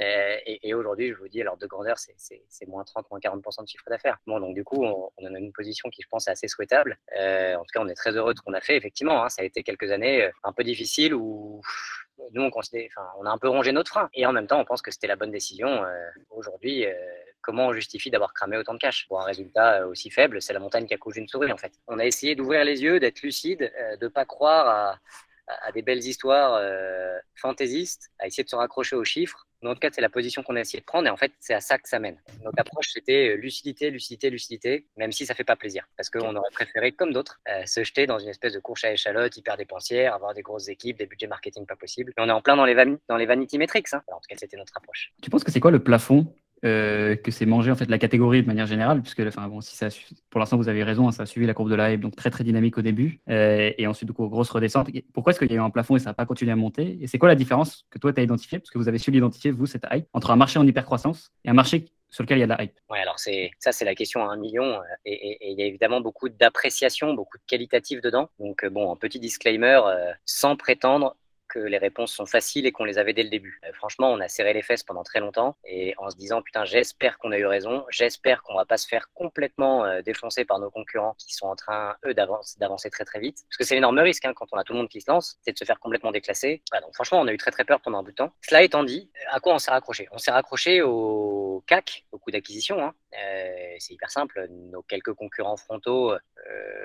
euh, 0.00 0.36
et, 0.46 0.74
aujourd'hui, 0.74 1.10
je 1.12 1.14
vous 1.14 1.28
dis, 1.28 1.42
l'ordre 1.42 1.60
de 1.60 1.66
grandeur, 1.66 1.96
c'est 1.98 2.68
moins 2.68 2.84
30, 2.84 3.10
moins 3.10 3.20
40% 3.20 3.62
de 3.62 3.68
chiffre 3.68 3.84
d'affaires. 3.88 4.18
Bon, 4.26 4.40
donc 4.40 4.54
du 4.54 4.64
coup, 4.64 4.84
on, 4.84 5.10
on, 5.16 5.34
a 5.34 5.38
une 5.38 5.52
position 5.52 5.88
qui, 5.90 6.02
je 6.02 6.08
pense, 6.08 6.28
est 6.28 6.30
assez 6.30 6.48
souhaitable. 6.48 6.98
Euh, 7.16 7.54
en 7.54 7.60
tout 7.60 7.72
cas, 7.72 7.80
on 7.80 7.88
est 7.88 7.94
très 7.94 8.16
heureux 8.16 8.34
de 8.34 8.38
ce 8.38 8.42
qu'on 8.42 8.54
a 8.54 8.60
fait. 8.60 8.76
Effectivement, 8.76 9.24
hein, 9.24 9.28
ça 9.28 9.42
a 9.42 9.44
été 9.44 9.62
quelques 9.62 9.90
années 9.90 10.30
un 10.44 10.52
peu 10.52 10.64
difficiles 10.64 11.14
où 11.14 11.62
nous, 12.32 12.42
on, 12.42 12.50
on 12.50 13.26
a 13.26 13.30
un 13.30 13.38
peu 13.38 13.48
rongé 13.48 13.72
notre 13.72 13.90
frein. 13.90 14.08
Et 14.14 14.26
en 14.26 14.32
même 14.32 14.46
temps, 14.46 14.60
on 14.60 14.64
pense 14.64 14.82
que 14.82 14.90
c'était 14.90 15.06
la 15.06 15.16
bonne 15.16 15.30
décision. 15.30 15.84
Aujourd'hui, 16.30 16.86
comment 17.48 17.68
on 17.68 17.72
justifie 17.72 18.10
d'avoir 18.10 18.34
cramé 18.34 18.56
autant 18.56 18.74
de 18.74 18.78
cash? 18.78 19.06
Pour 19.08 19.20
un 19.20 19.24
résultat 19.24 19.80
euh, 19.80 19.88
aussi 19.88 20.10
faible 20.10 20.42
C'est 20.42 20.52
la 20.52 20.60
montagne 20.60 20.86
qui 20.86 20.94
accouche 20.94 21.16
une 21.16 21.28
souris 21.28 21.50
en 21.50 21.56
fait. 21.56 21.72
On 21.86 21.98
a 21.98 22.04
essayé 22.04 22.34
d'ouvrir 22.34 22.64
les 22.64 22.82
yeux, 22.82 23.00
d'être 23.00 23.22
lucide, 23.22 23.72
euh, 23.80 23.96
de 23.96 24.08
pas 24.08 24.26
croire 24.26 24.68
à, 24.68 24.98
des 25.74 25.82
belles 25.82 26.04
histoires 26.04 26.54
euh, 26.54 27.16
fantaisistes, 27.34 28.10
à 28.18 28.26
essayer 28.26 28.44
de 28.44 28.48
se 28.48 28.56
raccrocher 28.56 28.96
aux 28.96 29.04
chiffres. 29.04 29.46
Dans 29.62 29.70
notre 29.70 29.80
cas, 29.80 29.90
c'est 29.92 30.00
la 30.00 30.08
position 30.08 30.42
qu'on 30.42 30.54
a 30.56 30.60
essayé 30.60 30.80
de 30.80 30.84
prendre 30.84 31.08
et 31.08 31.10
en 31.10 31.16
fait, 31.16 31.32
c'est 31.40 31.54
à 31.54 31.60
ça 31.60 31.78
que 31.78 31.88
ça 31.88 31.98
mène. 31.98 32.20
Notre 32.44 32.60
approche, 32.60 32.90
c'était 32.92 33.36
lucidité, 33.36 33.90
lucidité, 33.90 34.30
lucidité, 34.30 34.86
même 34.96 35.10
si 35.10 35.26
ça 35.26 35.34
fait 35.34 35.44
pas 35.44 35.56
plaisir. 35.56 35.88
Parce 35.96 36.10
qu'on 36.10 36.36
aurait 36.36 36.50
préféré, 36.52 36.92
comme 36.92 37.12
d'autres, 37.12 37.40
se 37.66 37.82
jeter 37.82 38.06
dans 38.06 38.20
une 38.20 38.28
espèce 38.28 38.52
de 38.52 38.60
course 38.60 38.84
à 38.84 38.92
échalote 38.92 39.36
hyper 39.36 39.56
dépensière, 39.56 40.14
avoir 40.14 40.32
des 40.32 40.42
grosses 40.42 40.68
équipes, 40.68 40.98
des 40.98 41.06
budgets 41.06 41.26
marketing 41.26 41.66
pas 41.66 41.74
possibles. 41.74 42.12
Et 42.16 42.20
on 42.20 42.28
est 42.28 42.32
en 42.32 42.40
plein 42.40 42.56
dans 42.56 42.64
les, 42.64 42.76
dans 43.08 43.16
les 43.16 43.26
vanity 43.26 43.58
metrics. 43.58 43.92
Hein. 43.92 44.02
en 44.12 44.20
tout 44.20 44.28
cas, 44.28 44.36
c'était 44.38 44.56
notre 44.56 44.76
approche. 44.76 45.12
Tu 45.20 45.28
penses 45.28 45.42
que 45.42 45.50
c'est 45.50 45.60
quoi 45.60 45.72
le 45.72 45.82
plafond 45.82 46.32
euh, 46.64 47.14
que 47.16 47.30
c'est 47.30 47.46
manger 47.46 47.70
en 47.70 47.76
fait 47.76 47.88
la 47.88 47.98
catégorie 47.98 48.42
de 48.42 48.46
manière 48.46 48.66
générale, 48.66 49.00
puisque 49.00 49.20
enfin, 49.20 49.46
bon, 49.48 49.60
si 49.60 49.78
pour 50.30 50.40
l'instant 50.40 50.56
vous 50.56 50.68
avez 50.68 50.82
raison, 50.82 51.08
hein, 51.08 51.12
ça 51.12 51.22
a 51.22 51.26
suivi 51.26 51.46
la 51.46 51.54
courbe 51.54 51.70
de 51.70 51.74
la 51.74 51.92
hype, 51.92 52.00
donc 52.00 52.16
très 52.16 52.30
très 52.30 52.44
dynamique 52.44 52.78
au 52.78 52.82
début, 52.82 53.20
euh, 53.28 53.70
et 53.78 53.86
ensuite 53.86 54.08
du 54.08 54.12
coup 54.12 54.26
grosse 54.28 54.50
redescente. 54.50 54.88
Pourquoi 55.12 55.30
est-ce 55.30 55.38
qu'il 55.38 55.50
y 55.50 55.54
a 55.54 55.56
eu 55.56 55.60
un 55.60 55.70
plafond 55.70 55.96
et 55.96 56.00
ça 56.00 56.10
n'a 56.10 56.14
pas 56.14 56.26
continué 56.26 56.52
à 56.52 56.56
monter? 56.56 56.98
Et 57.00 57.06
c'est 57.06 57.18
quoi 57.18 57.28
la 57.28 57.36
différence 57.36 57.86
que 57.90 57.98
toi 57.98 58.12
tu 58.12 58.20
as 58.20 58.24
identifié, 58.24 58.58
parce 58.58 58.70
que 58.70 58.78
vous 58.78 58.88
avez 58.88 58.98
su 58.98 59.10
l'identifier 59.10 59.50
vous 59.50 59.66
cette 59.66 59.86
hype 59.92 60.06
entre 60.12 60.30
un 60.30 60.36
marché 60.36 60.58
en 60.58 60.66
hypercroissance 60.66 61.30
et 61.44 61.50
un 61.50 61.54
marché 61.54 61.86
sur 62.10 62.24
lequel 62.24 62.38
il 62.38 62.40
y 62.40 62.44
a 62.44 62.46
de 62.46 62.54
la 62.54 62.64
hype 62.64 62.72
Ouais, 62.90 63.00
alors 63.00 63.18
c'est 63.18 63.50
ça, 63.58 63.70
c'est 63.70 63.84
la 63.84 63.94
question 63.94 64.28
à 64.28 64.32
un 64.32 64.36
million, 64.36 64.64
euh, 64.64 64.80
et, 65.04 65.52
il 65.52 65.58
y 65.58 65.62
a 65.62 65.66
évidemment 65.66 66.00
beaucoup 66.00 66.28
d'appréciation, 66.28 67.14
beaucoup 67.14 67.38
de 67.38 67.44
qualitatif 67.46 68.00
dedans. 68.00 68.30
Donc 68.40 68.66
bon, 68.66 68.92
un 68.92 68.96
petit 68.96 69.20
disclaimer, 69.20 69.80
sans 70.24 70.56
prétendre 70.56 71.14
que 71.48 71.58
les 71.58 71.78
réponses 71.78 72.12
sont 72.12 72.26
faciles 72.26 72.66
et 72.66 72.72
qu'on 72.72 72.84
les 72.84 72.98
avait 72.98 73.12
dès 73.12 73.22
le 73.22 73.30
début. 73.30 73.60
Euh, 73.64 73.72
franchement, 73.72 74.12
on 74.12 74.20
a 74.20 74.28
serré 74.28 74.52
les 74.52 74.62
fesses 74.62 74.82
pendant 74.82 75.02
très 75.02 75.20
longtemps 75.20 75.56
et 75.64 75.94
en 75.98 76.10
se 76.10 76.16
disant 76.16 76.42
putain, 76.42 76.64
j'espère 76.64 77.18
qu'on 77.18 77.32
a 77.32 77.38
eu 77.38 77.46
raison, 77.46 77.84
j'espère 77.90 78.42
qu'on 78.42 78.54
va 78.54 78.64
pas 78.64 78.76
se 78.76 78.86
faire 78.86 79.10
complètement 79.14 79.84
euh, 79.84 80.02
défoncer 80.02 80.44
par 80.44 80.58
nos 80.58 80.70
concurrents 80.70 81.14
qui 81.18 81.34
sont 81.34 81.46
en 81.46 81.56
train 81.56 81.96
eux 82.04 82.14
d'avancer 82.14 82.90
très 82.90 83.04
très 83.04 83.20
vite. 83.20 83.38
Parce 83.48 83.56
que 83.56 83.64
c'est 83.64 83.74
l'énorme 83.74 83.98
risque 83.98 84.24
hein, 84.24 84.32
quand 84.34 84.46
on 84.52 84.58
a 84.58 84.64
tout 84.64 84.72
le 84.72 84.78
monde 84.78 84.88
qui 84.88 85.00
se 85.00 85.10
lance, 85.10 85.38
c'est 85.42 85.52
de 85.52 85.58
se 85.58 85.64
faire 85.64 85.80
complètement 85.80 86.12
déclasser. 86.12 86.62
donc 86.80 86.94
franchement, 86.94 87.20
on 87.20 87.26
a 87.26 87.32
eu 87.32 87.38
très 87.38 87.50
très 87.50 87.64
peur 87.64 87.80
pendant 87.80 87.98
un 87.98 88.02
bout 88.02 88.10
de 88.10 88.16
temps. 88.16 88.32
Cela 88.42 88.62
étant 88.62 88.84
dit, 88.84 89.10
à 89.30 89.40
quoi 89.40 89.54
on 89.54 89.58
s'est 89.58 89.70
raccroché? 89.70 90.08
On 90.12 90.18
s'est 90.18 90.30
raccroché 90.30 90.82
au 90.82 91.64
CAC, 91.66 92.04
au 92.12 92.18
coût 92.18 92.30
d'acquisition. 92.30 92.82
Hein. 92.82 92.94
Euh, 93.14 93.76
c'est 93.78 93.94
hyper 93.94 94.10
simple. 94.10 94.46
Nos 94.50 94.82
quelques 94.82 95.14
concurrents 95.14 95.56
frontaux 95.56 96.14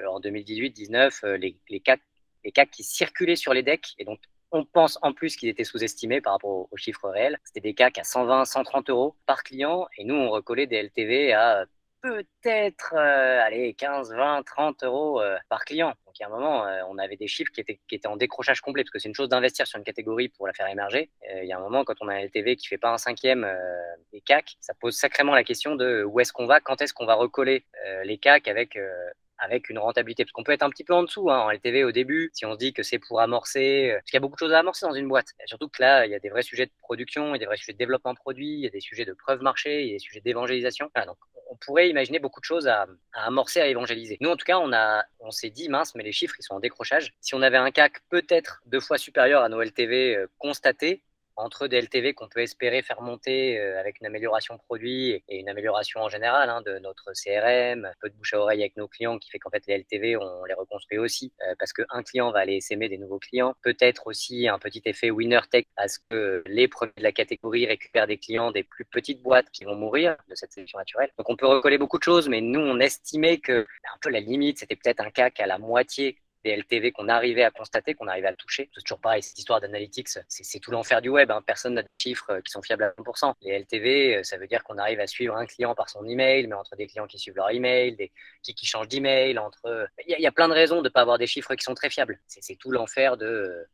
en 0.08 0.20
2018-19, 0.20 1.36
les, 1.36 1.58
les 1.70 1.80
CAC 1.80 2.02
les 2.44 2.52
CAC 2.52 2.72
qui 2.72 2.84
circulaient 2.84 3.36
sur 3.36 3.54
les 3.54 3.64
decks 3.64 3.94
et 3.98 4.06
donc 4.06 4.20
on 4.54 4.64
pense 4.64 4.98
en 5.02 5.14
plus 5.14 5.36
qu'ils 5.36 5.50
étaient 5.50 5.64
sous-estimés 5.64 6.22
par 6.22 6.34
rapport 6.34 6.68
aux, 6.72 6.78
chiffres 6.78 7.10
réels. 7.10 7.40
C'était 7.44 7.60
des 7.60 7.74
CAC 7.74 7.98
à 7.98 8.04
120, 8.04 8.46
130 8.46 8.90
euros 8.90 9.16
par 9.26 9.44
client 9.44 9.88
et 9.98 10.06
nous, 10.06 10.16
on 10.16 10.30
recollait 10.30 10.68
des 10.68 10.82
LTV 10.84 11.34
à 11.34 11.66
peut-être 12.04 12.94
euh, 12.98 13.42
allez, 13.42 13.74
15, 13.74 14.14
20, 14.14 14.44
30 14.44 14.84
euros 14.84 15.22
euh, 15.22 15.38
par 15.50 15.64
client. 15.64 15.94
Donc, 16.06 16.20
il 16.20 16.22
y 16.22 16.26
a 16.26 16.28
un 16.28 16.32
moment, 16.32 16.68
euh, 16.68 16.82
on 16.90 16.98
avait 16.98 17.16
des 17.16 17.28
chiffres 17.28 17.52
qui 17.52 17.62
étaient, 17.62 17.80
qui 17.88 17.96
étaient 17.96 18.10
en 18.10 18.18
décrochage 18.18 18.60
complet, 18.60 18.84
parce 18.84 18.92
que 18.92 19.00
c'est 19.00 19.08
une 19.08 19.16
chose 19.16 19.30
d'investir 19.30 19.66
sur 19.66 19.80
une 19.80 19.86
catégorie 19.86 20.28
pour 20.28 20.46
la 20.46 20.54
faire 20.54 20.68
émerger. 20.68 21.10
il 21.42 21.48
y 21.48 21.54
a 21.54 21.58
un 21.58 21.62
moment, 21.62 21.86
quand 21.86 21.96
on 22.02 22.10
a 22.10 22.14
un 22.14 22.20
LTV 22.20 22.58
qui 22.58 22.68
fait 22.68 22.78
pas 22.78 22.92
un 22.92 22.98
cinquième 22.98 23.50
des 24.12 24.20
CAC, 24.20 24.58
ça 24.60 24.74
pose 24.74 24.96
sacrément 24.98 25.34
la 25.34 25.46
question 25.46 25.76
de 25.76 26.04
où 26.04 26.20
est-ce 26.20 26.34
qu'on 26.34 26.46
va, 26.46 26.60
quand 26.60 26.82
est-ce 26.82 26.94
qu'on 26.94 27.06
va 27.06 27.16
recoller 27.16 27.66
les 28.04 28.18
CAC 28.18 28.50
avec 28.50 28.78
avec 29.38 29.70
une 29.70 29.80
rentabilité. 29.80 30.24
Parce 30.24 30.32
qu'on 30.32 30.44
peut 30.44 30.52
être 30.52 30.64
un 30.64 30.70
petit 30.70 30.84
peu 30.84 30.94
en 30.94 31.04
dessous 31.04 31.30
hein, 31.30 31.40
en 31.40 31.52
LTV 31.52 31.84
au 31.84 31.92
début, 31.92 32.30
si 32.34 32.46
on 32.46 32.54
se 32.54 32.58
dit 32.58 32.74
que 32.74 32.84
c'est 32.84 33.00
pour 33.00 33.22
amorcer, 33.22 33.92
euh, 33.92 33.96
parce 33.96 34.06
qu'il 34.06 34.16
y 34.16 34.18
a 34.18 34.22
beaucoup 34.22 34.36
de 34.36 34.40
choses 34.40 34.54
à 34.54 34.60
amorcer 34.60 34.86
dans 34.86 34.94
une 34.94 35.08
boîte. 35.08 35.34
surtout 35.46 35.68
que 35.68 35.82
là, 35.82 36.06
il 36.06 36.12
y 36.12 36.16
a 36.16 36.20
des 36.20 36.30
vrais 36.30 36.44
sujets 36.44 36.66
de 36.66 36.72
production, 36.80 37.30
il 37.30 37.34
y 37.34 37.36
a 37.36 37.40
des 37.40 37.46
vrais 37.46 37.58
sujets 37.58 37.74
de 37.74 37.78
développement 37.78 38.16
produit, 38.16 38.54
il 38.54 38.60
y 38.60 38.68
a 38.68 38.70
des 38.70 38.82
sujets 38.82 39.06
de 39.06 39.14
preuve 39.14 39.42
marché, 39.42 39.84
il 39.84 39.88
y 39.88 39.92
a 39.92 39.96
des 39.96 40.00
sujets 40.00 40.22
d'évangélisation. 40.22 40.90
donc 41.06 41.18
on 41.50 41.56
pourrait 41.58 41.90
imaginer 41.90 42.20
beaucoup 42.20 42.40
de 42.40 42.46
choses 42.46 42.68
à, 42.68 42.88
amorcer, 43.14 43.62
à 43.62 43.68
évangéliser. 43.68 44.18
Nous, 44.22 44.30
en 44.30 44.36
tout 44.36 44.46
cas, 44.46 44.58
on, 44.58 44.74
a, 44.74 45.04
on 45.20 45.30
s'est 45.30 45.52
dit, 45.52 45.70
mince, 45.70 45.94
mais 45.94 46.04
les 46.04 46.12
chiffres, 46.12 46.36
ils 46.40 46.44
sont 46.44 46.56
en 46.56 46.60
décrochage. 46.60 47.14
Si 47.22 47.36
on 47.36 47.42
avait 47.44 47.58
un 47.58 47.70
CAC 47.70 48.02
peut-être 48.10 48.62
deux 48.66 48.80
fois 48.80 48.98
supérieur 48.98 49.44
à 49.44 49.50
nos 49.50 49.62
LTV 49.62 50.16
euh, 50.16 50.28
constatés, 50.40 51.04
entre 51.36 51.68
des 51.68 51.82
LTV 51.82 52.14
qu'on 52.14 52.28
peut 52.28 52.42
espérer 52.42 52.82
faire 52.82 53.02
monter 53.02 53.60
euh, 53.60 53.80
avec 53.80 54.00
une 54.00 54.08
amélioration 54.08 54.58
produit 54.58 55.24
et 55.28 55.40
une 55.40 55.50
amélioration 55.50 56.02
en 56.02 56.10
général 56.10 56.50
hein, 56.50 56.62
de 56.66 56.80
notre 56.80 57.12
CRM, 57.14 57.86
un 57.86 57.94
peu 58.00 58.10
de 58.10 58.16
bouche 58.16 58.34
à 58.34 58.40
oreille 58.40 58.62
avec 58.62 58.78
nos 58.78 58.88
clients 58.88 59.18
qui 59.20 59.30
fait 59.30 59.40
qu'en 59.40 59.50
fait 59.50 59.64
les 59.68 59.78
LTV 59.80 60.18
on 60.18 60.46
les 60.46 60.54
reconstruit 60.54 60.98
aussi 60.98 61.34
euh, 61.42 61.56
parce 61.58 61.74
qu'un 61.74 62.04
client 62.04 62.32
va 62.32 62.40
aller 62.40 62.62
s'aimer 62.62 62.90
des 62.90 62.98
nouveaux 62.98 63.20
clients. 63.20 63.56
Peut-être 63.62 64.08
aussi 64.08 64.48
un 64.48 64.60
petit 64.60 64.82
effet 64.86 65.10
winner 65.12 65.42
tech 65.50 65.66
à 65.78 65.88
ce 65.88 66.00
que 66.10 66.44
les 66.46 66.68
premiers 66.68 66.94
de 66.98 67.04
la 67.04 67.12
catégorie 67.12 67.66
récupèrent 67.66 68.08
des 68.08 68.18
clients 68.18 68.52
des 68.52 68.64
plus 68.64 68.86
petites 68.86 69.22
boîtes 69.22 69.50
qui 69.52 69.66
vont 69.66 69.76
mourir 69.76 70.16
de 70.30 70.36
cette 70.36 70.52
sélection 70.52 70.78
naturelle. 70.78 71.10
Donc 71.18 71.30
on 71.30 71.36
peut 71.36 71.48
recoller 71.48 71.78
beaucoup 71.78 71.98
de 71.98 72.04
choses, 72.04 72.30
mais 72.30 72.42
nous 72.42 72.60
on 72.60 72.80
estimait 72.80 73.40
que 73.40 73.62
un 73.62 73.98
peu 74.02 74.10
la 74.10 74.20
limite 74.20 74.60
c'était 74.60 74.76
peut-être 74.76 75.02
un 75.02 75.12
cas 75.12 75.30
qu'à 75.30 75.48
la 75.48 75.58
moitié 75.58 76.18
des 76.44 76.56
LTV 76.56 76.92
qu'on 76.92 77.08
arrivait 77.08 77.44
à 77.44 77.52
constater, 77.52 77.94
qu'on 77.94 78.08
arrivait 78.08 78.28
à 78.28 78.36
toucher. 78.36 78.70
C'est 78.74 78.82
toujours 78.82 79.00
pareil, 79.00 79.24
cette 79.24 79.38
histoire 79.38 79.62
d'analytics, 79.62 80.10
c'est 80.28 80.60
tout 80.60 80.72
l'enfer 80.72 81.02
du 81.02 81.10
web. 81.10 81.32
Hein. 81.32 81.42
Personne 81.46 81.76
n'a 81.76 81.84
de 81.84 81.88
chiffres 81.98 82.32
euh, 82.32 82.42
qui 82.42 82.52
sont 82.52 82.62
fiables 82.62 82.84
à 82.84 82.90
100%. 82.92 83.34
Les 83.42 83.60
LTV, 83.60 84.18
euh, 84.18 84.24
ça 84.24 84.38
veut 84.38 84.48
dire 84.48 84.64
qu'on 84.64 84.78
arrive 84.78 85.00
à 85.00 85.08
suivre 85.08 85.36
un 85.36 85.46
client 85.46 85.74
par 85.76 85.90
son 85.90 86.06
email, 86.06 86.48
mais 86.48 86.56
entre 86.56 86.76
des 86.76 86.88
clients 86.88 87.08
qui 87.08 87.18
suivent 87.18 87.36
leur 87.36 87.50
email, 87.50 87.96
des 87.96 88.12
qui, 88.42 88.54
qui 88.54 88.66
changent 88.66 88.90
d'email, 88.90 89.38
entre. 89.40 89.88
Il 90.08 90.20
y, 90.20 90.28
a 90.28 90.32
plein 90.32 90.48
de 90.48 90.54
raisons 90.54 90.78
de 90.78 90.84
ne 90.84 90.90
pas 90.90 91.02
avoir 91.02 91.18
des 91.18 91.28
chiffres 91.28 91.56
qui 91.56 91.64
sont 91.64 91.76
très 91.76 91.90
fiables. 91.90 92.20
C'est 92.28 92.56
tout 92.56 92.72
l'enfer 92.72 93.18
de 93.18 93.68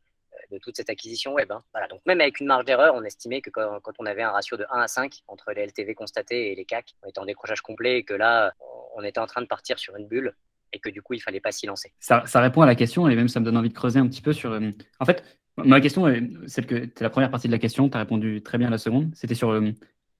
toute 0.62 0.76
cette 0.76 0.90
acquisition 0.90 1.34
web. 1.34 1.50
Hein. 1.50 1.62
Voilà, 1.72 1.88
donc 1.88 2.00
même 2.06 2.20
avec 2.20 2.40
une 2.40 2.46
marge 2.46 2.64
d'erreur, 2.64 2.94
on 2.94 3.04
estimait 3.04 3.40
que 3.40 3.50
quand, 3.50 3.80
on 3.98 4.06
avait 4.06 4.22
un 4.22 4.30
ratio 4.30 4.56
de 4.56 4.66
1 4.70 4.80
à 4.80 4.88
5 4.88 5.20
entre 5.28 5.52
les 5.52 5.66
LTV 5.66 5.94
constatés 5.94 6.52
et 6.52 6.54
les 6.54 6.64
CAC, 6.64 6.94
on 7.02 7.08
était 7.08 7.18
en 7.18 7.24
décrochage 7.24 7.60
complet 7.60 7.98
et 7.98 8.04
que 8.04 8.14
là, 8.14 8.52
on 8.94 9.04
était 9.04 9.20
en 9.20 9.26
train 9.26 9.42
de 9.42 9.46
partir 9.46 9.78
sur 9.78 9.96
une 9.96 10.06
bulle 10.06 10.34
et 10.72 10.78
que 10.78 10.88
du 10.88 11.02
coup, 11.02 11.14
il 11.14 11.20
fallait 11.20 11.40
pas 11.40 11.52
s'y 11.52 11.66
lancer. 11.66 11.92
Ça, 11.98 12.22
répond 12.34 12.62
à 12.62 12.66
la 12.66 12.74
question 12.74 13.08
et 13.08 13.16
même 13.16 13.28
ça 13.28 13.40
me 13.40 13.44
donne 13.44 13.56
envie 13.56 13.68
de 13.68 13.74
creuser 13.74 13.98
un 13.98 14.06
petit 14.06 14.22
peu 14.22 14.32
sur. 14.32 14.52
Euh, 14.52 14.70
en 14.98 15.04
fait, 15.04 15.24
ma 15.56 15.80
question, 15.80 16.04
celle 16.46 16.66
que 16.66 16.88
c'est 16.94 17.04
la 17.04 17.10
première 17.10 17.30
partie 17.30 17.48
de 17.48 17.52
la 17.52 17.58
question, 17.58 17.88
tu 17.88 17.96
as 17.96 18.00
répondu 18.00 18.42
très 18.42 18.58
bien 18.58 18.68
à 18.68 18.70
la 18.70 18.78
seconde. 18.78 19.10
C'était 19.14 19.34
sur. 19.34 19.50
Euh, 19.50 19.70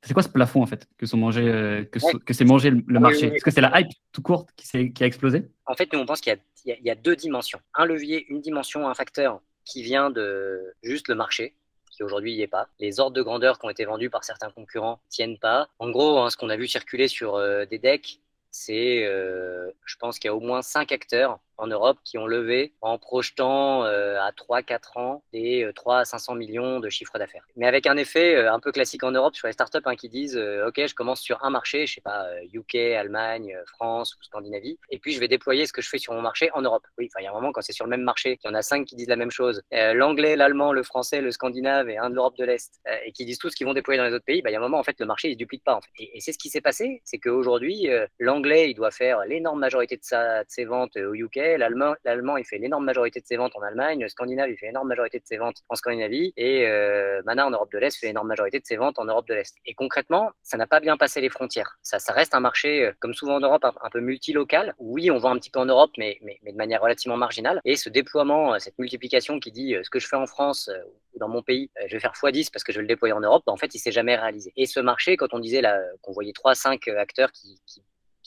c'est 0.02 0.14
quoi 0.14 0.23
ce 0.23 0.30
plafond 0.30 0.62
en 0.62 0.66
fait 0.66 0.88
que 0.97 1.04
sont 1.04 1.19
mangés, 1.19 1.47
euh, 1.47 1.85
que, 1.85 2.33
c'est 2.33 2.45
mangé 2.45 2.71
le, 2.71 3.00
marché? 3.00 3.26
Est-ce 3.35 3.45
que 3.45 3.50
c'est 3.50 3.61
la 3.61 3.80
hype 3.80 3.90
tout 4.12 4.23
courte 4.23 4.49
qui, 4.57 4.92
qui 4.95 5.02
a 5.02 5.07
explosé 5.07 5.50
En 5.66 5.75
fait, 5.75 5.92
nous 5.92 5.99
on 5.99 6.07
pense 6.07 6.23
qu'il 6.23 6.35
y, 6.64 6.73
y, 6.73 6.90
a 6.90 6.95
deux 6.95 7.16
dimensions. 7.16 7.61
Un 7.75 7.85
levier, 7.85 8.25
une 8.30 8.40
dimension, 8.40 8.88
un 8.88 8.95
facteur 8.95 9.42
qui 9.66 9.83
vient 9.83 10.09
de 10.09 10.75
juste 10.83 11.09
le 11.09 11.16
marché, 11.16 11.52
qui 11.90 12.02
aujourd'hui 12.02 12.35
n'y 12.35 12.40
est 12.40 12.47
pas. 12.47 12.69
Les 12.78 12.99
ordres 12.99 13.14
de 13.14 13.21
grandeur 13.21 13.59
qui 13.59 13.66
ont 13.66 13.71
été 13.71 13.85
vendus 13.85 14.09
par 14.09 14.25
certains 14.25 14.50
concurrents 14.50 15.00
tiennent 15.11 15.38
pas. 15.38 15.69
En 15.78 15.91
gros, 15.91 16.19
hein, 16.19 16.30
ce 16.30 16.39
qu'on 16.39 16.49
a 16.49 16.56
vu 16.56 16.67
circuler 16.67 17.06
sur 17.06 17.39
des 17.67 17.78
decks, 17.78 18.21
c'est, 18.50 19.04
euh, 19.06 19.71
je 19.84 19.97
pense 19.97 20.19
qu'il 20.19 20.28
y 20.28 20.32
a 20.32 20.34
au 20.34 20.41
moins 20.41 20.63
cinq 20.63 20.93
acteurs 20.93 21.41
en 21.61 21.67
Europe 21.67 21.99
qui 22.05 22.19
ont 22.19 22.27
levé 22.27 22.73
en 22.81 22.99
projetant 22.99 23.85
euh, 23.85 24.19
à 24.21 24.33
3-4 24.33 24.99
ans 24.99 25.23
des 25.33 25.71
3 25.75 25.95
euh, 25.95 26.01
à 26.01 26.05
500 26.05 26.35
millions 26.35 26.81
de 26.81 26.89
chiffres 26.89 27.19
d'affaires. 27.19 27.47
Mais 27.57 27.67
avec 27.67 27.87
un 27.87 27.97
effet 27.97 28.35
euh, 28.35 28.53
un 28.53 28.61
peu 28.61 28.73
classique 28.73 29.05
en 29.05 29.11
Europe 29.13 29.35
sur 29.35 29.47
les 29.47 29.53
startups 29.53 29.79
hein, 29.85 29.97
qui 29.97 30.09
disent 30.09 30.37
OK, 30.67 30.85
je 30.87 30.95
commence 30.95 31.21
sur 31.21 31.45
un 31.45 31.51
marché, 31.51 31.87
je 31.87 31.95
sais 31.95 32.01
pas, 32.01 32.27
UK, 32.53 32.75
Allemagne, 32.75 33.57
France 33.67 34.15
ou 34.15 34.23
Scandinavie, 34.23 34.79
et 34.91 34.99
puis 34.99 35.13
je 35.13 35.21
vais 35.21 35.29
déployer 35.29 35.67
ce 35.67 35.73
que 35.73 35.83
je 35.83 35.89
fais 35.89 35.99
sur 35.99 36.15
mon 36.15 36.23
marché 36.23 36.51
en 36.55 36.63
Europe. 36.63 36.87
Oui, 36.99 37.09
il 37.19 37.25
y 37.25 37.27
a 37.27 37.31
un 37.31 37.35
moment 37.35 37.53
quand 37.53 37.61
c'est 37.61 37.73
sur 37.73 37.85
le 37.85 37.91
même 37.91 38.03
marché, 38.03 38.37
qu'il 38.37 38.51
y 38.51 38.53
en 38.53 38.57
a 38.57 38.63
cinq 38.63 38.87
qui 38.87 38.97
disent 38.97 39.09
la 39.09 39.17
même 39.17 39.31
chose, 39.31 39.63
l'anglais, 39.71 40.37
l'allemand, 40.37 40.73
le 40.73 40.83
français, 40.83 41.21
le 41.21 41.31
scandinave 41.31 41.89
et 41.89 41.99
un 41.99 42.11
de 42.11 42.15
l'Europe 42.15 42.37
de 42.37 42.45
l'Est, 42.45 42.81
et 43.05 43.13
qui 43.13 43.25
disent 43.25 43.39
tous 43.39 43.55
qu'ils 43.55 43.67
vont 43.67 43.75
déployer 43.75 43.99
dans 43.99 44.07
les 44.07 44.15
autres 44.15 44.25
pays, 44.25 44.43
bah, 44.43 44.51
il 44.51 44.55
y 44.55 44.57
a 44.57 44.59
un 44.59 44.63
moment 44.63 44.79
en 44.79 44.83
fait 44.83 44.99
le 44.99 45.07
marché 45.07 45.29
il 45.29 45.33
se 45.33 45.39
duplique 45.39 45.65
pas. 45.65 45.79
Fait. 45.81 46.05
Et, 46.15 46.21
c'est 46.21 46.33
ce 46.33 46.39
qui 46.39 46.49
s'est 46.49 46.61
passé, 46.61 47.03
c'est 47.05 47.19
qu'aujourd'hui 47.19 47.89
l'anglais 48.19 48.71
il 48.71 48.75
doit 48.75 48.91
faire 48.91 49.21
l'énorme 49.27 49.59
majorité 49.59 49.97
de, 49.97 50.05
sa, 50.05 50.45
de 50.45 50.51
ses 50.51 50.65
ventes 50.65 50.97
au 50.97 51.15
UK, 51.15 51.50
l'allemand 51.56 52.36
il 52.36 52.45
fait 52.45 52.58
l'énorme 52.58 52.84
majorité 52.84 53.21
de 53.21 53.26
ses 53.26 53.36
ventes 53.36 53.52
en 53.56 53.63
Allemagne, 53.63 54.00
le 54.00 54.08
Scandinave, 54.08 54.50
il 54.50 54.56
fait 54.56 54.67
l'énorme 54.67 54.89
majorité 54.89 55.19
de 55.19 55.26
ses 55.26 55.36
ventes 55.36 55.58
en 55.69 55.75
Scandinavie, 55.75 56.32
et 56.36 56.67
euh, 56.67 57.23
Mana 57.25 57.47
en 57.47 57.50
Europe 57.50 57.71
de 57.73 57.78
l'Est 57.78 57.99
fait 57.99 58.06
l'énorme 58.06 58.28
majorité 58.28 58.58
de 58.58 58.67
ses 58.67 58.76
ventes 58.76 58.99
en 58.99 59.04
Europe 59.04 59.26
de 59.28 59.34
l'Est. 59.34 59.56
Et 59.67 59.75
concrètement, 59.75 60.30
ça 60.43 60.56
n'a 60.56 60.67
pas 60.67 60.80
bien 60.80 60.97
passé 60.97 61.21
les 61.21 61.28
frontières. 61.28 61.78
Ça, 61.82 61.99
reste 62.13 62.34
un 62.34 62.41
marché, 62.41 62.86
euh, 62.86 62.93
comme 62.99 63.15
souvent 63.15 63.36
en 63.36 63.41
Europe, 63.41 63.65
un, 63.65 63.91
peu 63.91 64.00
multilocal. 64.00 64.75
Oui, 64.78 65.10
on 65.10 65.19
vend 65.19 65.34
un 65.34 65.39
petit 65.39 65.50
peu 65.50 65.60
en 65.60 65.67
Europe, 65.67 65.91
mais, 65.99 66.19
de 66.23 66.56
manière 66.56 66.80
relativement 66.80 67.17
marginale. 67.17 67.60
Et 67.65 67.76
ce 67.76 67.89
déploiement, 67.89 68.54
euh, 68.54 68.58
cette 68.58 68.78
multiplication 68.78 69.39
qui 69.41 69.52
dit 69.52 69.76
ce 69.82 69.91
que 69.91 69.99
je 69.99 70.06
fais 70.06 70.17
en 70.17 70.26
France 70.26 70.71
ou 71.15 71.19
dans 71.19 71.28
mon 71.28 71.43
pays, 71.43 71.71
je 71.86 71.93
vais 71.93 72.00
faire 72.00 72.13
x10 72.13 72.50
parce 72.52 72.65
que 72.65 72.73
je 72.73 72.78
vais 72.78 72.82
le 72.82 72.89
déployer 72.89 73.13
en 73.13 73.21
Europe, 73.21 73.43
bah, 73.47 73.52
en 73.52 73.56
fait, 73.56 73.75
il 73.75 73.78
s'est 73.78 73.93
jamais 73.93 74.17
réalisé. 74.17 74.52
Et 74.56 74.67
ce 74.67 74.80
marché, 74.80 75.17
quand 75.17 75.32
on 75.32 75.39
disait 75.39 75.63
qu'on 76.02 76.13
voyait 76.13 76.32
3-5 76.32 76.97
acteurs 76.97 77.32
qui 77.32 77.60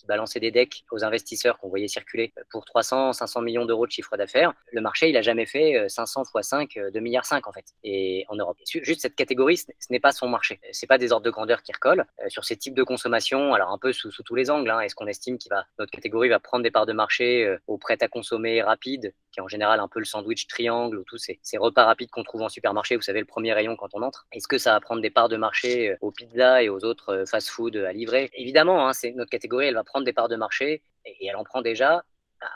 balancer 0.08 0.40
des 0.40 0.52
decks 0.52 0.84
aux 0.92 1.04
investisseurs 1.04 1.60
qu'on 1.60 1.70
voyait 1.70 1.88
circuler 1.88 2.34
pour 2.50 2.66
300, 2.66 3.14
500 3.14 3.42
millions 3.42 3.66
d'euros 3.66 3.86
de 3.86 3.92
chiffre 3.92 4.16
d'affaires. 4.18 4.54
Le 4.72 4.82
marché, 4.82 5.10
il 5.10 5.18
a 5.18 5.22
jamais 5.22 5.46
fait 5.46 5.88
500 5.88 6.24
x 6.36 6.48
5, 6.48 6.80
2 6.94 7.00
milliards 7.00 7.26
5 7.26 7.48
en 7.48 7.52
fait. 7.52 7.66
Et 7.84 8.26
en 8.30 8.36
Europe, 8.36 8.58
juste 8.66 9.02
cette 9.02 9.16
catégorie, 9.16 9.58
ce 9.58 9.68
n'est 9.90 10.00
pas 10.00 10.12
son 10.12 10.28
marché. 10.28 10.60
C'est 10.72 10.88
pas 10.88 10.98
des 10.98 11.12
ordres 11.12 11.26
de 11.26 11.32
grandeur 11.32 11.64
qui 11.64 11.72
recollent 11.72 12.06
euh, 12.22 12.30
sur 12.30 12.46
ces 12.46 12.58
types 12.58 12.74
de 12.74 12.84
consommation. 12.84 13.54
Alors 13.54 13.72
un 13.72 13.78
peu 13.78 13.94
sous, 13.94 14.12
tous 14.12 14.36
les 14.36 14.50
angles. 14.50 14.70
Hein. 14.70 14.82
Est-ce 14.82 14.96
qu'on 14.96 15.08
estime 15.08 15.38
va 15.50 15.66
notre 15.80 15.92
catégorie 15.92 16.30
va 16.30 16.40
prendre 16.40 16.64
des 16.64 16.72
parts 16.72 16.86
de 16.86 16.94
marché 16.94 17.46
euh, 17.46 17.58
au 17.68 17.78
prêt 17.78 17.98
à 18.02 18.08
consommer 18.08 18.62
rapide, 18.62 19.14
qui 19.34 19.40
est 19.40 19.44
en 19.44 19.48
général 19.48 19.80
un 19.82 19.90
peu 19.90 20.00
le 20.00 20.06
sandwich 20.06 20.48
triangle 20.48 20.98
ou 20.98 21.04
tous 21.04 21.18
ces, 21.18 21.58
repas 21.58 21.84
rapides 21.84 22.12
qu'on 22.12 22.24
trouve 22.24 22.44
en 22.44 22.50
supermarché. 22.50 22.96
Vous 22.96 23.02
savez 23.02 23.20
le 23.20 23.26
premier 23.26 23.52
rayon 23.52 23.76
quand 23.76 23.90
on 23.94 24.02
entre. 24.02 24.28
Est-ce 24.32 24.48
que 24.48 24.58
ça 24.58 24.72
va 24.72 24.80
prendre 24.80 25.02
des 25.02 25.10
parts 25.10 25.30
de 25.30 25.38
marché 25.38 25.90
euh, 25.90 25.98
aux 26.02 26.12
pizzas 26.12 26.64
et 26.64 26.70
aux 26.70 26.86
autres 26.86 27.26
fast-food 27.28 27.76
à 27.76 27.92
livrer? 27.92 28.30
Évidemment, 28.34 28.88
hein, 28.88 28.94
c'est 28.94 29.12
notre 29.12 29.32
catégorie, 29.32 29.68
elle 29.68 29.74
va 29.74 29.84
prendre 29.84 30.06
des 30.06 30.14
parts 30.14 30.30
de 30.30 30.36
marché 30.38 30.84
et 31.06 31.28
elle 31.28 31.36
en 31.36 31.44
prend 31.44 31.62
déjà 31.62 32.04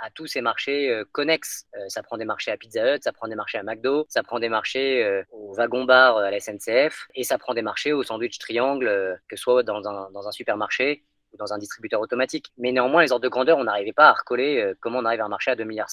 à, 0.02 0.10
tous 0.12 0.28
ces 0.28 0.42
marchés 0.42 0.90
euh, 0.90 1.06
connexes. 1.12 1.66
Euh, 1.76 1.86
ça 1.88 2.04
prend 2.04 2.18
des 2.18 2.26
marchés 2.26 2.52
à 2.52 2.58
Pizza 2.58 2.96
Hut, 2.96 3.00
ça 3.02 3.13
prend 3.13 3.28
des 3.28 3.36
marchés 3.36 3.58
à 3.58 3.63
McDo, 3.63 4.06
ça 4.10 4.24
prend 4.24 4.40
des 4.40 4.50
marchés 4.50 5.04
euh, 5.04 5.24
au 5.32 5.54
wagon-bar 5.54 6.18
à 6.18 6.32
la 6.32 6.40
SNCF 6.40 7.08
et 7.16 7.24
ça 7.24 7.38
prend 7.38 7.54
des 7.54 7.62
marchés 7.62 7.94
au 7.94 8.04
sandwich 8.04 8.38
triangle, 8.40 9.20
que 9.28 9.36
ce 9.36 9.42
soit 9.42 9.63
dans 9.63 9.88
un 9.88 10.32
supermarché 10.32 11.04
ou 11.34 11.38
dans 11.38 11.54
un 11.54 11.58
distributeur 11.58 12.02
automatique. 12.02 12.52
Mais 12.58 12.72
néanmoins, 12.72 13.02
les 13.02 13.12
ordres 13.12 13.24
de 13.24 13.30
grandeur, 13.30 13.58
on 13.58 13.63
n'arrivait 13.63 13.94
pas 13.94 14.10
à 14.10 14.13
recoller 14.13 14.74
comment 14.80 15.00
on 15.00 15.06
arrive 15.06 15.22
à 15.22 15.26
un 15.26 15.30
marché 15.30 15.52
à 15.52 15.56
2,5 15.56 15.66
milliards 15.66 15.90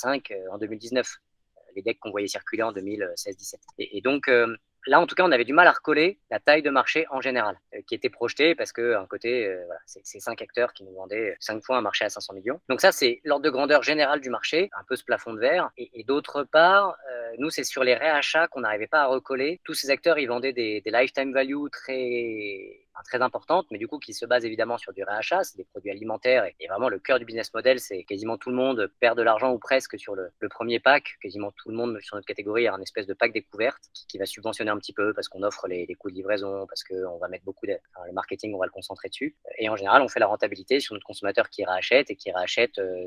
en 0.51 0.59
2019. 0.59 1.16
Les 1.77 1.83
decks 1.83 1.99
qu'on 1.99 2.11
voyait 2.11 2.29
circuler 2.29 2.62
en 2.62 2.73
2016-17. 2.73 3.55
Et, 3.79 4.01
donc, 4.01 4.29
Là, 4.87 5.01
en 5.01 5.07
tout 5.07 5.14
cas, 5.14 5.25
on 5.25 5.33
avait 5.33 5.44
du 5.44 5.55
mal 5.55 5.66
à 5.66 5.73
recoller 5.73 6.18
la 6.31 6.40
taille 6.40 6.62
de 6.62 6.68
marché 6.68 7.07
en 7.11 7.20
général, 7.23 7.59
euh, 7.75 7.79
qui 7.87 7.94
était 7.94 8.11
projetée 8.11 8.55
parce 8.55 8.73
que 8.73 8.94
un 8.97 9.07
côté, 9.07 9.47
euh, 9.47 9.62
voilà, 9.64 9.81
c'est 9.87 10.20
cinq 10.20 10.42
acteurs 10.42 10.75
qui 10.75 10.85
nous 10.85 10.92
vendaient 10.92 11.37
cinq 11.40 11.64
fois 11.64 11.79
un 11.79 11.81
marché 11.81 12.05
à 12.05 12.11
500 12.11 12.35
millions. 12.35 12.61
Donc 12.68 12.83
ça, 12.83 12.92
c'est 12.92 13.20
l'ordre 13.25 13.44
de 13.44 13.51
grandeur 13.51 13.83
générale 13.83 14.20
du 14.20 14.29
marché, 14.29 14.68
un 14.79 14.85
peu 14.87 14.97
ce 14.97 15.05
plafond 15.05 15.33
de 15.33 15.40
verre. 15.40 15.70
Et, 15.79 16.05
d'autre 16.05 16.42
part, 16.44 16.97
euh, 17.11 17.33
nous, 17.38 17.49
c'est 17.49 17.64
sur 17.64 17.83
les 17.83 17.94
réachats 17.94 18.47
qu'on 18.49 18.61
n'arrivait 18.61 18.87
pas 18.87 19.03
à 19.03 19.07
recoller. 19.07 19.61
Tous 19.64 19.75
ces 19.75 19.88
acteurs, 19.88 20.18
ils 20.18 20.27
vendaient 20.27 20.53
des, 20.53 20.83
des 20.83 20.90
lifetime 20.90 21.33
value 21.33 21.66
très 21.73 22.84
très 23.02 23.22
importante, 23.22 23.66
mais 23.70 23.78
du 23.78 23.88
coup 23.88 23.98
qui 23.98 24.14
se 24.14 24.26
base 24.26 24.44
évidemment 24.44 24.78
sur 24.78 24.92
du 24.92 25.02
réachat, 25.02 25.44
c'est 25.44 25.57
des 25.57 25.64
produits 25.64 25.90
alimentaires 25.90 26.44
et, 26.44 26.66
vraiment 26.68 26.88
le 26.88 26.98
cœur 26.98 27.18
du 27.18 27.24
business 27.24 27.52
model, 27.52 27.78
c'est 27.80 28.04
quasiment 28.04 28.38
tout 28.38 28.50
le 28.50 28.57
monde 28.57 28.90
perd 29.00 29.18
de 29.18 29.22
l'argent 29.22 29.52
ou 29.52 29.59
presque 29.59 29.98
sur 29.98 30.14
le, 30.14 30.30
premier 30.50 30.78
pack, 30.78 31.16
quasiment 31.20 31.52
tout 31.52 31.70
le 31.70 31.76
monde 31.76 31.98
sur 32.00 32.16
notre 32.16 32.26
catégorie 32.26 32.66
a 32.66 32.74
un 32.74 32.80
espèce 32.80 33.07
de 33.07 33.14
pack 33.14 33.33
découverte 33.33 33.83
qui, 34.09 34.18
va 34.18 34.26
subventionner 34.26 34.70
un 34.70 34.78
petit 34.78 34.92
peu 34.92 35.12
parce 35.12 35.28
qu'on 35.28 35.42
offre 35.42 35.66
les, 35.66 35.87
coûts 35.98 36.11
de 36.11 36.14
livraison, 36.14 36.66
parce 36.66 36.85
qu'on 36.85 37.18
va 37.18 37.28
mettre 37.28 37.44
beaucoup 37.44 37.66
de 37.66 37.76
le 38.07 38.12
marketing, 38.12 38.54
on 38.54 38.59
va 38.59 38.66
le 38.66 38.70
concentrer 38.70 39.09
dessus. 39.09 39.37
Et 39.59 39.68
en 39.68 39.76
général, 39.76 40.02
on 40.02 40.09
fait 40.09 40.20
la 40.20 40.26
rentabilité 40.26 40.80
sur 40.80 40.94
notre 40.94 41.07
consommateur 41.07 41.48
qui 41.48 41.64
réachète 41.64 42.11
et 42.11 42.16
qui 42.16 42.30
réachète 42.30 42.78
euh, 42.78 43.07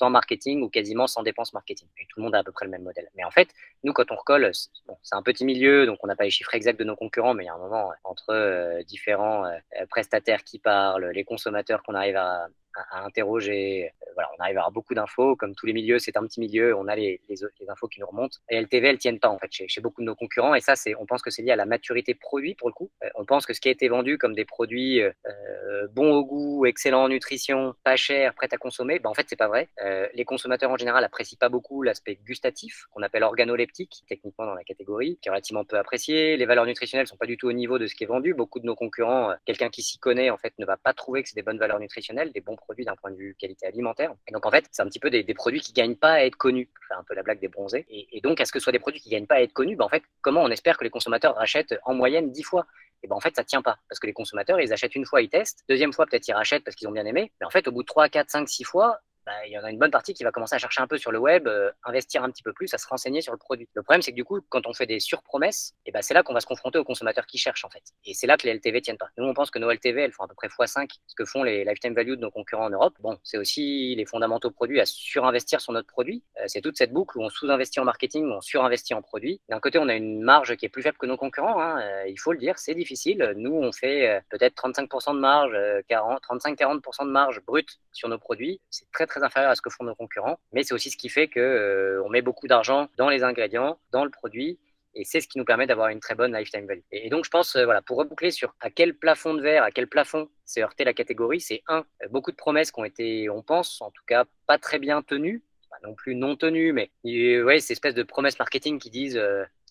sans 0.00 0.08
marketing 0.08 0.62
ou 0.62 0.70
quasiment 0.70 1.06
sans 1.06 1.22
dépenses 1.22 1.52
marketing. 1.52 1.86
Et 1.98 2.06
tout 2.08 2.20
le 2.20 2.24
monde 2.24 2.34
a 2.34 2.38
à 2.38 2.42
peu 2.42 2.52
près 2.52 2.64
le 2.64 2.70
même 2.70 2.82
modèle. 2.82 3.10
Mais 3.16 3.24
en 3.24 3.30
fait, 3.30 3.50
nous, 3.84 3.92
quand 3.92 4.10
on 4.10 4.16
recolle, 4.16 4.50
c'est 4.54 5.14
un 5.14 5.22
petit 5.22 5.44
milieu, 5.44 5.84
donc 5.84 5.98
on 6.02 6.06
n'a 6.06 6.16
pas 6.16 6.24
les 6.24 6.30
chiffres 6.30 6.54
exacts 6.54 6.78
de 6.78 6.84
nos 6.84 6.96
concurrents, 6.96 7.34
mais 7.34 7.44
il 7.44 7.46
y 7.48 7.50
a 7.50 7.54
un 7.54 7.58
moment 7.58 7.92
entre 8.04 8.30
euh, 8.30 8.82
différents 8.84 9.44
euh, 9.44 9.58
prestataires 9.90 10.42
qui 10.42 10.58
parlent, 10.58 11.10
les 11.10 11.24
consommateurs 11.24 11.82
qu'on 11.82 11.94
arrive 11.94 12.16
à, 12.16 12.48
à, 12.90 13.04
interroger. 13.04 13.86
Euh, 13.86 14.10
voilà, 14.14 14.30
on 14.38 14.42
arrive 14.42 14.56
à 14.56 14.60
avoir 14.60 14.72
beaucoup 14.72 14.94
d'infos. 14.94 15.36
Comme 15.36 15.54
tous 15.54 15.66
les 15.66 15.72
milieux, 15.72 15.98
c'est 15.98 16.16
un 16.16 16.22
petit 16.22 16.40
milieu, 16.40 16.76
on 16.76 16.88
a 16.88 16.96
les, 16.96 17.20
infos 17.68 17.88
qui 17.88 18.00
nous 18.00 18.06
remontent. 18.06 18.38
Et 18.48 18.60
LTV, 18.60 18.88
elles 18.88 18.98
tiennent 18.98 19.20
pas 19.20 19.28
en 19.28 19.38
fait 19.38 19.50
chez, 19.50 19.80
beaucoup 19.80 20.00
de 20.00 20.06
nos 20.06 20.14
concurrents. 20.14 20.54
Et 20.54 20.60
ça, 20.60 20.74
on 20.98 21.06
pense 21.06 21.22
que 21.22 21.30
c'est 21.30 21.42
lié 21.42 21.52
à 21.52 21.56
la 21.56 21.66
maturité 21.66 22.14
produit 22.14 22.54
pour 22.54 22.68
le 22.68 22.74
coup. 22.74 22.90
Euh, 23.04 23.08
on 23.14 23.24
pense 23.24 23.46
que 23.46 23.52
ce 23.52 23.60
qui 23.60 23.68
a 23.68 23.70
été 23.72 23.88
vendu 23.88 24.18
comme 24.18 24.34
des 24.34 24.44
produits 24.44 25.02
euh, 25.02 25.88
bons 25.92 26.12
au 26.12 26.24
goût, 26.24 26.66
excellents 26.66 27.04
en 27.04 27.08
nutrition, 27.08 27.74
pas 27.84 27.96
chers, 27.96 28.34
prêts 28.34 28.48
à 28.52 28.56
consommer, 28.56 28.98
ben, 28.98 29.10
en 29.10 29.14
fait, 29.14 29.26
c'est 29.28 29.36
pas 29.36 29.48
vrai. 29.48 29.68
les 30.14 30.24
consommateurs 30.24 30.70
en 30.70 30.76
général 30.76 31.04
apprécient 31.04 31.38
pas 31.38 31.48
beaucoup 31.48 31.82
l'aspect 31.82 32.16
gustatif, 32.26 32.86
qu'on 32.92 33.02
appelle 33.02 33.22
organoleptique, 33.22 34.04
techniquement 34.08 34.46
dans 34.46 34.54
la 34.54 34.64
catégorie, 34.64 35.18
qui 35.22 35.28
est 35.28 35.30
relativement 35.30 35.64
peu 35.64 35.76
apprécié. 35.76 36.36
Les 36.36 36.46
valeurs 36.46 36.66
nutritionnelles 36.66 37.06
sont 37.06 37.16
pas 37.16 37.26
du 37.26 37.36
tout 37.36 37.48
au 37.48 37.52
niveau 37.52 37.78
de 37.78 37.86
ce 37.86 37.94
qui 37.94 38.04
est 38.04 38.06
vendu. 38.06 38.34
Beaucoup 38.34 38.60
de 38.60 38.66
nos 38.66 38.74
concurrents, 38.74 39.34
quelqu'un 39.44 39.70
qui 39.70 39.82
s'y 39.82 39.98
connaît, 39.98 40.30
en 40.30 40.36
fait, 40.36 40.52
ne 40.58 40.66
va 40.66 40.76
pas 40.76 40.92
trouver 40.92 41.22
que 41.22 41.28
c'est 41.28 41.36
des 41.36 41.42
bonnes 41.42 41.58
valeurs 41.58 41.80
nutritionnelles, 41.80 42.32
des 42.32 42.40
bons 42.40 42.56
produits 42.56 42.69
d'un 42.78 42.96
point 42.96 43.10
de 43.10 43.16
vue 43.16 43.36
qualité 43.38 43.66
alimentaire. 43.66 44.14
Et 44.26 44.32
donc 44.32 44.46
en 44.46 44.50
fait, 44.50 44.64
c'est 44.70 44.82
un 44.82 44.86
petit 44.86 44.98
peu 44.98 45.10
des, 45.10 45.22
produits 45.34 45.60
qui 45.60 45.72
gagnent 45.72 45.96
pas 45.96 46.12
à 46.12 46.24
être 46.24 46.36
connus. 46.36 46.68
Je 46.88 46.94
un 46.94 47.04
peu 47.04 47.14
la 47.14 47.22
blague 47.22 47.40
des 47.40 47.48
bronzés. 47.48 47.86
Et, 47.88 48.20
donc, 48.20 48.40
est-ce 48.40 48.52
que 48.52 48.58
ce 48.58 48.64
soit 48.64 48.72
des 48.72 48.78
produits 48.78 49.00
qui 49.00 49.10
gagnent 49.10 49.26
pas 49.26 49.36
à 49.36 49.42
être 49.42 49.52
connus? 49.52 49.76
Ben, 49.76 49.84
En 49.84 49.88
fait, 49.88 50.02
comment 50.22 50.42
on 50.42 50.50
espère 50.50 50.76
que 50.76 50.84
les 50.84 50.90
consommateurs 50.90 51.36
rachètent 51.36 51.74
en 51.84 51.94
moyenne 51.94 52.32
10 52.32 52.42
fois? 52.42 52.66
Et 53.02 53.08
ben 53.08 53.16
en 53.16 53.20
fait 53.20 53.34
ça 53.34 53.44
tient 53.44 53.62
pas 53.62 53.78
parce 53.88 53.98
que 53.98 54.06
les 54.06 54.12
consommateurs 54.12 54.60
ils 54.60 54.74
achètent 54.74 54.94
une 54.94 55.06
fois 55.06 55.22
ils 55.22 55.30
testent 55.30 55.64
deuxième 55.70 55.90
fois 55.90 56.04
peut-être 56.04 56.28
ils 56.28 56.34
rachètent 56.34 56.64
parce 56.64 56.76
qu'ils 56.76 56.86
ont 56.86 56.92
bien 56.92 57.06
aimé 57.06 57.32
mais 57.40 57.46
en 57.46 57.50
fait 57.50 57.66
au 57.66 57.72
bout 57.72 57.82
de 57.82 57.86
3 57.86 58.10
4 58.10 58.28
5 58.28 58.46
6 58.46 58.64
fois 58.64 58.98
bah, 59.26 59.32
il 59.46 59.52
y 59.52 59.58
en 59.58 59.64
a 59.64 59.70
une 59.70 59.78
bonne 59.78 59.90
partie 59.90 60.14
qui 60.14 60.24
va 60.24 60.32
commencer 60.32 60.54
à 60.54 60.58
chercher 60.58 60.80
un 60.80 60.86
peu 60.86 60.98
sur 60.98 61.12
le 61.12 61.18
web, 61.18 61.46
euh, 61.46 61.70
investir 61.84 62.24
un 62.24 62.30
petit 62.30 62.42
peu 62.42 62.52
plus, 62.52 62.72
à 62.74 62.78
se 62.78 62.86
renseigner 62.86 63.20
sur 63.20 63.32
le 63.32 63.38
produit. 63.38 63.68
Le 63.74 63.82
problème, 63.82 64.02
c'est 64.02 64.12
que 64.12 64.16
du 64.16 64.24
coup, 64.24 64.40
quand 64.48 64.66
on 64.66 64.72
fait 64.72 64.86
des 64.86 65.00
surpromesses, 65.00 65.74
et 65.86 65.92
ben 65.92 66.02
c'est 66.02 66.14
là 66.14 66.22
qu'on 66.22 66.34
va 66.34 66.40
se 66.40 66.46
confronter 66.46 66.78
aux 66.78 66.84
consommateurs 66.84 67.26
qui 67.26 67.38
cherchent 67.38 67.64
en 67.64 67.70
fait. 67.70 67.82
Et 68.04 68.14
c'est 68.14 68.26
là 68.26 68.36
que 68.36 68.46
les 68.46 68.54
LTV 68.54 68.80
tiennent 68.80 68.98
pas. 68.98 69.08
Nous, 69.18 69.24
on 69.24 69.34
pense 69.34 69.50
que 69.50 69.58
nos 69.58 69.70
LTV, 69.70 70.02
elles 70.02 70.12
font 70.12 70.24
à 70.24 70.28
peu 70.28 70.34
près 70.34 70.48
x5 70.48 70.88
ce 71.06 71.14
que 71.14 71.24
font 71.24 71.42
les 71.42 71.64
lifetime 71.64 71.94
value 71.94 72.12
de 72.12 72.20
nos 72.20 72.30
concurrents 72.30 72.66
en 72.66 72.70
Europe. 72.70 72.94
Bon, 73.00 73.18
c'est 73.22 73.38
aussi 73.38 73.94
les 73.94 74.06
fondamentaux 74.06 74.50
produits 74.50 74.80
à 74.80 74.86
surinvestir 74.86 75.60
sur 75.60 75.72
notre 75.72 75.88
produit. 75.88 76.22
Euh, 76.40 76.44
c'est 76.46 76.60
toute 76.60 76.76
cette 76.76 76.92
boucle 76.92 77.18
où 77.18 77.22
on 77.22 77.28
sous-investit 77.28 77.80
en 77.80 77.84
marketing, 77.84 78.24
où 78.24 78.32
on 78.32 78.40
surinvestit 78.40 78.94
en 78.94 79.02
produit. 79.02 79.40
D'un 79.48 79.60
côté, 79.60 79.78
on 79.78 79.88
a 79.88 79.94
une 79.94 80.22
marge 80.22 80.56
qui 80.56 80.66
est 80.66 80.70
plus 80.70 80.82
faible 80.82 80.96
que 80.98 81.06
nos 81.06 81.16
concurrents. 81.16 81.60
Hein, 81.60 81.80
euh, 81.82 82.08
il 82.08 82.18
faut 82.18 82.32
le 82.32 82.38
dire, 82.38 82.58
c'est 82.58 82.74
difficile. 82.74 83.34
Nous, 83.36 83.52
on 83.52 83.72
fait 83.72 84.22
peut-être 84.30 84.54
35% 84.62 85.14
de 85.14 85.20
marge, 85.20 85.52
35-40% 85.88 87.06
de 87.06 87.10
marge 87.10 87.40
brute 87.44 87.78
sur 87.92 88.08
nos 88.08 88.18
produits. 88.18 88.60
C'est 88.70 88.90
très 88.92 89.06
très 89.06 89.19
inférieur 89.22 89.50
à 89.50 89.54
ce 89.54 89.62
que 89.62 89.70
font 89.70 89.84
nos 89.84 89.94
concurrents, 89.94 90.38
mais 90.52 90.62
c'est 90.62 90.74
aussi 90.74 90.90
ce 90.90 90.96
qui 90.96 91.08
fait 91.08 91.28
que 91.28 91.40
euh, 91.40 92.02
on 92.04 92.08
met 92.08 92.22
beaucoup 92.22 92.48
d'argent 92.48 92.88
dans 92.96 93.08
les 93.08 93.22
ingrédients, 93.22 93.78
dans 93.92 94.04
le 94.04 94.10
produit, 94.10 94.58
et 94.94 95.04
c'est 95.04 95.20
ce 95.20 95.28
qui 95.28 95.38
nous 95.38 95.44
permet 95.44 95.66
d'avoir 95.66 95.88
une 95.88 96.00
très 96.00 96.14
bonne 96.14 96.36
lifetime 96.36 96.66
value. 96.66 96.80
Et, 96.90 97.08
donc 97.10 97.24
je 97.24 97.30
pense, 97.30 97.56
euh, 97.56 97.64
voilà, 97.64 97.82
pour 97.82 97.98
reboucler 97.98 98.30
sur 98.30 98.54
à 98.60 98.70
quel 98.70 98.94
plafond 98.94 99.34
de 99.34 99.42
verre, 99.42 99.62
à 99.62 99.70
quel 99.70 99.86
plafond 99.86 100.28
s'est 100.44 100.62
heurté 100.62 100.84
la 100.84 100.94
catégorie, 100.94 101.40
c'est 101.40 101.62
un, 101.68 101.84
euh, 102.02 102.08
beaucoup 102.10 102.30
de 102.30 102.36
promesses 102.36 102.72
qui 102.72 102.80
ont 102.80 102.84
été, 102.84 103.30
on 103.30 103.42
pense, 103.42 103.80
en 103.80 103.90
tout 103.90 104.04
cas 104.06 104.24
pas 104.46 104.58
très 104.58 104.78
bien 104.78 105.02
tenues, 105.02 105.42
pas 105.70 105.76
non 105.86 105.94
plus 105.94 106.14
non 106.14 106.36
tenues, 106.36 106.72
mais 106.72 106.90
ouais, 107.04 107.60
ces 107.60 107.72
espèces 107.72 107.94
de 107.94 108.02
promesses 108.02 108.38
marketing 108.38 108.78
qui 108.78 108.90
disent 108.90 109.20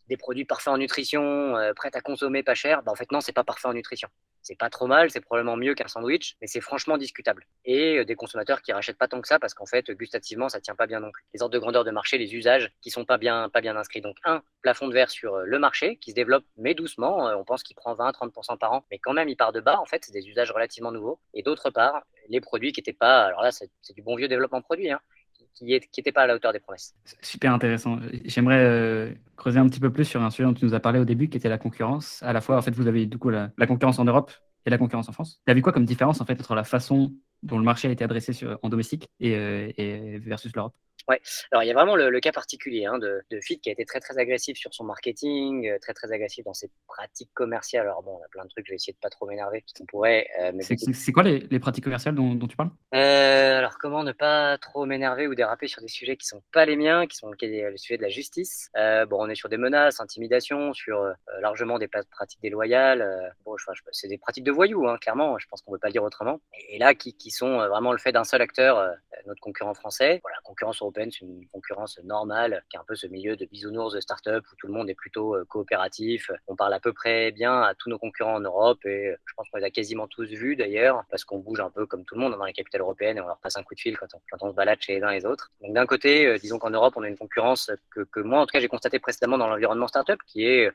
des 0.10 0.18
produits 0.18 0.46
parfaits 0.46 0.74
en 0.74 0.78
nutrition, 0.78 1.56
prêts 1.76 1.92
à 1.94 2.02
consommer 2.02 2.44
pas 2.44 2.56
cher, 2.56 2.84
bah, 2.84 2.92
en 2.92 2.96
fait 2.96 3.12
non, 3.12 3.22
c'est 3.22 3.34
pas 3.34 3.44
parfait 3.44 3.68
en 3.68 3.74
nutrition 3.74 4.10
c'est 4.42 4.58
pas 4.58 4.70
trop 4.70 4.88
mal, 4.88 5.10
c'est 5.12 5.20
probablement 5.20 5.58
mieux 5.58 5.76
qu'un 5.76 5.88
sandwich, 5.88 6.36
mais 6.42 6.48
c'est 6.48 6.62
franchement 6.62 6.98
discutable. 6.98 7.46
Et 7.66 8.00
euh, 8.00 8.06
des 8.06 8.16
consommateurs 8.16 8.62
qui 8.62 8.72
rachètent 8.72 8.98
pas 8.98 9.08
tant 9.08 9.22
que 9.22 9.28
ça 9.28 9.40
parce 9.40 9.54
qu'en 9.54 9.66
fait, 9.66 9.92
gustativement, 9.92 10.50
ça 10.50 10.62
tient 10.62 10.76
pas 10.76 10.88
bien 10.88 11.00
non 11.00 11.12
plus. 11.12 11.24
Les 11.34 11.42
ordres 11.42 11.54
de 11.54 11.60
grandeur 11.60 11.84
de 11.84 11.92
marché, 11.92 12.18
les 12.18 12.34
usages 12.34 12.72
qui 12.82 12.90
sont 12.90 13.06
pas 13.06 13.18
bien, 13.18 13.50
inscrits. 13.54 14.02
Donc, 14.02 14.18
un, 14.24 14.42
plafond 14.62 14.88
de 14.88 14.94
verre 14.94 15.10
sur 15.10 15.36
euh, 15.36 15.44
le 15.46 15.60
marché 15.60 15.98
qui 15.98 16.12
se 16.12 16.16
développe, 16.16 16.46
mais 16.58 16.74
doucement. 16.74 17.28
Euh, 17.28 17.36
on 17.36 17.44
pense 17.44 17.64
qu'il 17.64 17.76
prend 17.76 17.94
20-30% 17.96 18.58
par 18.58 18.74
an, 18.74 18.86
mais 18.92 19.00
quand 19.00 19.14
même, 19.14 19.30
il 19.30 19.36
part 19.36 19.52
de 19.52 19.62
bas. 19.62 19.80
En 19.80 19.86
fait, 19.86 20.04
c'est 20.06 20.14
des 20.14 20.28
usages 20.28 20.52
relativement 20.52 20.92
nouveaux. 20.92 21.20
Et 21.34 21.44
d'autre 21.44 21.70
part, 21.70 22.04
les 22.30 22.42
produits 22.42 22.72
qui 22.72 22.80
n'étaient 22.80 22.94
pas, 22.94 23.26
alors 23.26 23.42
là, 23.42 23.52
c'est 23.52 23.70
du 23.94 24.02
bon 24.02 24.16
vieux 24.16 24.28
développement 24.28 24.62
produit, 24.62 24.92
hein, 24.92 25.00
qui 25.54 25.66
n'était 25.66 26.12
pas 26.12 26.24
à 26.24 26.28
la 26.28 26.36
hauteur 26.36 26.54
des 26.54 26.60
promesses. 26.60 26.96
Super 27.22 27.54
intéressant. 27.54 28.00
J'aimerais 28.26 28.64
euh, 28.64 29.14
creuser 29.36 29.60
un 29.60 29.68
petit 29.68 29.80
peu 29.80 29.92
plus 29.92 30.06
sur 30.06 30.22
un 30.22 30.30
sujet 30.30 30.48
dont 30.48 30.54
tu 30.54 30.66
nous 30.66 30.74
as 30.74 30.80
parlé 30.80 31.00
au 31.00 31.06
début, 31.06 31.30
qui 31.30 31.38
était 31.38 31.50
la 31.50 31.58
concurrence. 31.58 32.24
À 32.24 32.34
la 32.34 32.42
fois, 32.42 32.58
en 32.58 32.62
fait, 32.62 32.72
vous 32.72 32.88
avez 32.88 33.06
du 33.06 33.18
coup 33.18 33.30
la, 33.30 33.52
concurrence 33.68 34.00
en 34.00 34.06
Europe 34.06 34.32
et 34.66 34.70
la 34.70 34.78
concurrence 34.78 35.10
en 35.10 35.12
France. 35.12 35.42
Tu 35.46 35.52
as 35.52 35.54
vu 35.54 35.62
quoi 35.62 35.74
comme 35.74 35.86
différence 35.86 36.22
en 36.22 36.26
fait 36.26 36.40
entre 36.40 36.56
la 36.56 36.64
façon 36.64 37.14
dont 37.44 37.58
le 37.58 37.64
marché 37.64 37.88
a 37.88 37.92
été 37.92 38.04
adressé 38.04 38.34
en 38.62 38.70
domestique 38.70 39.10
et, 39.20 39.36
euh, 39.36 39.72
et 39.78 40.20
versus 40.20 40.52
l'Europe? 40.56 40.74
Ouais, 41.10 41.20
alors 41.52 41.64
il 41.64 41.68
y 41.68 41.72
a 41.72 41.74
vraiment 41.74 41.96
le, 41.96 42.20
cas 42.20 42.32
particulier 42.32 42.86
hein, 42.86 43.00
de, 43.00 43.24
de 43.32 43.42
Fit 43.42 43.60
qui 43.60 43.70
a 43.70 43.72
été 43.72 43.84
très 43.84 44.00
très 44.00 44.20
agressif 44.20 44.60
sur 44.60 44.72
son 44.76 44.84
marketing, 44.84 45.68
euh, 45.68 45.80
très 45.82 45.96
très 45.96 46.12
agressif 46.12 46.46
dans 46.46 46.54
ses 46.54 46.70
pratiques 46.88 47.32
commerciales. 47.34 47.88
Alors 47.88 48.04
bon, 48.04 48.20
on 48.22 48.24
a 48.24 48.28
plein 48.28 48.44
de 48.44 48.50
trucs, 48.50 48.68
je 48.68 48.74
vais 48.74 48.76
essayer 48.76 48.94
de 48.94 49.00
pas 49.00 49.10
trop 49.10 49.26
m'énerver 49.26 49.62
parce 49.62 49.74
qu'on 49.74 49.88
pourrait. 49.88 50.28
Euh, 50.40 50.52
c'est 50.94 51.12
quoi 51.12 51.24
les, 51.24 51.40
les, 51.50 51.60
pratiques 51.60 51.84
commerciales 51.84 52.14
dont, 52.14 52.36
dont 52.36 52.46
tu 52.46 52.56
parles? 52.56 52.70
Euh, 52.94 53.58
Alors 53.58 53.80
comment 53.80 54.04
ne 54.04 54.12
pas 54.12 54.60
trop 54.60 54.86
m'énerver 54.86 55.26
ou 55.26 55.34
déraper 55.34 55.68
sur 55.68 55.82
des 55.82 55.88
sujets 55.88 56.16
qui 56.16 56.28
sont 56.28 56.44
pas 56.52 56.68
les 56.68 56.76
miens, 56.76 57.08
qui 57.08 57.18
sont 57.18 57.32
le 57.32 57.78
sujet 57.78 57.98
de 57.98 58.04
la 58.04 58.10
justice? 58.10 58.70
Euh, 58.78 59.08
bon, 59.08 59.18
on 59.20 59.30
est 59.30 59.36
sur 59.36 59.50
des 59.50 59.58
menaces, 59.58 60.00
intimidations, 60.02 60.74
sur 60.74 61.12
largement 61.42 61.80
des 61.80 61.88
pratiques 61.88 62.42
déloyales. 62.44 63.34
bon, 63.46 63.56
c'est 63.92 64.08
des 64.08 64.20
pratiques 64.20 64.44
de 64.44 64.52
voyous, 64.52 64.88
hein, 64.88 65.00
clairement. 65.02 65.40
Je 65.40 65.48
pense 65.48 65.64
qu'on 65.64 65.72
peut 65.72 65.80
pas 65.80 65.88
le 65.88 65.94
dire 65.94 66.04
autrement. 66.04 66.40
Et, 66.70 66.78
là, 66.78 66.94
qui, 66.94 67.18
qui 67.18 67.32
sont 67.32 67.68
vraiment 67.68 67.94
le 67.94 67.98
fait 67.98 68.12
d'un 68.12 68.24
seul 68.24 68.44
acteur, 68.44 68.96
notre 69.26 69.42
concurrent 69.42 69.74
français. 69.74 70.20
Voilà, 70.24 70.38
concurrence 70.44 70.82
européenne, 70.82 70.99
c'est 71.12 71.26
une 71.26 71.48
concurrence 71.48 72.00
normale, 72.04 72.64
qui 72.70 72.78
est 72.78 72.80
un 72.80 72.84
peu 72.84 72.96
ce 72.96 73.08
milieu 73.08 73.36
de 73.36 73.46
bisounours 73.46 73.94
de 73.94 74.02
start-up 74.02 74.44
où 74.52 74.56
tout 74.58 74.68
le 74.68 74.74
monde 74.74 74.90
est 74.90 74.96
plutôt 74.96 75.36
euh, 75.36 75.46
coopératif. 75.46 76.32
On 76.48 76.56
parle 76.56 76.74
à 76.74 76.80
peu 76.80 76.94
près 76.94 77.32
bien 77.32 77.62
à 77.62 77.74
tous 77.76 77.90
nos 77.90 77.98
concurrents 77.98 78.36
en 78.36 78.42
Europe 78.42 78.86
et 78.86 79.16
je 79.26 79.34
pense 79.36 79.50
qu'on 79.50 79.58
les 79.58 79.64
a 79.64 79.70
quasiment 79.70 80.08
tous 80.08 80.28
vus 80.28 80.56
d'ailleurs, 80.56 81.04
parce 81.10 81.24
qu'on 81.24 81.40
bouge 81.40 81.62
un 81.62 81.70
peu 81.70 81.86
comme 81.86 82.04
tout 82.06 82.16
le 82.16 82.22
monde 82.22 82.38
dans 82.38 82.46
les 82.46 82.54
capitales 82.54 82.82
européennes 82.82 83.18
et 83.18 83.22
on 83.22 83.28
leur 83.28 83.40
passe 83.40 83.58
un 83.58 83.64
coup 83.64 83.76
de 83.76 83.80
fil 83.80 83.98
quand 83.98 84.08
on, 84.14 84.22
quand 84.30 84.46
on 84.46 84.50
se 84.52 84.56
balade 84.56 84.82
chez 84.82 84.96
les 84.96 85.04
uns 85.04 85.10
et 85.12 85.20
les 85.20 85.26
autres. 85.26 85.52
Donc 85.62 85.74
d'un 85.74 85.86
côté, 85.86 86.26
euh, 86.28 86.38
disons 86.38 86.60
qu'en 86.60 86.72
Europe, 86.72 86.94
on 86.98 87.04
a 87.04 87.08
une 87.08 87.18
concurrence 87.18 87.72
que, 87.92 88.02
que 88.02 88.20
moi, 88.20 88.42
en 88.42 88.46
tout 88.46 88.52
cas, 88.52 88.60
j'ai 88.60 88.68
constaté 88.68 89.00
précédemment 89.00 89.38
dans 89.38 89.48
l'environnement 89.48 89.88
start-up, 89.88 90.20
qui 90.28 90.46
est 90.46 90.72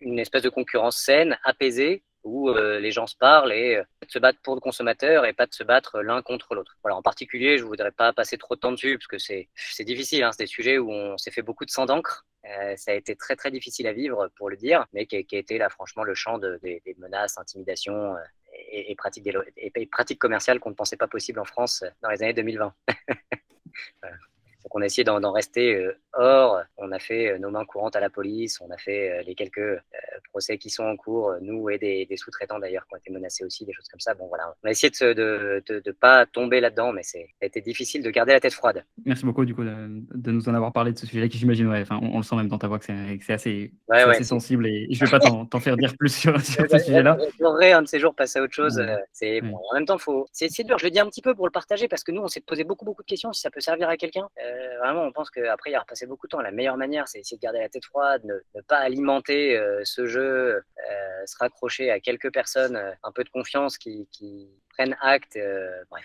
une 0.00 0.18
espèce 0.18 0.42
de 0.42 0.48
concurrence 0.48 0.96
saine, 0.96 1.38
apaisée, 1.44 2.02
où 2.28 2.50
euh, 2.50 2.78
les 2.78 2.90
gens 2.90 3.06
se 3.06 3.16
parlent 3.16 3.52
et 3.52 3.76
euh, 3.76 3.84
se 4.08 4.18
battent 4.18 4.38
pour 4.42 4.54
le 4.54 4.60
consommateur 4.60 5.24
et 5.24 5.32
pas 5.32 5.46
de 5.46 5.54
se 5.54 5.64
battre 5.64 6.00
l'un 6.00 6.22
contre 6.22 6.54
l'autre. 6.54 6.76
En 6.84 7.02
particulier, 7.02 7.58
je 7.58 7.64
voudrais 7.64 7.90
pas 7.90 8.12
passer 8.12 8.38
trop 8.38 8.54
de 8.54 8.60
temps 8.60 8.72
dessus 8.72 8.98
parce 8.98 9.06
que 9.06 9.18
c'est 9.18 9.84
difficile. 9.84 10.22
Hein, 10.22 10.32
c'est 10.32 10.44
des 10.44 10.48
sujets 10.48 10.78
où 10.78 10.90
on 10.90 11.16
s'est 11.16 11.30
fait 11.30 11.42
beaucoup 11.42 11.64
de 11.64 11.70
sang 11.70 11.86
d'encre. 11.86 12.26
Euh, 12.44 12.74
ça 12.76 12.92
a 12.92 12.94
été 12.94 13.16
très 13.16 13.36
très 13.36 13.50
difficile 13.50 13.86
à 13.86 13.92
vivre 13.92 14.28
pour 14.36 14.48
le 14.48 14.56
dire, 14.56 14.86
mais 14.92 15.06
qui, 15.06 15.16
a 15.16 15.38
été 15.38 15.58
là 15.58 15.68
franchement 15.68 16.04
le 16.04 16.14
champ 16.14 16.38
de, 16.38 16.58
des, 16.62 16.82
menaces, 16.98 17.36
intimidations 17.38 18.14
et, 18.70 18.94
pratiques 18.96 20.18
commerciales 20.18 20.60
qu'on 20.60 20.70
ne 20.70 20.74
pensait 20.74 20.96
pas 20.96 21.08
possible 21.08 21.40
en 21.40 21.44
France 21.44 21.84
dans 22.02 22.10
les 22.10 22.22
années 22.22 22.34
2020. 22.34 22.72
voilà. 24.02 24.16
Donc 24.68 24.76
on 24.80 24.82
a 24.82 24.84
essayé 24.84 25.02
d'en 25.02 25.32
rester 25.32 25.76
euh, 25.76 25.96
hors. 26.12 26.60
On 26.76 26.92
a 26.92 26.98
fait 26.98 27.32
euh, 27.32 27.38
nos 27.38 27.48
mains 27.48 27.64
courantes 27.64 27.96
à 27.96 28.00
la 28.00 28.10
police. 28.10 28.60
On 28.60 28.70
a 28.70 28.76
fait 28.76 29.10
euh, 29.10 29.22
les 29.26 29.34
quelques 29.34 29.80
procès 30.30 30.58
qui 30.58 30.68
sont 30.68 30.84
en 30.84 30.94
cours, 30.94 31.32
nous 31.40 31.70
et 31.70 31.78
des, 31.78 32.06
sous-traitants 32.18 32.58
d'ailleurs 32.58 32.86
qui 32.86 32.94
ont 32.94 32.98
été 32.98 33.10
menacés 33.10 33.44
aussi, 33.44 33.64
des 33.64 33.72
choses 33.72 33.88
comme 33.88 34.00
ça. 34.00 34.12
Bon 34.12 34.26
voilà, 34.26 34.52
on 34.62 34.68
a 34.68 34.70
essayé 34.70 34.90
de 34.90 35.62
ne 35.70 35.80
de, 35.80 35.90
pas 35.92 36.26
tomber 36.26 36.60
là-dedans, 36.60 36.92
mais 36.92 37.00
été 37.40 37.62
difficile 37.62 38.02
de 38.02 38.10
garder 38.10 38.32
la 38.32 38.40
tête 38.40 38.52
froide. 38.52 38.84
Merci 39.06 39.24
beaucoup 39.24 39.46
du 39.46 39.54
coup 39.54 39.64
de, 39.64 40.30
nous 40.30 40.48
en 40.50 40.54
avoir 40.54 40.72
parlé 40.72 40.92
de 40.92 40.98
ce 40.98 41.06
sujet 41.06 41.30
qui 41.30 41.38
j'imagine, 41.38 41.72
enfin, 41.72 41.98
on, 42.02 42.18
le 42.18 42.22
sent 42.22 42.36
même 42.36 42.48
dans 42.48 42.58
ta 42.58 42.68
voix 42.68 42.78
que 42.78 42.84
c'est 42.84 43.32
assez, 43.32 43.72
assez 43.88 44.24
sensible 44.24 44.66
et 44.66 44.86
je 44.90 45.02
vais 45.02 45.10
pas 45.10 45.20
t'en 45.20 45.60
faire 45.60 45.78
dire 45.78 45.96
plus 45.96 46.14
sur, 46.14 46.38
ce 46.40 46.78
sujet-là. 46.78 47.16
J'aurais 47.40 47.72
un 47.72 47.82
de 47.82 47.88
ces 47.88 48.00
jours 48.00 48.14
passer 48.14 48.38
à 48.38 48.42
autre 48.42 48.54
chose. 48.54 48.82
C'est 49.12 49.40
bon, 49.40 49.58
en 49.70 49.74
même 49.74 49.86
temps, 49.86 49.96
faut. 49.96 50.26
C'est 50.32 50.62
dur. 50.62 50.78
Je 50.78 50.84
le 50.84 50.90
dis 50.90 51.00
un 51.00 51.06
petit 51.06 51.22
peu 51.22 51.34
pour 51.34 51.46
le 51.46 51.52
partager 51.52 51.88
parce 51.88 52.04
que 52.04 52.12
nous, 52.12 52.20
on 52.20 52.28
s'est 52.28 52.40
posé 52.40 52.64
beaucoup 52.64 52.84
beaucoup 52.84 53.02
de 53.02 53.06
questions 53.06 53.32
si 53.32 53.40
ça 53.40 53.50
peut 53.50 53.60
servir 53.60 53.88
à 53.88 53.96
quelqu'un. 53.96 54.28
Euh, 54.44 54.57
vraiment, 54.78 55.04
on 55.04 55.12
pense 55.12 55.30
qu'après 55.30 55.70
y 55.70 55.74
avoir 55.74 55.86
passé 55.86 56.06
beaucoup 56.06 56.26
de 56.26 56.30
temps, 56.30 56.40
la 56.40 56.50
meilleure 56.50 56.76
manière, 56.76 57.08
c'est 57.08 57.20
essayer 57.20 57.36
de 57.36 57.42
garder 57.42 57.60
la 57.60 57.68
tête 57.68 57.84
froide, 57.84 58.24
ne, 58.24 58.60
pas 58.62 58.78
alimenter 58.78 59.56
euh, 59.56 59.82
ce 59.84 60.06
jeu, 60.06 60.56
euh, 60.56 61.26
se 61.26 61.36
raccrocher 61.38 61.90
à 61.90 62.00
quelques 62.00 62.32
personnes, 62.32 62.76
un 63.02 63.12
peu 63.12 63.24
de 63.24 63.30
confiance 63.30 63.78
qui, 63.78 64.08
qui 64.12 64.48
prennent 64.70 64.96
acte. 65.00 65.38
bref, 65.90 66.04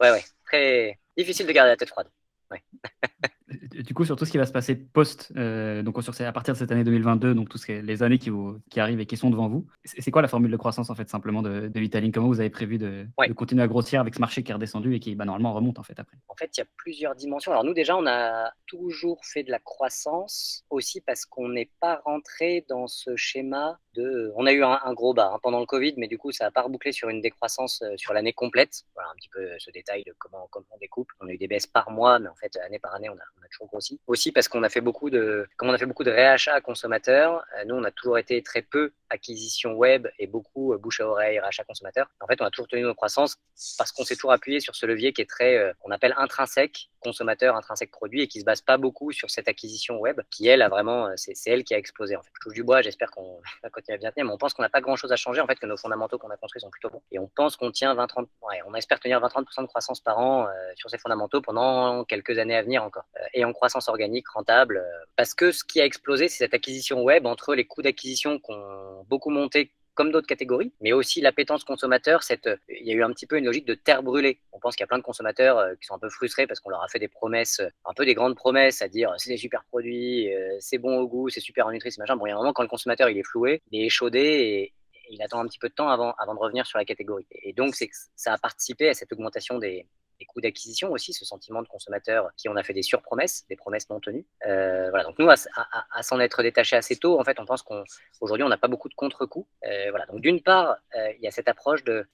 ouais, 0.00 0.10
ouais, 0.10 0.24
très 0.46 0.98
difficile 1.16 1.46
de 1.46 1.52
garder 1.52 1.70
la 1.70 1.76
tête 1.76 1.90
froide. 1.90 2.08
Ouais. 2.50 2.62
Du 3.72 3.94
coup, 3.94 4.04
sur 4.04 4.16
tout 4.16 4.24
ce 4.24 4.30
qui 4.30 4.38
va 4.38 4.46
se 4.46 4.52
passer 4.52 4.74
post, 4.74 5.32
euh, 5.36 5.82
donc 5.82 6.02
sur, 6.02 6.14
à 6.20 6.32
partir 6.32 6.54
de 6.54 6.58
cette 6.58 6.70
année 6.72 6.84
2022, 6.84 7.34
donc 7.34 7.48
toutes 7.48 7.66
les 7.66 8.02
années 8.02 8.18
qui, 8.18 8.30
qui, 8.70 8.80
arrivent 8.80 9.00
et 9.00 9.06
qui 9.06 9.16
sont 9.16 9.30
devant 9.30 9.48
vous, 9.48 9.66
c'est 9.84 10.10
quoi 10.10 10.22
la 10.22 10.28
formule 10.28 10.50
de 10.50 10.56
croissance 10.56 10.90
en 10.90 10.94
fait 10.94 11.08
simplement 11.08 11.42
de, 11.42 11.68
de 11.68 11.80
Vitaling 11.80 12.12
Comment 12.12 12.28
vous 12.28 12.40
avez 12.40 12.50
prévu 12.50 12.78
de, 12.78 13.06
continuer 13.34 13.62
à 13.62 13.68
grossir 13.68 14.00
avec 14.00 14.14
ce 14.14 14.20
marché 14.20 14.42
qui 14.42 14.50
est 14.50 14.54
redescendu 14.54 14.94
et 14.94 15.00
qui 15.00 15.14
bah, 15.14 15.24
normalement 15.24 15.52
remonte 15.52 15.78
en 15.78 15.82
fait 15.82 15.98
après? 15.98 16.16
En 16.28 16.34
fait, 16.34 16.50
il 16.56 16.60
y 16.60 16.62
a 16.62 16.66
plusieurs 16.76 17.14
dimensions. 17.14 17.52
Alors 17.52 17.64
nous 17.64 17.74
déjà, 17.74 17.96
on 17.96 18.06
a 18.06 18.52
toujours 18.66 19.24
fait 19.24 19.42
de 19.42 19.50
la 19.50 19.58
croissance 19.58 20.64
aussi 20.70 21.00
parce 21.00 21.24
qu'on 21.24 21.48
n'est 21.48 21.70
pas 21.80 22.00
rentré 22.04 22.64
dans 22.68 22.86
ce 22.86 23.16
schéma 23.16 23.78
de. 23.94 24.32
On 24.36 24.46
a 24.46 24.52
eu 24.52 24.62
un, 24.62 24.94
gros 24.94 25.14
bas 25.14 25.32
hein, 25.34 25.38
pendant 25.42 25.60
le 25.60 25.66
Covid, 25.66 25.94
mais 25.96 26.08
du 26.08 26.18
coup, 26.18 26.32
ça 26.32 26.44
n'a 26.44 26.50
pas 26.50 26.62
rebouclé 26.62 26.92
sur 26.92 27.08
une 27.08 27.20
décroissance 27.20 27.82
euh, 27.82 27.96
sur 27.96 28.12
l'année 28.12 28.32
complète. 28.32 28.84
Voilà 28.94 29.10
un 29.10 29.14
petit 29.14 29.28
peu 29.28 29.48
ce 29.58 29.70
détail 29.70 30.04
de 30.04 30.14
comment, 30.18 30.48
comment 30.50 30.66
on 30.70 30.78
découpe. 30.78 31.08
On 31.20 31.28
a 31.28 31.32
eu 31.32 31.38
des 31.38 31.48
baisses 31.48 31.66
par 31.66 31.90
mois, 31.90 32.18
mais 32.18 32.28
en 32.28 32.34
fait, 32.34 32.56
année 32.58 32.78
par 32.78 32.94
année, 32.94 33.08
on 33.08 33.14
a, 33.14 33.26
on 33.40 33.43
a 33.43 33.43
grossi. 33.66 34.00
Aussi 34.06 34.32
parce 34.32 34.48
qu'on 34.48 34.62
a 34.62 34.68
fait 34.68 34.80
beaucoup 34.80 35.10
de, 35.10 35.46
comme 35.56 35.68
on 35.68 35.72
a 35.72 35.78
fait 35.78 35.86
beaucoup 35.86 36.04
de 36.04 36.10
réachats 36.10 36.60
consommateurs, 36.60 37.44
euh, 37.58 37.64
nous, 37.66 37.74
on 37.74 37.84
a 37.84 37.90
toujours 37.90 38.18
été 38.18 38.42
très 38.42 38.62
peu 38.62 38.92
acquisition 39.10 39.72
web 39.74 40.08
et 40.18 40.26
beaucoup 40.26 40.72
euh, 40.72 40.78
bouche 40.78 41.00
à 41.00 41.08
oreille, 41.08 41.38
rachat 41.38 41.64
consommateur. 41.64 42.10
En 42.20 42.26
fait, 42.26 42.40
on 42.40 42.44
a 42.44 42.50
toujours 42.50 42.68
tenu 42.68 42.82
nos 42.82 42.94
croissances 42.94 43.36
parce 43.78 43.92
qu'on 43.92 44.04
s'est 44.04 44.16
toujours 44.16 44.32
appuyé 44.32 44.60
sur 44.60 44.74
ce 44.74 44.86
levier 44.86 45.12
qui 45.12 45.22
est 45.22 45.28
très, 45.28 45.74
on 45.84 45.90
appelle 45.90 46.14
intrinsèque, 46.16 46.90
consommateur, 47.04 47.54
intrinsèque 47.54 47.90
produit, 47.90 48.22
et 48.22 48.28
qui 48.28 48.40
se 48.40 48.44
base 48.44 48.62
pas 48.62 48.78
beaucoup 48.78 49.12
sur 49.12 49.30
cette 49.30 49.48
acquisition 49.48 49.98
web, 49.98 50.20
qui 50.30 50.48
elle 50.48 50.62
a 50.62 50.68
vraiment, 50.68 51.10
c'est 51.16 51.34
elle 51.46 51.62
qui 51.64 51.74
a 51.74 51.78
explosé. 51.78 52.16
En 52.16 52.22
fait, 52.22 52.30
je 52.34 52.40
touche 52.40 52.54
du 52.54 52.64
bois, 52.64 52.82
j'espère 52.82 53.10
qu'on 53.10 53.40
va 53.62 53.70
continuer 53.70 53.96
à 53.96 53.98
bien 53.98 54.10
tenir, 54.10 54.26
mais 54.26 54.32
on 54.32 54.38
pense 54.38 54.54
qu'on 54.54 54.62
n'a 54.62 54.68
pas 54.68 54.80
grand 54.80 54.96
chose 54.96 55.12
à 55.12 55.16
changer, 55.16 55.40
en 55.40 55.46
fait, 55.46 55.58
que 55.58 55.66
nos 55.66 55.76
fondamentaux 55.76 56.18
qu'on 56.18 56.30
a 56.30 56.36
construits 56.36 56.60
sont 56.60 56.70
plutôt 56.70 56.90
bons. 56.90 57.02
Et 57.12 57.18
on 57.18 57.28
pense 57.28 57.56
qu'on 57.56 57.70
tient 57.70 57.94
20-30, 57.94 58.26
ouais, 58.42 58.60
on 58.66 58.74
espère 58.74 58.98
tenir 58.98 59.20
20-30% 59.20 59.62
de 59.62 59.66
croissance 59.66 60.00
par 60.00 60.18
an 60.18 60.46
euh, 60.46 60.50
sur 60.76 60.90
ces 60.90 60.98
fondamentaux 60.98 61.40
pendant 61.40 62.04
quelques 62.04 62.38
années 62.38 62.56
à 62.56 62.62
venir 62.62 62.82
encore. 62.82 63.04
Euh, 63.16 63.26
et 63.34 63.44
en 63.44 63.52
croissance 63.52 63.88
organique, 63.88 64.28
rentable, 64.28 64.78
euh, 64.78 65.04
parce 65.16 65.34
que 65.34 65.52
ce 65.52 65.64
qui 65.64 65.80
a 65.80 65.84
explosé, 65.84 66.28
c'est 66.28 66.38
cette 66.38 66.54
acquisition 66.54 67.02
web 67.02 67.26
entre 67.26 67.54
les 67.54 67.66
coûts 67.66 67.82
d'acquisition 67.82 68.38
qui 68.38 68.52
ont 68.52 69.04
beaucoup 69.08 69.30
monté 69.30 69.70
comme 69.94 70.10
d'autres 70.12 70.26
catégories, 70.26 70.72
mais 70.80 70.92
aussi 70.92 71.20
l'appétence 71.20 71.64
consommateur. 71.64 72.22
Cette, 72.22 72.48
il 72.68 72.86
y 72.86 72.90
a 72.90 72.94
eu 72.94 73.02
un 73.02 73.10
petit 73.10 73.26
peu 73.26 73.38
une 73.38 73.44
logique 73.44 73.66
de 73.66 73.74
terre 73.74 74.02
brûlée. 74.02 74.40
On 74.52 74.58
pense 74.58 74.76
qu'il 74.76 74.82
y 74.82 74.84
a 74.84 74.88
plein 74.88 74.98
de 74.98 75.02
consommateurs 75.02 75.58
euh, 75.58 75.74
qui 75.80 75.86
sont 75.86 75.94
un 75.94 75.98
peu 75.98 76.10
frustrés 76.10 76.46
parce 76.46 76.60
qu'on 76.60 76.70
leur 76.70 76.82
a 76.82 76.88
fait 76.88 76.98
des 76.98 77.08
promesses, 77.08 77.60
euh, 77.60 77.68
un 77.84 77.94
peu 77.94 78.04
des 78.04 78.14
grandes 78.14 78.36
promesses, 78.36 78.82
à 78.82 78.88
dire 78.88 79.12
c'est 79.18 79.30
des 79.30 79.36
super 79.36 79.64
produits, 79.64 80.34
euh, 80.34 80.56
c'est 80.60 80.78
bon 80.78 80.98
au 80.98 81.08
goût, 81.08 81.28
c'est 81.28 81.40
super 81.40 81.66
en 81.66 81.72
nutrition, 81.72 82.00
machin. 82.02 82.16
Bon, 82.16 82.26
il 82.26 82.30
y 82.30 82.32
a 82.32 82.34
un 82.34 82.38
moment 82.38 82.52
quand 82.52 82.62
le 82.62 82.68
consommateur 82.68 83.08
il 83.08 83.18
est 83.18 83.26
floué, 83.26 83.62
il 83.70 83.80
est 83.80 83.86
échaudé 83.86 84.20
et, 84.20 84.74
il 85.10 85.20
attend 85.20 85.40
un 85.40 85.46
petit 85.46 85.58
peu 85.58 85.68
de 85.68 85.74
temps 85.74 85.90
avant, 85.90 86.14
de 86.18 86.38
revenir 86.38 86.64
sur 86.64 86.78
la 86.78 86.86
catégorie. 86.86 87.26
Et 87.30 87.52
donc, 87.52 87.74
ça 88.16 88.32
a 88.32 88.38
participé 88.38 88.88
à 88.88 88.94
cette 88.94 89.12
augmentation 89.12 89.58
des, 89.58 89.86
des 90.18 90.26
coûts 90.26 90.40
d'acquisition 90.40 90.92
aussi, 90.92 91.12
ce 91.12 91.24
sentiment 91.24 91.62
de 91.62 91.68
consommateur 91.68 92.30
qui 92.36 92.48
on 92.48 92.56
a 92.56 92.62
fait 92.62 92.72
des 92.72 92.82
surpromesses, 92.82 93.44
des 93.48 93.56
promesses 93.56 93.88
non 93.90 94.00
tenues. 94.00 94.26
Euh, 94.46 94.90
voilà, 94.90 95.04
donc 95.04 95.18
nous, 95.18 95.28
à, 95.28 96.02
s'en 96.02 96.20
être 96.20 96.42
détaché 96.42 96.76
assez 96.76 96.96
tôt, 96.96 97.18
en 97.18 97.24
fait, 97.24 97.38
on 97.40 97.46
pense 97.46 97.62
qu'aujourd'hui, 97.62 98.44
on 98.44 98.48
n'a 98.48 98.56
pas 98.56 98.68
beaucoup 98.68 98.88
de 98.88 98.94
contre-coups. 98.94 99.48
Euh, 99.66 99.90
voilà, 99.90 100.06
donc 100.06 100.20
d'une 100.20 100.42
part, 100.42 100.76
euh, 100.96 101.12
il 101.16 101.22
y 101.22 101.26
a 101.26 101.30
cette 101.30 101.48
approche 101.48 101.84
de 101.84 102.06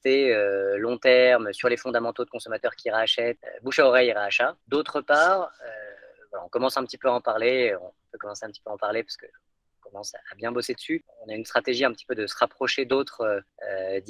long 0.76 0.98
terme 0.98 1.52
sur 1.52 1.68
les 1.68 1.76
fondamentaux 1.76 2.24
de 2.24 2.30
consommateurs 2.30 2.74
qui 2.76 2.90
rachètent, 2.90 3.44
bouche 3.62 3.78
à 3.78 3.86
oreille 3.86 4.08
et 4.08 4.12
rachat. 4.12 4.56
D'autre 4.68 5.00
part, 5.00 5.52
on 6.44 6.48
commence 6.48 6.76
un 6.76 6.84
petit 6.84 6.98
peu 6.98 7.08
à 7.08 7.12
en 7.12 7.20
parler, 7.20 7.74
on 7.80 7.92
peut 8.12 8.18
commencer 8.18 8.44
un 8.46 8.50
petit 8.50 8.60
peu 8.60 8.70
à 8.70 8.74
en 8.74 8.78
parler 8.78 9.02
parce 9.02 9.16
que 9.16 9.26
commence 9.90 10.14
à 10.14 10.34
bien 10.36 10.52
bosser 10.52 10.74
dessus. 10.74 11.04
On 11.22 11.28
a 11.28 11.34
une 11.34 11.44
stratégie 11.44 11.84
un 11.84 11.92
petit 11.92 12.06
peu 12.06 12.14
de 12.14 12.26
se 12.26 12.36
rapprocher 12.36 12.84
d'autres 12.84 13.42
euh, 13.68 14.00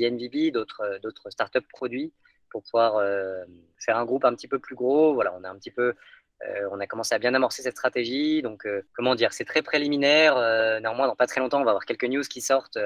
d'autres 0.50 0.98
d'autres 1.02 1.30
startups 1.30 1.68
produits 1.72 2.12
pour 2.50 2.62
pouvoir 2.62 2.96
euh, 2.96 3.44
faire 3.78 3.96
un 3.96 4.04
groupe 4.04 4.24
un 4.24 4.34
petit 4.34 4.48
peu 4.48 4.58
plus 4.58 4.74
gros. 4.74 5.14
Voilà, 5.14 5.34
on 5.38 5.44
a 5.44 5.52
euh, 5.52 6.86
commencé 6.86 7.14
à 7.14 7.18
bien 7.18 7.34
amorcer 7.34 7.62
cette 7.62 7.76
stratégie. 7.76 8.42
Donc, 8.42 8.66
euh, 8.66 8.82
comment 8.94 9.14
dire, 9.14 9.32
c'est 9.32 9.44
très 9.44 9.62
préliminaire. 9.62 10.34
néanmoins, 10.80 11.06
dans 11.06 11.16
pas 11.16 11.26
très 11.26 11.40
longtemps, 11.40 11.60
on 11.60 11.64
va 11.64 11.70
avoir 11.70 11.86
quelques 11.86 12.04
news 12.04 12.22
qui 12.22 12.40
sortent 12.40 12.78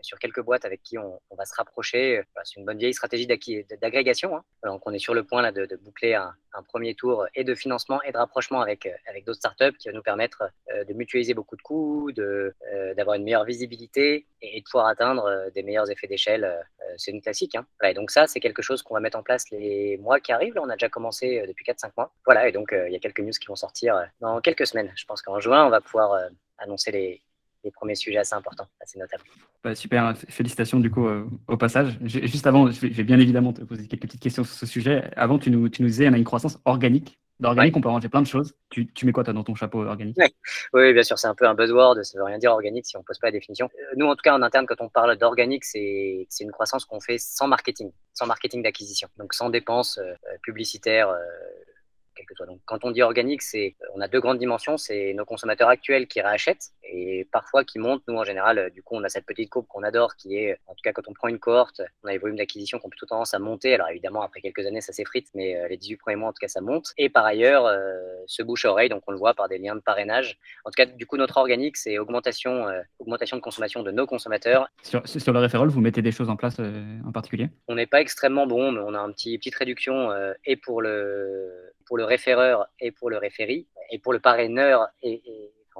sur 0.00 0.20
quelques 0.20 0.42
boîtes 0.42 0.64
avec 0.64 0.80
qui 0.84 0.96
on, 0.96 1.20
va 1.36 1.44
se 1.44 1.54
rapprocher. 1.56 2.22
c'est 2.44 2.60
une 2.60 2.64
bonne 2.64 2.78
vieille 2.78 2.94
stratégie 2.94 3.26
d'agrégation. 3.26 4.36
Hein. 4.36 4.44
Donc, 4.64 4.82
on 4.86 4.92
est 4.92 4.98
sur 5.00 5.12
le 5.12 5.24
point 5.24 5.50
de, 5.50 5.76
boucler 5.82 6.14
un, 6.14 6.34
premier 6.68 6.94
tour 6.94 7.26
et 7.34 7.44
de 7.44 7.54
financement 7.54 8.00
et 8.02 8.12
de 8.12 8.18
rapprochement 8.18 8.60
avec, 8.60 8.88
d'autres 9.26 9.38
startups 9.38 9.76
qui 9.78 9.88
va 9.88 9.94
nous 9.94 10.02
permettre 10.02 10.44
de 10.70 10.92
mutualiser 10.94 11.34
beaucoup 11.34 11.56
de 11.56 11.62
coûts, 11.62 12.12
d'avoir 12.96 13.16
une 13.16 13.24
meilleure 13.24 13.44
visibilité 13.44 14.26
et, 14.40 14.60
de 14.60 14.64
pouvoir 14.64 14.86
atteindre 14.86 15.50
des 15.52 15.64
meilleurs 15.64 15.90
effets 15.90 16.06
d'échelle 16.06 16.64
c'est 16.96 17.10
une 17.10 17.20
classique. 17.20 17.54
Hein. 17.54 17.66
et 17.84 17.94
donc 17.94 18.10
ça, 18.10 18.26
c'est 18.26 18.40
quelque 18.40 18.62
chose 18.62 18.82
qu'on 18.82 18.94
va 18.94 19.00
mettre 19.00 19.18
en 19.18 19.22
place 19.22 19.44
les 19.50 19.98
mois 19.98 20.20
qui 20.20 20.32
arrivent. 20.32 20.54
Là, 20.54 20.62
on 20.64 20.68
a 20.68 20.74
déjà 20.74 20.88
commencé 20.88 21.40
euh, 21.40 21.46
depuis 21.46 21.64
4-5 21.64 21.90
mois. 21.96 22.12
Voilà, 22.24 22.48
et 22.48 22.52
donc 22.52 22.72
euh, 22.72 22.88
il 22.88 22.92
y 22.92 22.96
a 22.96 22.98
quelques 22.98 23.20
news 23.20 23.32
qui 23.32 23.46
vont 23.46 23.56
sortir 23.56 24.00
dans 24.20 24.40
quelques 24.40 24.66
semaines. 24.66 24.92
Je 24.96 25.04
pense 25.04 25.22
qu'en 25.22 25.40
juin, 25.40 25.66
on 25.66 25.70
va 25.70 25.80
pouvoir 25.80 26.18
annoncer 26.58 26.90
les, 26.90 27.22
premiers 27.74 27.94
sujets 27.94 28.16
assez 28.16 28.34
importants, 28.34 28.66
assez 28.80 28.98
notables. 28.98 29.24
Bah, 29.62 29.74
super, 29.74 30.16
félicitations 30.30 30.80
du 30.80 30.90
coup 30.90 31.06
au 31.48 31.56
passage. 31.58 31.98
Juste 32.02 32.46
avant, 32.46 32.70
je 32.70 32.86
vais, 32.86 33.02
bien 33.04 33.18
évidemment 33.18 33.52
te 33.52 33.60
poser 33.60 33.86
quelques 33.86 34.02
petites 34.02 34.22
questions 34.22 34.42
sur 34.42 34.54
ce 34.54 34.64
sujet. 34.64 35.10
Avant, 35.16 35.38
tu 35.38 35.50
nous, 35.50 35.68
tu 35.68 35.82
nous 35.82 35.88
disais, 35.88 36.08
on 36.08 36.14
a 36.14 36.16
une 36.16 36.24
croissance 36.24 36.58
organique 36.64 37.18
D'organique, 37.40 37.76
on 37.76 37.80
peut 37.80 37.88
ranger 37.88 38.08
plein 38.08 38.22
de 38.22 38.26
choses. 38.26 38.54
Tu, 38.68 38.92
tu, 38.92 39.06
mets 39.06 39.12
quoi, 39.12 39.22
toi, 39.22 39.32
dans 39.32 39.44
ton 39.44 39.54
chapeau 39.54 39.84
organique? 39.84 40.16
Oui, 40.72 40.92
bien 40.92 41.04
sûr, 41.04 41.18
c'est 41.18 41.28
un 41.28 41.34
peu 41.34 41.46
un 41.46 41.54
buzzword. 41.54 42.02
Ça 42.04 42.18
veut 42.18 42.24
rien 42.24 42.38
dire 42.38 42.50
organique 42.50 42.86
si 42.86 42.96
on 42.96 43.02
pose 43.02 43.18
pas 43.18 43.28
la 43.28 43.32
définition. 43.32 43.70
Euh, 43.78 43.94
nous, 43.96 44.06
en 44.06 44.16
tout 44.16 44.22
cas, 44.22 44.34
en 44.34 44.42
interne, 44.42 44.66
quand 44.66 44.80
on 44.80 44.88
parle 44.88 45.16
d'organique, 45.16 45.64
c'est 45.64 46.26
une 46.40 46.50
croissance 46.50 46.84
qu'on 46.84 47.00
fait 47.00 47.18
sans 47.18 47.46
marketing, 47.46 47.92
sans 48.12 48.26
marketing 48.26 48.62
d'acquisition. 48.62 49.08
Donc, 49.18 49.34
sans 49.34 49.50
dépenses 49.50 49.98
euh, 49.98 50.14
publicitaires. 50.42 51.10
Euh, 51.10 51.18
que 52.26 52.34
soit. 52.34 52.46
Donc, 52.46 52.60
quand 52.64 52.84
on 52.84 52.90
dit 52.90 53.02
organique, 53.02 53.42
c'est, 53.42 53.76
on 53.94 54.00
a 54.00 54.08
deux 54.08 54.20
grandes 54.20 54.38
dimensions. 54.38 54.76
C'est 54.76 55.12
nos 55.14 55.24
consommateurs 55.24 55.68
actuels 55.68 56.06
qui 56.06 56.20
rachètent 56.20 56.72
et 56.84 57.26
parfois 57.30 57.64
qui 57.64 57.78
montent. 57.78 58.02
Nous, 58.08 58.16
en 58.16 58.24
général, 58.24 58.58
euh, 58.58 58.70
du 58.70 58.82
coup, 58.82 58.96
on 58.96 59.04
a 59.04 59.08
cette 59.08 59.26
petite 59.26 59.50
courbe 59.50 59.66
qu'on 59.68 59.82
adore 59.82 60.16
qui 60.16 60.36
est, 60.36 60.58
en 60.66 60.72
tout 60.72 60.82
cas, 60.82 60.92
quand 60.92 61.08
on 61.08 61.12
prend 61.12 61.28
une 61.28 61.38
cohorte, 61.38 61.82
on 62.02 62.08
a 62.08 62.12
des 62.12 62.18
volumes 62.18 62.36
d'acquisition 62.36 62.78
qui 62.78 62.86
ont 62.86 62.90
plutôt 62.90 63.06
tendance 63.06 63.34
à 63.34 63.38
monter. 63.38 63.74
Alors, 63.74 63.88
évidemment, 63.88 64.22
après 64.22 64.40
quelques 64.40 64.66
années, 64.66 64.80
ça 64.80 64.92
s'effrite, 64.92 65.28
mais 65.34 65.56
euh, 65.56 65.68
les 65.68 65.76
18 65.76 65.96
premiers 65.96 66.16
mois, 66.16 66.28
en 66.28 66.32
tout 66.32 66.40
cas, 66.40 66.48
ça 66.48 66.60
monte. 66.60 66.92
Et 66.96 67.08
par 67.08 67.24
ailleurs, 67.24 67.66
euh, 67.66 67.98
ce 68.26 68.42
bouche-oreille, 68.42 68.88
donc 68.88 69.02
on 69.06 69.12
le 69.12 69.18
voit 69.18 69.34
par 69.34 69.48
des 69.48 69.58
liens 69.58 69.74
de 69.74 69.80
parrainage. 69.80 70.38
En 70.64 70.70
tout 70.70 70.76
cas, 70.76 70.86
du 70.86 71.06
coup, 71.06 71.16
notre 71.16 71.36
organique, 71.36 71.76
c'est 71.76 71.98
augmentation, 71.98 72.66
augmentation 72.98 73.36
de 73.36 73.42
consommation 73.42 73.82
de 73.82 73.90
nos 73.90 74.06
consommateurs. 74.06 74.68
Sur, 74.82 75.06
sur 75.06 75.32
le 75.32 75.38
référol, 75.38 75.68
vous 75.68 75.80
mettez 75.80 76.02
des 76.02 76.12
choses 76.12 76.28
en 76.28 76.36
place 76.36 76.58
en 76.58 77.12
particulier? 77.12 77.48
On 77.68 77.74
n'est 77.74 77.86
pas 77.86 78.00
extrêmement 78.00 78.46
bon, 78.46 78.72
mais 78.72 78.80
on 78.80 78.94
a 78.94 78.98
un 78.98 79.10
petit 79.12 79.36
petite 79.38 79.54
réduction 79.54 80.10
et 80.44 80.56
pour 80.56 80.82
le 80.82 81.72
pour 81.88 81.96
le 81.96 82.04
référeur 82.04 82.68
et 82.78 82.92
pour 82.92 83.08
le 83.08 83.16
référi, 83.16 83.66
et 83.90 83.98
pour 83.98 84.12
le 84.12 84.20
parraineur 84.20 84.88
et, 85.02 85.22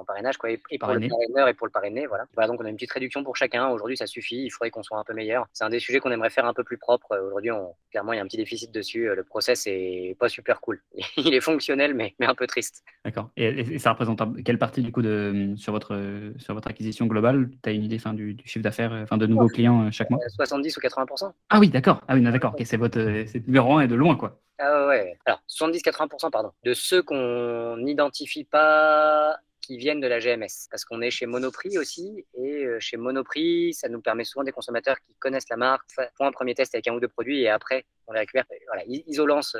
parrainage, 0.09 0.37
quoi, 0.37 0.49
et, 0.49 0.57
pour 0.57 0.89
le 0.91 1.07
parraineur 1.07 1.47
et 1.47 1.53
pour 1.53 1.67
le 1.67 1.71
parrainé, 1.71 2.07
voilà. 2.07 2.25
Voilà, 2.33 2.47
donc 2.47 2.59
on 2.59 2.65
a 2.65 2.69
une 2.69 2.75
petite 2.75 2.91
réduction 2.91 3.23
pour 3.23 3.35
chacun. 3.35 3.69
Aujourd'hui, 3.69 3.95
ça 3.95 4.07
suffit. 4.07 4.43
Il 4.43 4.49
faudrait 4.49 4.71
qu'on 4.71 4.81
soit 4.81 4.97
un 4.97 5.03
peu 5.03 5.13
meilleur. 5.13 5.47
C'est 5.53 5.63
un 5.63 5.69
des 5.69 5.79
sujets 5.79 5.99
qu'on 5.99 6.11
aimerait 6.11 6.31
faire 6.31 6.45
un 6.45 6.53
peu 6.53 6.63
plus 6.63 6.77
propre. 6.77 7.17
Aujourd'hui, 7.27 7.51
on, 7.51 7.75
clairement, 7.91 8.13
il 8.13 8.17
y 8.17 8.19
a 8.19 8.23
un 8.23 8.25
petit 8.25 8.37
déficit 8.37 8.71
dessus. 8.71 9.07
Le 9.15 9.23
process 9.23 9.67
est 9.67 10.17
pas 10.19 10.27
super 10.27 10.61
cool. 10.61 10.81
Il 11.17 11.33
est 11.33 11.41
fonctionnel, 11.41 11.93
mais, 11.93 12.15
mais 12.19 12.25
un 12.25 12.35
peu 12.35 12.47
triste. 12.47 12.83
D'accord. 13.05 13.29
Et, 13.37 13.77
ça 13.77 13.91
représente 13.91 14.21
quelle 14.43 14.57
partie, 14.57 14.81
du 14.81 14.91
coup, 14.91 15.03
de, 15.03 15.53
sur, 15.55 15.71
votre, 15.71 16.33
sur 16.37 16.55
votre 16.55 16.67
acquisition 16.67 17.05
globale? 17.05 17.49
Tu 17.63 17.69
as 17.69 17.73
une 17.73 17.83
idée 17.83 17.99
fin, 17.99 18.13
du, 18.13 18.35
chiffre 18.45 18.63
d'affaires, 18.63 18.91
enfin, 18.91 19.17
de 19.17 19.27
nouveaux 19.27 19.47
clients 19.47 19.85
euh, 19.85 19.91
chaque 19.91 20.09
mois? 20.09 20.19
70 20.27 20.75
ou 20.75 20.79
80 20.79 21.33
Ah 21.49 21.59
oui, 21.59 21.69
d'accord. 21.69 22.01
Ah 22.07 22.15
oui, 22.15 22.23
d'accord. 22.23 22.55
c'est 22.63 22.77
votre 22.77 22.99
numéro 23.45 23.77
1 23.77 23.81
et 23.81 23.87
de 23.87 23.95
loin, 23.95 24.15
quoi. 24.15 24.39
Ah 24.59 24.87
ouais. 24.87 25.17
Alors, 25.25 25.41
70-80%, 25.47 26.31
pardon. 26.31 26.51
De 26.63 26.73
ceux 26.73 27.01
qu'on 27.01 27.77
n'identifie 27.77 28.43
pas 28.43 29.37
qui 29.61 29.77
viennent 29.77 29.99
de 29.99 30.07
la 30.07 30.19
GMS. 30.19 30.67
Parce 30.71 30.85
qu'on 30.85 31.01
est 31.01 31.11
chez 31.11 31.25
Monoprix 31.25 31.77
aussi, 31.77 32.25
et 32.33 32.65
euh, 32.65 32.77
chez 32.79 32.97
Monoprix, 32.97 33.73
ça 33.73 33.89
nous 33.89 34.01
permet 34.01 34.23
souvent 34.23 34.43
des 34.43 34.51
consommateurs 34.51 34.97
qui 34.99 35.13
connaissent 35.19 35.49
la 35.49 35.57
marque, 35.57 35.89
font 36.17 36.25
un 36.25 36.31
premier 36.31 36.55
test 36.55 36.75
avec 36.75 36.87
un 36.87 36.93
ou 36.93 36.99
deux 36.99 37.07
produits, 37.07 37.41
et 37.41 37.49
après, 37.49 37.85
on 38.07 38.13
les 38.13 38.19
récupère. 38.19 38.45
Voilà, 38.67 38.83
isolant 38.85 39.41
ce, 39.41 39.57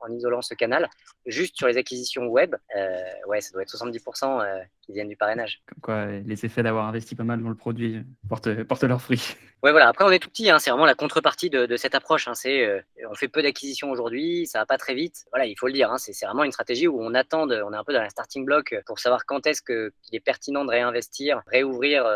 en 0.00 0.08
isolant 0.10 0.42
ce 0.42 0.54
canal, 0.54 0.88
juste 1.26 1.56
sur 1.56 1.68
les 1.68 1.76
acquisitions 1.76 2.26
web, 2.26 2.54
euh, 2.76 3.02
ouais, 3.26 3.40
ça 3.40 3.52
doit 3.52 3.62
être 3.62 3.74
70% 3.74 4.42
euh, 4.42 4.62
qui 4.82 4.92
viennent 4.92 5.08
du 5.08 5.16
parrainage. 5.16 5.62
Comme 5.66 5.80
quoi, 5.80 6.06
les 6.06 6.44
effets 6.44 6.62
d'avoir 6.62 6.86
investi 6.86 7.14
pas 7.14 7.24
mal 7.24 7.42
dans 7.42 7.48
le 7.48 7.54
produit 7.54 8.02
portent, 8.28 8.64
portent 8.64 8.84
leurs 8.84 9.00
fruits. 9.00 9.36
Voilà. 9.70 9.88
Après, 9.88 10.04
on 10.04 10.10
est 10.10 10.18
tout 10.18 10.28
petit. 10.28 10.50
Hein, 10.50 10.58
c'est 10.58 10.70
vraiment 10.70 10.86
la 10.86 10.94
contrepartie 10.94 11.50
de, 11.50 11.66
de 11.66 11.76
cette 11.76 11.94
approche. 11.94 12.28
Hein, 12.28 12.34
euh, 12.46 12.80
on 13.10 13.14
fait 13.14 13.28
peu 13.28 13.42
d'acquisitions 13.42 13.90
aujourd'hui, 13.90 14.46
ça 14.46 14.58
va 14.60 14.66
pas 14.66 14.78
très 14.78 14.94
vite. 14.94 15.24
Voilà, 15.30 15.46
il 15.46 15.56
faut 15.58 15.66
le 15.66 15.72
dire. 15.72 15.90
Hein, 15.90 15.98
c'est, 15.98 16.12
c'est 16.12 16.26
vraiment 16.26 16.44
une 16.44 16.52
stratégie 16.52 16.86
où 16.86 17.02
on 17.02 17.14
attend, 17.14 17.48
on 17.48 17.72
est 17.72 17.76
un 17.76 17.84
peu 17.84 17.92
dans 17.92 18.02
la 18.02 18.10
starting 18.10 18.44
block 18.44 18.74
pour 18.86 18.98
savoir 18.98 19.26
quand 19.26 19.46
est-ce 19.46 19.62
que, 19.62 19.92
qu'il 20.02 20.14
est 20.16 20.20
pertinent 20.20 20.64
de 20.64 20.70
réinvestir, 20.70 21.42
réouvrir, 21.46 22.06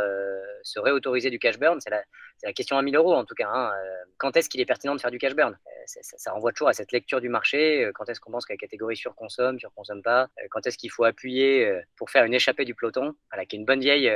se 0.63 0.79
réautoriser 0.79 1.31
du 1.31 1.39
cash 1.39 1.59
burn. 1.59 1.81
C'est 1.81 1.91
la, 1.91 2.53
question 2.53 2.79
à 2.79 2.83
1000 2.83 2.97
euros 2.97 3.15
en 3.15 3.25
tout 3.25 3.35
cas. 3.35 3.49
Hein. 3.49 3.73
Euh, 3.73 4.05
quand 4.17 4.37
est-ce 4.37 4.49
qu'il 4.49 4.61
est 4.61 4.67
pertinent 4.67 4.95
de 4.95 5.01
faire 5.01 5.11
du 5.11 5.19
cash 5.19 5.35
burn? 5.35 5.53
Euh, 5.55 6.03
ça, 6.03 6.33
renvoie 6.33 6.53
toujours 6.53 6.69
à 6.69 6.73
cette 6.73 6.93
lecture 6.93 7.21
du 7.21 7.29
marché. 7.29 7.85
Euh, 7.85 7.93
quand 7.95 8.09
est-ce 8.09 8.21
qu'on 8.21 8.31
pense 8.31 8.47
que 8.47 8.53
la 8.53 8.59
catégorie 8.59 8.97
surconsomme, 8.97 9.59
surconsomme 9.59 10.03
pas? 10.03 10.29
Quand 10.51 10.67
est-ce 10.67 10.79
qu'il 10.79 10.91
faut 10.91 11.05
appuyer 11.05 11.81
pour 11.97 12.11
faire 12.11 12.25
une 12.25 12.35
échappée 12.35 12.65
du 12.65 12.75
peloton? 12.75 13.15
Qui 13.49 13.57
est 13.57 13.59
une 13.59 13.65
bonne 13.65 13.81
vieille 13.81 14.11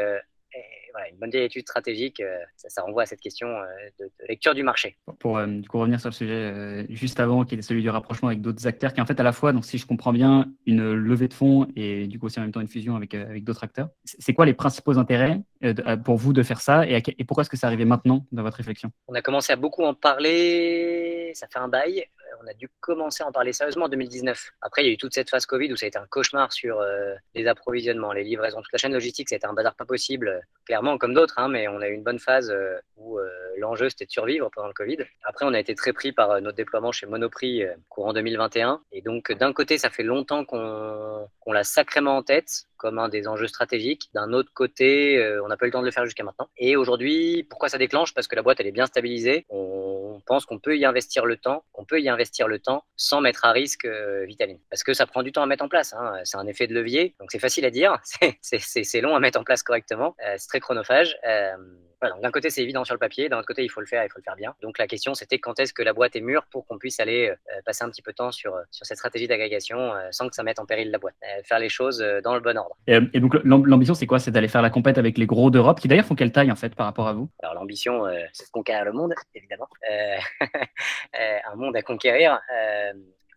une 1.10 1.18
bonne 1.18 1.30
vieille 1.30 1.44
étude 1.44 1.62
stratégique, 1.62 2.22
ça, 2.56 2.82
renvoie 2.82 3.02
à 3.02 3.06
cette 3.06 3.20
question 3.20 3.48
de, 3.98 4.10
lecture 4.28 4.54
du 4.54 4.62
marché. 4.62 4.96
Pour, 5.18 5.40
du 5.46 5.68
coup, 5.68 5.78
revenir 5.78 6.00
sur 6.00 6.10
le 6.10 6.14
sujet 6.14 6.86
juste 6.90 7.20
avant, 7.20 7.44
qui 7.44 7.54
est 7.54 7.62
celui 7.62 7.82
du 7.82 7.90
rapprochement 7.90 8.28
avec 8.28 8.40
d'autres 8.40 8.66
acteurs, 8.66 8.92
qui 8.92 9.00
est 9.00 9.02
en 9.02 9.06
fait 9.06 9.18
à 9.18 9.22
la 9.22 9.32
fois, 9.32 9.52
donc 9.52 9.64
si 9.64 9.78
je 9.78 9.86
comprends 9.86 10.12
bien, 10.12 10.52
une 10.66 10.92
levée 10.92 11.28
de 11.28 11.34
fonds 11.34 11.66
et 11.76 12.06
du 12.06 12.18
coup 12.18 12.26
aussi 12.26 12.38
en 12.38 12.42
même 12.42 12.52
temps 12.52 12.60
une 12.60 12.68
fusion 12.68 12.96
avec, 12.96 13.14
avec 13.14 13.44
d'autres 13.44 13.64
acteurs. 13.64 13.88
C'est 14.04 14.34
quoi 14.34 14.46
les 14.46 14.54
principaux 14.54 14.98
intérêts 14.98 15.40
pour 16.04 16.16
vous 16.16 16.32
de 16.32 16.42
faire 16.42 16.60
ça 16.60 16.86
et, 16.86 17.02
et 17.18 17.24
pourquoi 17.24 17.42
est-ce 17.42 17.50
que 17.50 17.56
ça 17.56 17.66
arrivait 17.66 17.84
maintenant 17.84 18.26
dans 18.32 18.42
votre 18.42 18.56
réflexion? 18.56 18.90
On 19.08 19.14
a 19.14 19.22
commencé 19.22 19.52
à 19.52 19.56
beaucoup 19.56 19.84
en 19.84 19.94
parler, 19.94 21.32
ça 21.34 21.46
fait 21.48 21.58
un 21.58 21.68
bail 21.68 22.04
on 22.42 22.46
a 22.46 22.54
dû 22.54 22.68
commencer 22.80 23.22
à 23.22 23.26
en 23.26 23.32
parler 23.32 23.52
sérieusement 23.52 23.86
en 23.86 23.88
2019. 23.88 24.52
Après, 24.60 24.82
il 24.82 24.86
y 24.86 24.90
a 24.90 24.92
eu 24.92 24.96
toute 24.96 25.14
cette 25.14 25.30
phase 25.30 25.46
Covid 25.46 25.72
où 25.72 25.76
ça 25.76 25.86
a 25.86 25.88
été 25.88 25.98
un 25.98 26.06
cauchemar 26.06 26.52
sur 26.52 26.80
euh, 26.80 27.14
les 27.34 27.46
approvisionnements, 27.46 28.12
les 28.12 28.24
livraisons, 28.24 28.62
toute 28.62 28.72
la 28.72 28.78
chaîne 28.78 28.92
logistique. 28.92 29.28
Ça 29.28 29.34
a 29.34 29.38
été 29.38 29.46
un 29.46 29.52
bazar 29.52 29.74
pas 29.74 29.84
possible, 29.84 30.28
euh, 30.28 30.40
clairement, 30.66 30.98
comme 30.98 31.14
d'autres, 31.14 31.38
hein, 31.38 31.48
mais 31.48 31.68
on 31.68 31.80
a 31.80 31.88
eu 31.88 31.94
une 31.94 32.02
bonne 32.02 32.18
phase 32.18 32.50
euh, 32.50 32.78
où 32.96 33.18
l'enjeu 33.58 33.88
c'était 33.88 34.06
de 34.06 34.10
survivre 34.10 34.48
pendant 34.54 34.68
le 34.68 34.74
Covid. 34.74 34.98
Après, 35.24 35.44
on 35.44 35.54
a 35.54 35.58
été 35.58 35.74
très 35.74 35.92
pris 35.92 36.12
par 36.12 36.40
notre 36.40 36.56
déploiement 36.56 36.92
chez 36.92 37.06
Monoprix 37.06 37.64
courant 37.88 38.12
2021. 38.12 38.80
Et 38.92 39.02
donc, 39.02 39.32
d'un 39.32 39.52
côté, 39.52 39.76
ça 39.76 39.90
fait 39.90 40.04
longtemps 40.04 40.44
qu'on 40.44 41.28
l'a 41.46 41.64
sacrément 41.64 42.16
en 42.16 42.22
tête 42.22 42.66
comme 42.82 42.98
un 42.98 43.08
des 43.08 43.28
enjeux 43.28 43.46
stratégiques. 43.46 44.10
D'un 44.12 44.32
autre 44.32 44.50
côté, 44.52 45.24
on 45.44 45.46
n'a 45.46 45.56
pas 45.56 45.66
eu 45.66 45.68
le 45.68 45.72
temps 45.72 45.80
de 45.80 45.86
le 45.86 45.92
faire 45.92 46.04
jusqu'à 46.04 46.24
maintenant. 46.24 46.48
Et 46.56 46.74
aujourd'hui, 46.74 47.44
pourquoi 47.48 47.68
ça 47.68 47.78
déclenche? 47.78 48.12
Parce 48.12 48.26
que 48.26 48.34
la 48.34 48.42
boîte, 48.42 48.58
elle 48.58 48.66
est 48.66 48.72
bien 48.72 48.86
stabilisée. 48.86 49.46
On 49.48 50.20
pense 50.26 50.46
qu'on 50.46 50.58
peut 50.58 50.76
y 50.76 50.84
investir 50.84 51.26
le 51.26 51.36
temps, 51.36 51.64
qu'on 51.72 51.84
peut 51.84 52.00
y 52.00 52.08
investir 52.08 52.48
le 52.48 52.58
temps 52.58 52.84
sans 52.96 53.20
mettre 53.20 53.44
à 53.44 53.52
risque 53.52 53.84
euh, 53.84 54.24
Vitaline. 54.24 54.58
Parce 54.70 54.82
que 54.82 54.94
ça 54.94 55.06
prend 55.06 55.22
du 55.22 55.32
temps 55.32 55.42
à 55.42 55.46
mettre 55.46 55.64
en 55.64 55.68
place. 55.68 55.92
Hein. 55.92 56.20
C'est 56.24 56.36
un 56.36 56.46
effet 56.46 56.66
de 56.66 56.74
levier, 56.74 57.14
donc 57.20 57.30
c'est 57.30 57.38
facile 57.38 57.64
à 57.64 57.70
dire, 57.70 58.00
c'est 58.40 59.00
long 59.00 59.14
à 59.14 59.20
mettre 59.20 59.38
en 59.38 59.44
place 59.44 59.62
correctement, 59.62 60.16
euh, 60.26 60.34
c'est 60.38 60.48
très 60.48 60.60
chronophage. 60.60 61.16
Euh, 62.04 62.08
d'un 62.22 62.30
côté, 62.30 62.50
c'est 62.50 62.62
évident 62.62 62.84
sur 62.84 62.94
le 62.94 62.98
papier, 62.98 63.28
d'un 63.28 63.38
autre 63.38 63.46
côté, 63.46 63.64
il 63.64 63.68
faut 63.68 63.80
le 63.80 63.86
faire, 63.86 64.04
il 64.04 64.08
faut 64.08 64.18
le 64.18 64.22
faire 64.22 64.36
bien. 64.36 64.54
Donc 64.62 64.78
la 64.78 64.86
question, 64.86 65.14
c'était 65.14 65.38
quand 65.38 65.58
est-ce 65.60 65.72
que 65.72 65.82
la 65.82 65.92
boîte 65.92 66.16
est 66.16 66.20
mûre 66.20 66.44
pour 66.50 66.66
qu'on 66.66 66.78
puisse 66.78 67.00
aller 67.00 67.30
euh, 67.30 67.60
passer 67.64 67.84
un 67.84 67.90
petit 67.90 68.02
peu 68.02 68.12
de 68.12 68.16
temps 68.16 68.32
sur, 68.32 68.54
euh, 68.54 68.62
sur 68.70 68.86
cette 68.86 68.98
stratégie 68.98 69.26
d'agrégation 69.26 69.78
euh, 69.78 70.08
sans 70.10 70.28
que 70.28 70.34
ça 70.34 70.42
mette 70.42 70.58
en 70.58 70.66
péril 70.66 70.90
la 70.90 70.98
boîte. 70.98 71.14
faire 71.44 71.58
les 71.58 71.68
choses 71.68 72.04
dans 72.24 72.34
le 72.34 72.40
bon 72.40 72.56
ordre. 72.56 72.76
Et, 72.86 73.00
donc 73.20 73.34
l'ambition, 73.44 73.94
c'est 73.94 74.06
quoi? 74.06 74.18
C'est 74.18 74.30
d'aller 74.30 74.48
faire 74.48 74.62
la 74.62 74.70
compète 74.70 74.98
avec 74.98 75.18
les 75.18 75.26
gros 75.26 75.50
d'Europe, 75.50 75.80
qui 75.80 75.88
d'ailleurs 75.88 76.04
font 76.04 76.14
quelle 76.14 76.32
taille 76.32 76.50
en 76.50 76.56
fait 76.56 76.74
par 76.74 76.86
rapport 76.86 77.08
à 77.08 77.12
vous? 77.12 77.28
Alors 77.42 77.54
l'ambition, 77.54 78.04
c'est 78.32 78.46
de 78.46 78.50
conquérir 78.50 78.84
le 78.84 78.92
monde, 78.92 79.14
évidemment. 79.34 79.68
un 81.14 81.56
monde 81.56 81.76
à 81.76 81.82
conquérir 81.82 82.40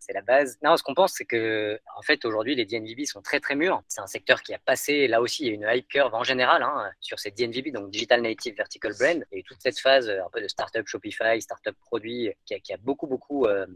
c'est 0.06 0.12
la 0.12 0.22
base. 0.22 0.58
Non, 0.62 0.76
ce 0.76 0.82
qu'on 0.82 0.94
pense, 0.94 1.14
c'est 1.14 1.24
que 1.24 1.78
en 1.96 2.02
fait 2.02 2.24
aujourd'hui 2.24 2.54
les 2.54 2.64
DNVB 2.64 3.04
sont 3.04 3.22
très 3.22 3.40
très 3.40 3.56
mûrs. 3.56 3.82
C'est 3.88 4.00
un 4.00 4.06
secteur 4.06 4.42
qui 4.42 4.54
a 4.54 4.58
passé, 4.58 5.08
là 5.08 5.20
aussi, 5.20 5.46
une 5.46 5.66
hype 5.68 5.88
curve 5.88 6.14
en 6.14 6.22
général 6.22 6.62
hein, 6.62 6.90
sur 7.00 7.18
ces 7.18 7.30
DNVB, 7.30 7.72
donc 7.72 7.90
Digital 7.90 8.22
Native 8.22 8.56
Vertical 8.56 8.92
Brand, 8.98 9.24
et 9.32 9.42
toute 9.42 9.60
cette 9.60 9.78
phase 9.78 10.08
un 10.08 10.30
peu 10.32 10.40
de 10.40 10.48
startup 10.48 10.86
Shopify, 10.86 11.40
startup 11.40 11.76
produit, 11.80 12.30
qui 12.44 12.72
a, 12.72 12.76
beaucoup 12.76 13.06
beaucoup 13.06 13.46
euh, 13.46 13.66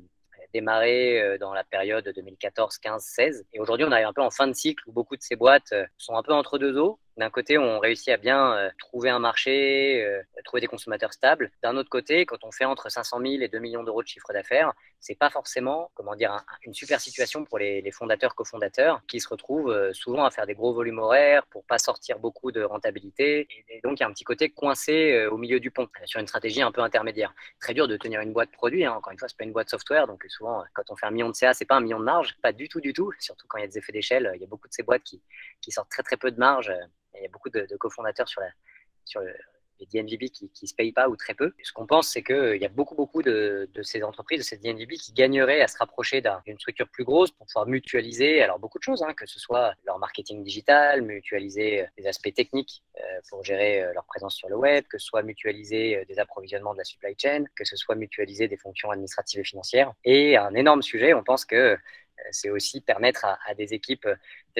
démarré 0.52 1.20
euh, 1.20 1.38
dans 1.38 1.52
la 1.52 1.64
période 1.64 2.10
2014, 2.14 2.78
15, 2.78 3.02
16. 3.02 3.46
Et 3.52 3.60
aujourd'hui, 3.60 3.86
on 3.88 3.92
arrive 3.92 4.06
un 4.06 4.12
peu 4.12 4.22
en 4.22 4.30
fin 4.30 4.46
de 4.46 4.52
cycle 4.52 4.82
où 4.86 4.92
beaucoup 4.92 5.16
de 5.16 5.22
ces 5.22 5.36
boîtes 5.36 5.72
euh, 5.72 5.84
sont 5.98 6.16
un 6.16 6.22
peu 6.22 6.32
entre 6.32 6.58
deux 6.58 6.76
eaux. 6.76 6.98
D'un 7.20 7.28
côté, 7.28 7.58
on 7.58 7.78
réussit 7.78 8.08
à 8.08 8.16
bien 8.16 8.54
euh, 8.54 8.70
trouver 8.78 9.10
un 9.10 9.18
marché, 9.18 10.02
euh, 10.02 10.22
trouver 10.42 10.62
des 10.62 10.66
consommateurs 10.66 11.12
stables. 11.12 11.50
D'un 11.62 11.76
autre 11.76 11.90
côté, 11.90 12.24
quand 12.24 12.42
on 12.44 12.50
fait 12.50 12.64
entre 12.64 12.88
500 12.88 13.20
000 13.20 13.42
et 13.42 13.48
2 13.48 13.58
millions 13.58 13.84
d'euros 13.84 14.02
de 14.02 14.08
chiffre 14.08 14.32
d'affaires, 14.32 14.72
c'est 15.00 15.18
pas 15.18 15.28
forcément, 15.28 15.90
comment 15.92 16.14
dire, 16.14 16.34
une 16.64 16.72
super 16.72 16.98
situation 16.98 17.44
pour 17.44 17.58
les, 17.58 17.90
fondateurs, 17.92 18.34
cofondateurs, 18.34 19.02
qui 19.06 19.20
se 19.20 19.28
retrouvent 19.28 19.70
euh, 19.70 19.92
souvent 19.92 20.24
à 20.24 20.30
faire 20.30 20.46
des 20.46 20.54
gros 20.54 20.72
volumes 20.72 20.98
horaires 20.98 21.44
pour 21.48 21.62
pas 21.66 21.76
sortir 21.76 22.18
beaucoup 22.18 22.52
de 22.52 22.62
rentabilité. 22.62 23.46
Et, 23.68 23.82
donc, 23.84 24.00
il 24.00 24.02
y 24.02 24.04
a 24.04 24.08
un 24.08 24.12
petit 24.12 24.24
côté 24.24 24.48
coincé 24.48 25.26
au 25.26 25.36
milieu 25.36 25.60
du 25.60 25.70
pont, 25.70 25.88
sur 26.06 26.20
une 26.20 26.26
stratégie 26.26 26.62
un 26.62 26.72
peu 26.72 26.80
intermédiaire. 26.80 27.34
Très 27.60 27.74
dur 27.74 27.86
de 27.86 27.98
tenir 27.98 28.22
une 28.22 28.32
boîte 28.32 28.50
produit. 28.50 28.86
Hein. 28.86 28.94
Encore 28.94 29.12
une 29.12 29.18
fois, 29.18 29.28
c'est 29.28 29.36
pas 29.36 29.44
une 29.44 29.52
boîte 29.52 29.68
software, 29.68 30.06
donc 30.06 30.24
souvent, 30.30 30.64
quand 30.72 30.84
on 30.88 30.96
fait 30.96 31.04
un 31.04 31.10
million 31.10 31.28
de 31.28 31.34
CA, 31.34 31.52
c'est 31.52 31.66
pas 31.66 31.76
un 31.76 31.82
million 31.82 31.98
de 31.98 32.04
marge, 32.04 32.34
pas 32.40 32.54
du 32.54 32.70
tout, 32.70 32.80
du 32.80 32.94
tout. 32.94 33.12
Surtout 33.18 33.46
quand 33.46 33.58
il 33.58 33.60
y 33.60 33.64
a 33.64 33.68
des 33.68 33.76
effets 33.76 33.92
d'échelle, 33.92 34.32
il 34.36 34.40
y 34.40 34.44
a 34.44 34.48
beaucoup 34.48 34.68
de 34.68 34.72
ces 34.72 34.84
boîtes 34.84 35.02
qui, 35.02 35.20
qui 35.60 35.70
sortent 35.70 35.90
très 35.90 36.02
très 36.02 36.16
peu 36.16 36.30
de 36.30 36.38
marge 36.38 36.72
il 37.14 37.22
y 37.22 37.26
a 37.26 37.28
beaucoup 37.28 37.50
de, 37.50 37.66
cofondateurs 37.76 38.28
sur, 38.28 38.42
les 39.80 39.86
DNVB 39.86 40.30
qui 40.30 40.50
ne 40.62 40.66
se 40.66 40.74
payent 40.74 40.92
pas 40.92 41.08
ou 41.08 41.16
très 41.16 41.34
peu. 41.34 41.52
Ce 41.62 41.72
qu'on 41.72 41.86
pense, 41.86 42.08
c'est 42.08 42.22
qu'il 42.22 42.58
y 42.60 42.64
a 42.64 42.68
beaucoup, 42.68 42.94
beaucoup 42.94 43.22
de, 43.22 43.68
ces 43.82 44.02
entreprises, 44.02 44.38
de 44.40 44.44
ces 44.44 44.58
DNVB 44.58 44.92
qui 44.92 45.12
gagneraient 45.12 45.62
à 45.62 45.68
se 45.68 45.78
rapprocher 45.78 46.22
d'une 46.46 46.58
structure 46.58 46.88
plus 46.88 47.04
grosse 47.04 47.30
pour 47.30 47.46
pouvoir 47.46 47.66
mutualiser 47.66 48.42
alors 48.42 48.58
beaucoup 48.58 48.78
de 48.78 48.82
choses, 48.82 49.02
hein, 49.02 49.14
que 49.14 49.26
ce 49.26 49.40
soit 49.40 49.74
leur 49.86 49.98
marketing 49.98 50.44
digital, 50.44 51.02
mutualiser 51.02 51.86
des 51.96 52.06
aspects 52.06 52.32
techniques 52.34 52.82
euh, 52.98 53.02
pour 53.28 53.44
gérer 53.44 53.82
euh, 53.82 53.92
leur 53.94 54.04
présence 54.04 54.34
sur 54.34 54.48
le 54.48 54.56
web, 54.56 54.84
que 54.88 54.98
ce 54.98 55.06
soit 55.06 55.22
mutualiser 55.22 55.96
euh, 55.96 56.04
des 56.04 56.18
approvisionnements 56.18 56.72
de 56.72 56.78
la 56.78 56.84
supply 56.84 57.14
chain, 57.18 57.44
que 57.56 57.64
ce 57.64 57.76
soit 57.76 57.94
mutualiser 57.94 58.48
des 58.48 58.56
fonctions 58.56 58.90
administratives 58.90 59.40
et 59.40 59.44
financières. 59.44 59.92
Et 60.04 60.36
un 60.36 60.54
énorme 60.54 60.82
sujet, 60.82 61.14
on 61.14 61.24
pense 61.24 61.44
que 61.44 61.76
c'est 62.32 62.50
aussi 62.50 62.82
permettre 62.82 63.24
à 63.24 63.54
des 63.54 63.72
équipes 63.72 64.06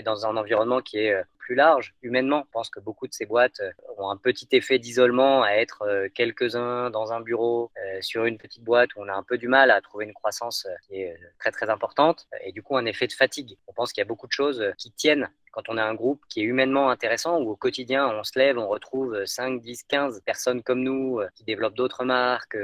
dans 0.04 0.26
un 0.26 0.36
environnement 0.36 0.80
qui 0.80 0.98
est 0.98 1.14
plus 1.50 1.56
large. 1.56 1.94
Humainement, 2.02 2.44
je 2.46 2.50
pense 2.52 2.70
que 2.70 2.78
beaucoup 2.78 3.08
de 3.08 3.12
ces 3.12 3.26
boîtes 3.26 3.58
euh, 3.58 3.72
ont 3.98 4.08
un 4.08 4.16
petit 4.16 4.46
effet 4.52 4.78
d'isolement 4.78 5.42
à 5.42 5.50
être 5.54 5.82
euh, 5.82 6.08
quelques-uns 6.14 6.90
dans 6.90 7.12
un 7.12 7.20
bureau, 7.20 7.72
euh, 7.76 8.00
sur 8.02 8.24
une 8.24 8.38
petite 8.38 8.62
boîte 8.62 8.94
où 8.94 9.00
on 9.00 9.08
a 9.08 9.14
un 9.14 9.24
peu 9.24 9.36
du 9.36 9.48
mal 9.48 9.72
à 9.72 9.80
trouver 9.80 10.04
une 10.04 10.14
croissance 10.14 10.68
qui 10.86 11.00
est 11.00 11.18
très 11.40 11.50
très 11.50 11.68
importante 11.68 12.28
et 12.44 12.52
du 12.52 12.62
coup 12.62 12.76
un 12.76 12.86
effet 12.86 13.08
de 13.08 13.12
fatigue. 13.12 13.58
On 13.66 13.72
pense 13.72 13.92
qu'il 13.92 14.00
y 14.00 14.06
a 14.06 14.06
beaucoup 14.06 14.28
de 14.28 14.32
choses 14.32 14.64
qui 14.78 14.92
tiennent 14.92 15.28
quand 15.50 15.68
on 15.68 15.76
a 15.76 15.84
un 15.84 15.94
groupe 15.94 16.22
qui 16.28 16.40
est 16.40 16.44
humainement 16.44 16.90
intéressant, 16.90 17.40
où 17.40 17.50
au 17.50 17.56
quotidien, 17.56 18.08
on 18.08 18.24
se 18.24 18.38
lève, 18.38 18.58
on 18.58 18.68
retrouve 18.68 19.24
5, 19.24 19.60
10, 19.60 19.84
15 19.84 20.22
personnes 20.24 20.62
comme 20.62 20.82
nous 20.82 21.20
qui 21.34 21.44
développent 21.44 21.74
d'autres 21.74 22.04
marques. 22.04 22.56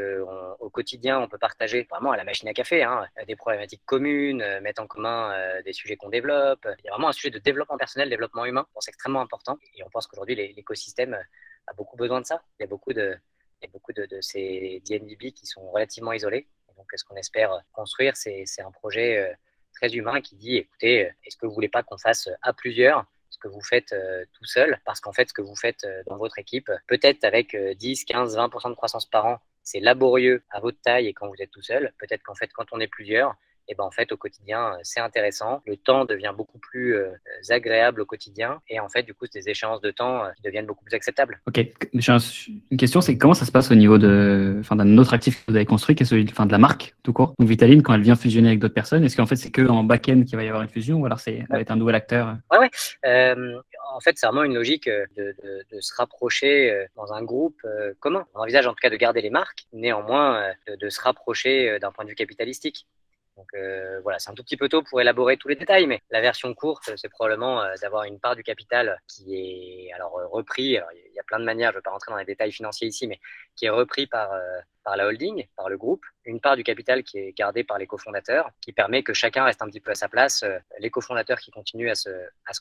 au 0.60 0.70
quotidien, 0.70 1.20
on 1.20 1.28
peut 1.28 1.38
partager 1.38 1.86
vraiment 1.90 2.12
à 2.12 2.16
la 2.16 2.24
machine 2.24 2.48
à 2.48 2.54
café 2.54 2.82
hein, 2.82 3.06
des 3.26 3.36
problématiques 3.36 3.82
communes, 3.84 4.44
mettre 4.60 4.82
en 4.82 4.86
commun 4.86 5.34
des 5.64 5.72
sujets 5.72 5.96
qu'on 5.96 6.08
développe. 6.08 6.66
Il 6.78 6.84
y 6.84 6.88
a 6.88 6.92
vraiment 6.92 7.08
un 7.08 7.12
sujet 7.12 7.30
de 7.30 7.38
développement 7.38 7.76
personnel, 7.76 8.08
développement 8.08 8.44
humain 8.44 8.66
c'est 8.80 8.90
extrêmement 8.90 9.20
important. 9.20 9.58
Et 9.74 9.82
on 9.82 9.90
pense 9.90 10.06
qu'aujourd'hui, 10.06 10.34
l'écosystème 10.34 11.18
a 11.66 11.72
beaucoup 11.74 11.96
besoin 11.96 12.20
de 12.20 12.26
ça. 12.26 12.42
Il 12.58 12.62
y 12.62 12.66
a 12.66 12.68
beaucoup 12.68 12.92
de, 12.92 13.18
ces 14.20 14.82
DNVB 14.88 15.32
qui 15.32 15.46
sont 15.46 15.70
relativement 15.70 16.12
isolés. 16.12 16.46
donc, 16.76 16.86
ce 16.94 17.04
qu'on 17.04 17.16
espère 17.16 17.62
construire, 17.72 18.16
c'est 18.16 18.44
un 18.60 18.70
projet 18.70 19.18
euh, 19.18 19.34
très 19.76 19.94
humain 19.94 20.20
qui 20.20 20.36
dit, 20.36 20.56
écoutez, 20.56 21.10
est-ce 21.24 21.36
que 21.36 21.46
vous 21.46 21.54
voulez 21.54 21.68
pas 21.68 21.82
qu'on 21.82 21.98
fasse 21.98 22.28
à 22.42 22.52
plusieurs 22.52 23.04
ce 23.30 23.38
que 23.38 23.48
vous 23.48 23.62
faites 23.62 23.92
euh, 23.92 24.24
tout 24.32 24.44
seul? 24.44 24.80
Parce 24.84 25.00
qu'en 25.00 25.12
fait, 25.12 25.28
ce 25.28 25.34
que 25.34 25.42
vous 25.42 25.56
faites 25.56 25.84
euh, 25.84 26.02
dans 26.06 26.16
votre 26.16 26.38
équipe, 26.38 26.70
peut-être 26.86 27.24
avec 27.24 27.56
10, 27.56 28.04
15, 28.04 28.36
20% 28.36 28.70
de 28.70 28.74
croissance 28.74 29.06
par 29.06 29.26
an, 29.26 29.38
c'est 29.62 29.80
laborieux 29.80 30.42
à 30.50 30.60
votre 30.60 30.80
taille 30.80 31.08
et 31.08 31.12
quand 31.12 31.28
vous 31.28 31.40
êtes 31.40 31.50
tout 31.50 31.62
seul. 31.62 31.92
Peut-être 31.98 32.22
qu'en 32.22 32.34
fait, 32.34 32.52
quand 32.52 32.66
on 32.72 32.80
est 32.80 32.86
plusieurs, 32.86 33.34
et 33.68 33.74
ben 33.74 33.84
en 33.84 33.90
fait 33.90 34.12
au 34.12 34.16
quotidien 34.16 34.72
euh, 34.72 34.78
c'est 34.82 35.00
intéressant. 35.00 35.62
Le 35.66 35.76
temps 35.76 36.04
devient 36.04 36.32
beaucoup 36.36 36.58
plus 36.58 36.96
euh, 36.96 37.10
agréable 37.48 38.00
au 38.00 38.06
quotidien 38.06 38.60
et 38.68 38.80
en 38.80 38.88
fait 38.88 39.02
du 39.02 39.14
coup 39.14 39.26
c'est 39.30 39.40
des 39.40 39.50
échéances 39.50 39.80
de 39.80 39.90
temps 39.90 40.24
euh, 40.24 40.30
qui 40.36 40.42
deviennent 40.42 40.66
beaucoup 40.66 40.84
plus 40.84 40.94
acceptables. 40.94 41.40
Ok, 41.46 41.58
une 41.92 42.78
question 42.78 43.00
c'est 43.00 43.18
comment 43.18 43.34
ça 43.34 43.44
se 43.44 43.52
passe 43.52 43.70
au 43.70 43.74
niveau 43.74 43.98
de, 43.98 44.56
enfin 44.60 44.76
d'un 44.76 44.98
autre 44.98 45.14
actif 45.14 45.44
que 45.44 45.50
vous 45.50 45.56
avez 45.56 45.66
construit 45.66 45.94
qui 45.94 46.02
est 46.02 46.06
celui 46.06 46.24
de, 46.24 46.30
enfin, 46.30 46.46
de 46.46 46.52
la 46.52 46.58
marque 46.58 46.94
tout 47.02 47.12
court? 47.12 47.34
Donc 47.38 47.48
Vitaline 47.48 47.82
quand 47.82 47.94
elle 47.94 48.02
vient 48.02 48.16
fusionner 48.16 48.48
avec 48.48 48.60
d'autres 48.60 48.74
personnes, 48.74 49.04
est-ce 49.04 49.16
qu'en 49.16 49.26
fait 49.26 49.36
c'est 49.36 49.50
que 49.50 49.66
en 49.66 49.84
back-end 49.84 50.22
qu'il 50.24 50.36
va 50.36 50.44
y 50.44 50.48
avoir 50.48 50.62
une 50.62 50.68
fusion 50.68 50.98
ou 50.98 51.06
alors 51.06 51.20
c'est 51.20 51.44
va 51.50 51.60
être 51.60 51.70
un 51.70 51.76
nouvel 51.76 51.94
acteur? 51.94 52.36
Ouais 52.50 52.58
ouais. 52.58 52.70
Euh, 53.04 53.60
en 53.94 54.00
fait 54.00 54.16
c'est 54.16 54.26
vraiment 54.26 54.44
une 54.44 54.54
logique 54.54 54.88
de, 54.88 55.08
de, 55.16 55.64
de, 55.72 55.80
se 55.80 55.94
rapprocher 55.94 56.86
dans 56.96 57.12
un 57.12 57.22
groupe 57.22 57.60
commun. 58.00 58.26
On 58.34 58.40
envisage 58.40 58.66
en 58.66 58.70
tout 58.70 58.80
cas 58.80 58.90
de 58.90 58.96
garder 58.96 59.20
les 59.20 59.30
marques, 59.30 59.66
néanmoins 59.72 60.52
de, 60.68 60.76
de 60.76 60.88
se 60.88 61.00
rapprocher 61.00 61.78
d'un 61.80 61.92
point 61.92 62.04
de 62.04 62.10
vue 62.10 62.16
capitalistique. 62.16 62.86
Donc 63.36 63.48
euh, 63.54 64.00
voilà, 64.02 64.18
c'est 64.18 64.30
un 64.30 64.34
tout 64.34 64.42
petit 64.42 64.56
peu 64.56 64.68
tôt 64.68 64.82
pour 64.82 65.00
élaborer 65.00 65.36
tous 65.36 65.48
les 65.48 65.56
détails, 65.56 65.86
mais 65.86 66.00
la 66.10 66.20
version 66.20 66.52
courte, 66.54 66.90
c'est 66.96 67.08
probablement 67.08 67.62
euh, 67.62 67.74
d'avoir 67.82 68.04
une 68.04 68.18
part 68.18 68.34
du 68.34 68.42
capital 68.42 68.98
qui 69.06 69.34
est 69.34 69.92
alors 69.92 70.18
euh, 70.18 70.26
repris. 70.26 70.78
Il 71.08 71.14
y 71.14 71.20
a 71.20 71.22
plein 71.26 71.38
de 71.38 71.44
manières, 71.44 71.70
je 71.70 71.76
ne 71.76 71.78
vais 71.80 71.82
pas 71.82 71.90
rentrer 71.90 72.12
dans 72.12 72.18
les 72.18 72.24
détails 72.24 72.52
financiers 72.52 72.88
ici, 72.88 73.06
mais 73.06 73.20
qui 73.54 73.66
est 73.66 73.70
repris 73.70 74.06
par 74.06 74.30
par 74.84 74.96
la 74.96 75.06
holding, 75.06 75.46
par 75.56 75.68
le 75.68 75.76
groupe, 75.76 76.04
une 76.26 76.40
part 76.40 76.56
du 76.56 76.64
capital 76.64 77.02
qui 77.02 77.18
est 77.18 77.36
gardée 77.36 77.64
par 77.64 77.78
les 77.78 77.86
cofondateurs, 77.86 78.50
qui 78.60 78.72
permet 78.72 79.02
que 79.02 79.14
chacun 79.14 79.44
reste 79.44 79.62
un 79.62 79.66
petit 79.66 79.80
peu 79.80 79.90
à 79.90 79.94
sa 79.94 80.08
place, 80.08 80.44
les 80.78 80.90
cofondateurs 80.90 81.38
qui 81.38 81.50
continuent 81.50 81.90
à 81.90 81.94
se, 81.94 82.10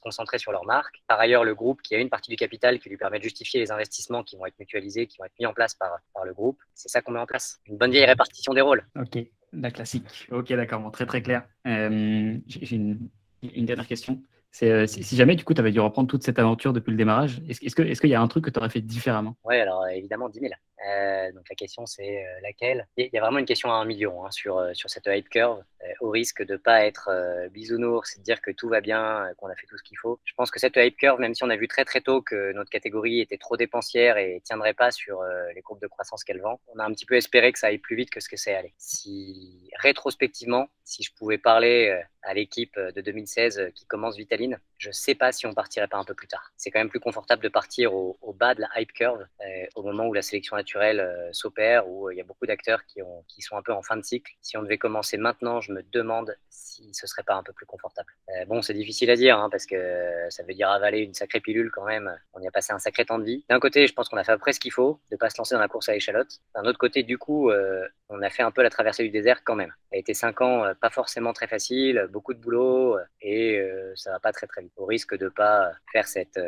concentrer 0.02 0.38
sur 0.38 0.52
leur 0.52 0.66
marque. 0.66 1.02
Par 1.08 1.20
ailleurs, 1.20 1.44
le 1.44 1.56
groupe 1.56 1.82
qui 1.82 1.96
a 1.96 2.00
une 2.00 2.10
partie 2.10 2.30
du 2.30 2.38
capital 2.38 2.80
qui 2.80 2.90
lui 2.90 2.98
permet 2.98 3.18
de 3.18 3.24
justifier 3.24 3.60
les 3.60 3.72
investissements 3.72 4.24
qui 4.24 4.38
vont 4.38 4.46
être 4.46 4.60
mutualisés, 4.60 5.08
qui 5.08 5.18
vont 5.18 5.26
être 5.26 5.38
mis 5.40 5.46
en 5.46 5.54
place 5.54 5.74
par, 5.74 6.00
le 6.24 6.34
groupe. 6.34 6.60
C'est 6.74 6.90
ça 6.90 7.02
qu'on 7.02 7.12
met 7.12 7.20
en 7.20 7.26
place. 7.26 7.60
Une 7.68 7.78
bonne 7.78 7.92
vieille 7.92 8.06
répartition 8.06 8.54
des 8.54 8.62
rôles. 8.62 8.86
Ok. 9.00 9.18
La 9.54 9.72
classique. 9.72 10.28
Ok, 10.32 10.52
d'accord, 10.54 10.92
très 10.92 11.06
très 11.06 11.22
clair. 11.22 11.44
Euh, 11.66 12.38
j'ai 12.48 12.76
une, 12.76 13.10
dernière 13.42 13.88
question. 13.88 14.22
Euh, 14.64 14.88
si, 14.88 15.16
jamais, 15.16 15.36
du 15.36 15.44
coup, 15.44 15.54
tu 15.54 15.62
avais 15.62 15.72
dû 15.72 15.80
reprendre 15.80 16.08
toute 16.08 16.24
cette 16.24 16.40
aventure 16.40 16.74
depuis 16.74 16.92
le 16.92 16.98
démarrage, 16.98 17.42
est-ce 17.50 17.76
qu'il 17.76 17.90
est 17.90 18.08
y 18.08 18.16
a 18.16 18.22
un 18.22 18.28
truc 18.28 18.46
que 18.46 18.50
tu 18.50 18.60
aurais 18.60 18.70
fait 18.70 18.82
différemment? 18.82 19.36
Oui, 19.44 19.56
alors 19.58 19.88
évidemment, 19.88 20.30
10 20.30 20.40
000. 20.40 20.54
Euh, 20.88 21.32
donc 21.32 21.46
la 21.50 21.56
question 21.56 21.86
c'est 21.86 22.24
euh, 22.24 22.40
laquelle? 22.44 22.88
Il 22.98 23.10
y 23.12 23.18
a 23.18 23.22
vraiment 23.22 23.40
une 23.40 23.46
question 23.46 23.72
à 23.72 23.76
un 23.76 23.86
million 23.86 24.26
hein, 24.26 24.32
sur, 24.32 24.58
euh, 24.58 24.74
sur 24.74 24.90
cette 24.90 25.08
hype 25.08 25.30
curve, 25.30 25.64
au 26.00 26.10
risque 26.10 26.44
de 26.44 26.54
ne 26.54 26.58
pas 26.58 26.86
être 26.86 27.10
bisounours 27.52 28.18
de 28.18 28.24
dire 28.24 28.42
que 28.42 28.50
tout 28.50 28.68
va 28.70 28.82
bien, 28.82 29.28
qu'on 29.38 29.48
a 29.48 29.56
fait 29.56 29.68
tout 29.68 29.78
ce 29.78 29.84
qu'il 29.84 29.98
faut. 30.00 30.20
Je 30.26 30.34
pense 30.34 30.50
que 30.50 30.60
cette 30.60 30.78
hype 30.78 30.98
curve, 30.98 31.20
même 31.20 31.36
si 31.36 31.44
on 31.44 31.50
a 31.52 31.56
vu 31.56 31.68
très 31.68 31.86
très 31.86 32.02
tôt 32.02 32.24
que 32.24 32.54
notre 32.54 32.72
catégorie 32.72 33.20
était 33.20 33.38
trop 33.38 33.56
dépensière 33.56 34.18
et 34.18 34.42
tiendrait 34.44 34.74
pas 34.74 34.90
sur 34.90 35.22
les 35.54 35.62
courbes 35.62 35.82
de 35.82 35.88
croissance 35.88 36.24
qu'elle 36.24 36.42
vend, 36.42 36.60
on 36.74 36.80
a 36.80 36.86
un 36.86 36.92
petit 36.92 37.06
peu 37.06 37.14
espéré 37.14 37.52
que 37.52 37.60
ça 37.60 37.68
aille 37.68 37.78
plus 37.78 37.96
vite 37.96 38.10
que 38.10 38.20
ce 38.20 38.30
que 38.30 38.36
c'est 38.36 38.56
allé. 38.56 38.74
Si 38.80 39.70
rétrospectivement, 39.78 40.70
si 40.84 41.04
je 41.04 41.14
pouvais 41.14 41.38
parler 41.38 42.02
à 42.26 42.34
l'équipe 42.34 42.78
de 42.78 43.02
2016 43.02 43.72
qui 43.74 43.86
commence 43.86 44.18
Vitaline, 44.18 44.60
je 44.78 44.92
sais 44.92 45.16
pas 45.16 45.32
si 45.32 45.46
on 45.48 45.54
partirait 45.54 45.88
pas 45.88 45.98
un 45.98 46.04
peu 46.04 46.14
plus 46.14 46.28
tard. 46.28 46.52
C'est 46.58 46.72
quand 46.72 46.80
même 46.80 46.90
plus 46.90 47.00
confortable 47.00 47.44
de 47.44 47.50
partir 47.50 47.94
au, 47.94 48.18
bas 48.34 48.54
de 48.54 48.62
la 48.62 48.70
hype 48.76 48.92
curve 48.92 49.26
au 49.76 49.84
moment 49.84 50.06
où 50.08 50.14
la 50.14 50.22
sélection 50.22 50.56
naturel 50.56 51.00
euh, 51.00 51.30
s'opère, 51.32 51.88
où 51.88 52.08
euh, 52.08 52.14
il 52.14 52.18
y 52.18 52.22
a 52.22 52.24
beaucoup 52.24 52.46
d'acteurs 52.46 52.82
qui, 52.86 53.02
sont 53.42 53.58
un 53.58 53.62
peu 53.62 53.74
en 53.74 53.82
fin 53.82 53.98
de 53.98 54.04
cycle. 54.04 54.32
Si 54.42 54.58
on 54.58 54.64
devait 54.64 54.78
commencer 54.78 55.18
maintenant, 55.18 55.62
je 55.62 55.72
me 55.72 55.84
demande 55.92 56.36
si 56.50 56.94
ce 56.94 57.08
serait 57.08 57.24
pas 57.24 57.36
un 57.36 57.44
peu 57.44 57.54
plus 57.54 57.66
confortable. 57.66 58.12
Euh, 58.30 58.46
bon, 58.46 58.62
c'est 58.62 58.74
difficile 58.74 59.10
à 59.12 59.16
dire, 59.16 59.38
hein, 59.38 59.50
parce 59.50 59.66
que 59.66 60.28
ça 60.30 60.44
veut 60.44 60.54
dire 60.54 60.70
avaler 60.70 61.00
une 61.00 61.14
sacrée 61.14 61.40
pilule 61.40 61.72
quand 61.72 61.86
même. 61.86 62.18
On 62.34 62.42
y 62.42 62.48
a 62.48 62.52
passé 62.52 62.74
un 62.74 62.80
sacré 62.80 63.06
temps 63.06 63.20
de 63.20 63.26
vie. 63.26 63.46
D'un 63.50 63.60
côté, 63.60 63.88
je 63.88 63.94
pense 63.94 64.10
qu'on 64.10 64.18
a 64.18 64.24
fait 64.24 64.32
à 64.32 64.52
ce 64.52 64.60
qu'il 64.60 64.72
faut, 64.72 65.00
de 65.12 65.18
pas 65.18 65.30
se 65.30 65.38
lancer 65.38 65.56
dans 65.56 65.62
la 65.62 65.68
course 65.68 65.90
à 65.90 65.94
l'échalote. 65.94 66.40
D'un 66.56 66.66
autre 66.66 66.80
côté, 66.80 67.04
du 67.04 67.18
coup, 67.18 67.52
on 68.10 68.22
a 68.22 68.30
fait 68.30 68.44
un 68.44 68.52
peu 68.52 68.62
la 68.62 68.70
traversée 68.70 69.04
du 69.04 69.10
désert 69.10 69.44
quand 69.44 69.56
même. 69.56 69.74
Ça 69.90 69.96
a 69.96 69.98
été 69.98 70.14
cinq 70.14 70.42
ans 70.42 70.72
pas 70.80 70.90
forcément 70.90 71.34
très 71.34 71.48
facile, 71.48 72.08
beaucoup 72.12 72.34
de 72.34 72.40
boulot, 72.40 72.98
et 73.22 73.62
ça 73.96 74.12
va 74.12 74.20
pas 74.20 74.32
très 74.32 74.48
très 74.48 74.62
vite. 74.62 74.74
Au 74.78 74.86
risque 74.86 75.18
de 75.18 75.30
pas 75.30 75.72
faire 75.92 76.08
cette 76.08 76.40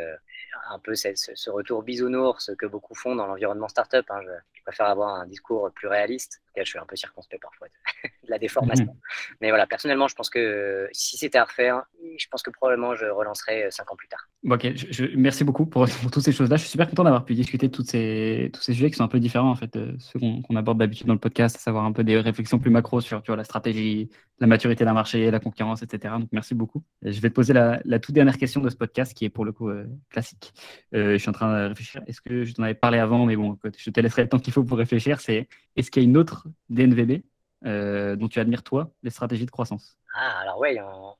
un 0.69 0.79
peu 0.79 0.95
ce, 0.95 1.49
retour 1.49 1.83
bisounours 1.83 2.51
que 2.57 2.65
beaucoup 2.65 2.95
font 2.95 3.15
dans 3.15 3.27
l'environnement 3.27 3.67
startup. 3.67 4.05
Hein. 4.09 4.21
Je, 4.53 4.61
préfère 4.63 4.87
avoir 4.87 5.15
un 5.15 5.25
discours 5.25 5.71
plus 5.73 5.87
réaliste. 5.87 6.41
Je 6.63 6.69
suis 6.69 6.79
un 6.79 6.85
peu 6.85 6.95
circonspect 6.95 7.41
parfois 7.41 7.67
de, 8.03 8.29
la 8.29 8.39
déformation. 8.39 8.85
Mhm. 8.85 9.37
Mais 9.41 9.49
voilà, 9.49 9.67
personnellement, 9.67 10.07
je 10.07 10.15
pense 10.15 10.29
que 10.29 10.87
si 10.91 11.17
c'était 11.17 11.37
à 11.37 11.45
refaire, 11.45 11.83
je 12.17 12.25
pense 12.29 12.41
que 12.41 12.51
probablement 12.51 12.95
je 12.95 13.05
relancerais 13.05 13.65
euh, 13.65 13.71
cinq 13.71 13.91
ans 13.91 13.95
plus 13.95 14.07
tard. 14.07 14.27
ok, 14.49 14.73
je, 14.75 15.05
merci 15.15 15.43
beaucoup 15.43 15.65
pour, 15.67 15.87
toutes 16.11 16.23
ces 16.23 16.31
choses-là. 16.31 16.57
Je 16.57 16.61
suis 16.61 16.71
super 16.71 16.89
content 16.89 17.03
d'avoir 17.03 17.25
pu 17.25 17.35
discuter 17.35 17.67
de 17.67 17.73
toutes 17.73 17.89
ces, 17.89 18.49
tous 18.53 18.61
ces 18.61 18.73
sujets 18.73 18.89
qui 18.89 18.97
sont 18.97 19.03
un 19.03 19.09
peu 19.09 19.19
différents 19.19 19.51
en 19.51 19.55
fait, 19.55 19.73
de 19.73 19.95
ceux 19.99 20.19
qu'on 20.19 20.55
aborde 20.55 20.77
d'habitude 20.77 21.07
dans 21.07 21.13
le 21.13 21.19
podcast, 21.19 21.55
à 21.55 21.59
savoir 21.59 21.85
un 21.85 21.91
peu 21.91 22.03
des 22.03 22.19
réflexions 22.19 22.59
plus 22.59 22.71
macro 22.71 23.01
sur 23.01 23.21
tu 23.21 23.27
vois, 23.27 23.37
la 23.37 23.43
stratégie, 23.43 24.09
la 24.39 24.47
maturité 24.47 24.85
d'un 24.85 24.93
marché, 24.93 25.31
la 25.31 25.39
concurrence, 25.39 25.81
etc. 25.81 26.15
Donc 26.19 26.29
merci 26.31 26.53
beaucoup. 26.53 26.83
je 27.01 27.19
vais 27.19 27.29
te 27.29 27.33
poser 27.33 27.53
la, 27.53 27.79
la, 27.85 27.99
toute 27.99 28.13
dernière 28.13 28.37
question 28.37 28.61
de 28.61 28.69
ce 28.69 28.75
podcast 28.75 29.13
qui 29.13 29.25
est 29.25 29.29
pour 29.29 29.45
le 29.45 29.51
coup 29.51 29.69
euh, 29.69 29.85
classique. 30.09 30.53
Euh, 30.93 31.13
je 31.13 31.17
suis 31.17 31.29
en 31.29 31.33
train 31.33 31.63
de 31.63 31.69
réfléchir. 31.69 32.01
Est-ce 32.07 32.21
que 32.21 32.43
je 32.43 32.53
t'en 32.53 32.63
avais 32.63 32.75
parlé 32.75 32.99
avant, 32.99 33.25
mais 33.25 33.35
bon, 33.35 33.57
je 33.77 33.89
te 33.89 33.99
laisserai 33.99 34.23
le 34.23 34.29
temps 34.29 34.39
qu'il 34.39 34.53
faut 34.53 34.63
pour 34.63 34.77
réfléchir. 34.77 35.19
C'est 35.21 35.47
est-ce 35.75 35.91
qu'il 35.91 36.03
y 36.03 36.05
a 36.05 36.09
une 36.09 36.17
autre 36.17 36.46
DNVB 36.69 37.23
euh, 37.65 38.15
dont 38.15 38.27
tu 38.27 38.39
admires 38.39 38.63
toi 38.63 38.91
les 39.03 39.09
stratégies 39.09 39.45
de 39.45 39.51
croissance. 39.51 39.97
Ah, 40.15 40.39
alors 40.41 40.59
ouais, 40.59 40.77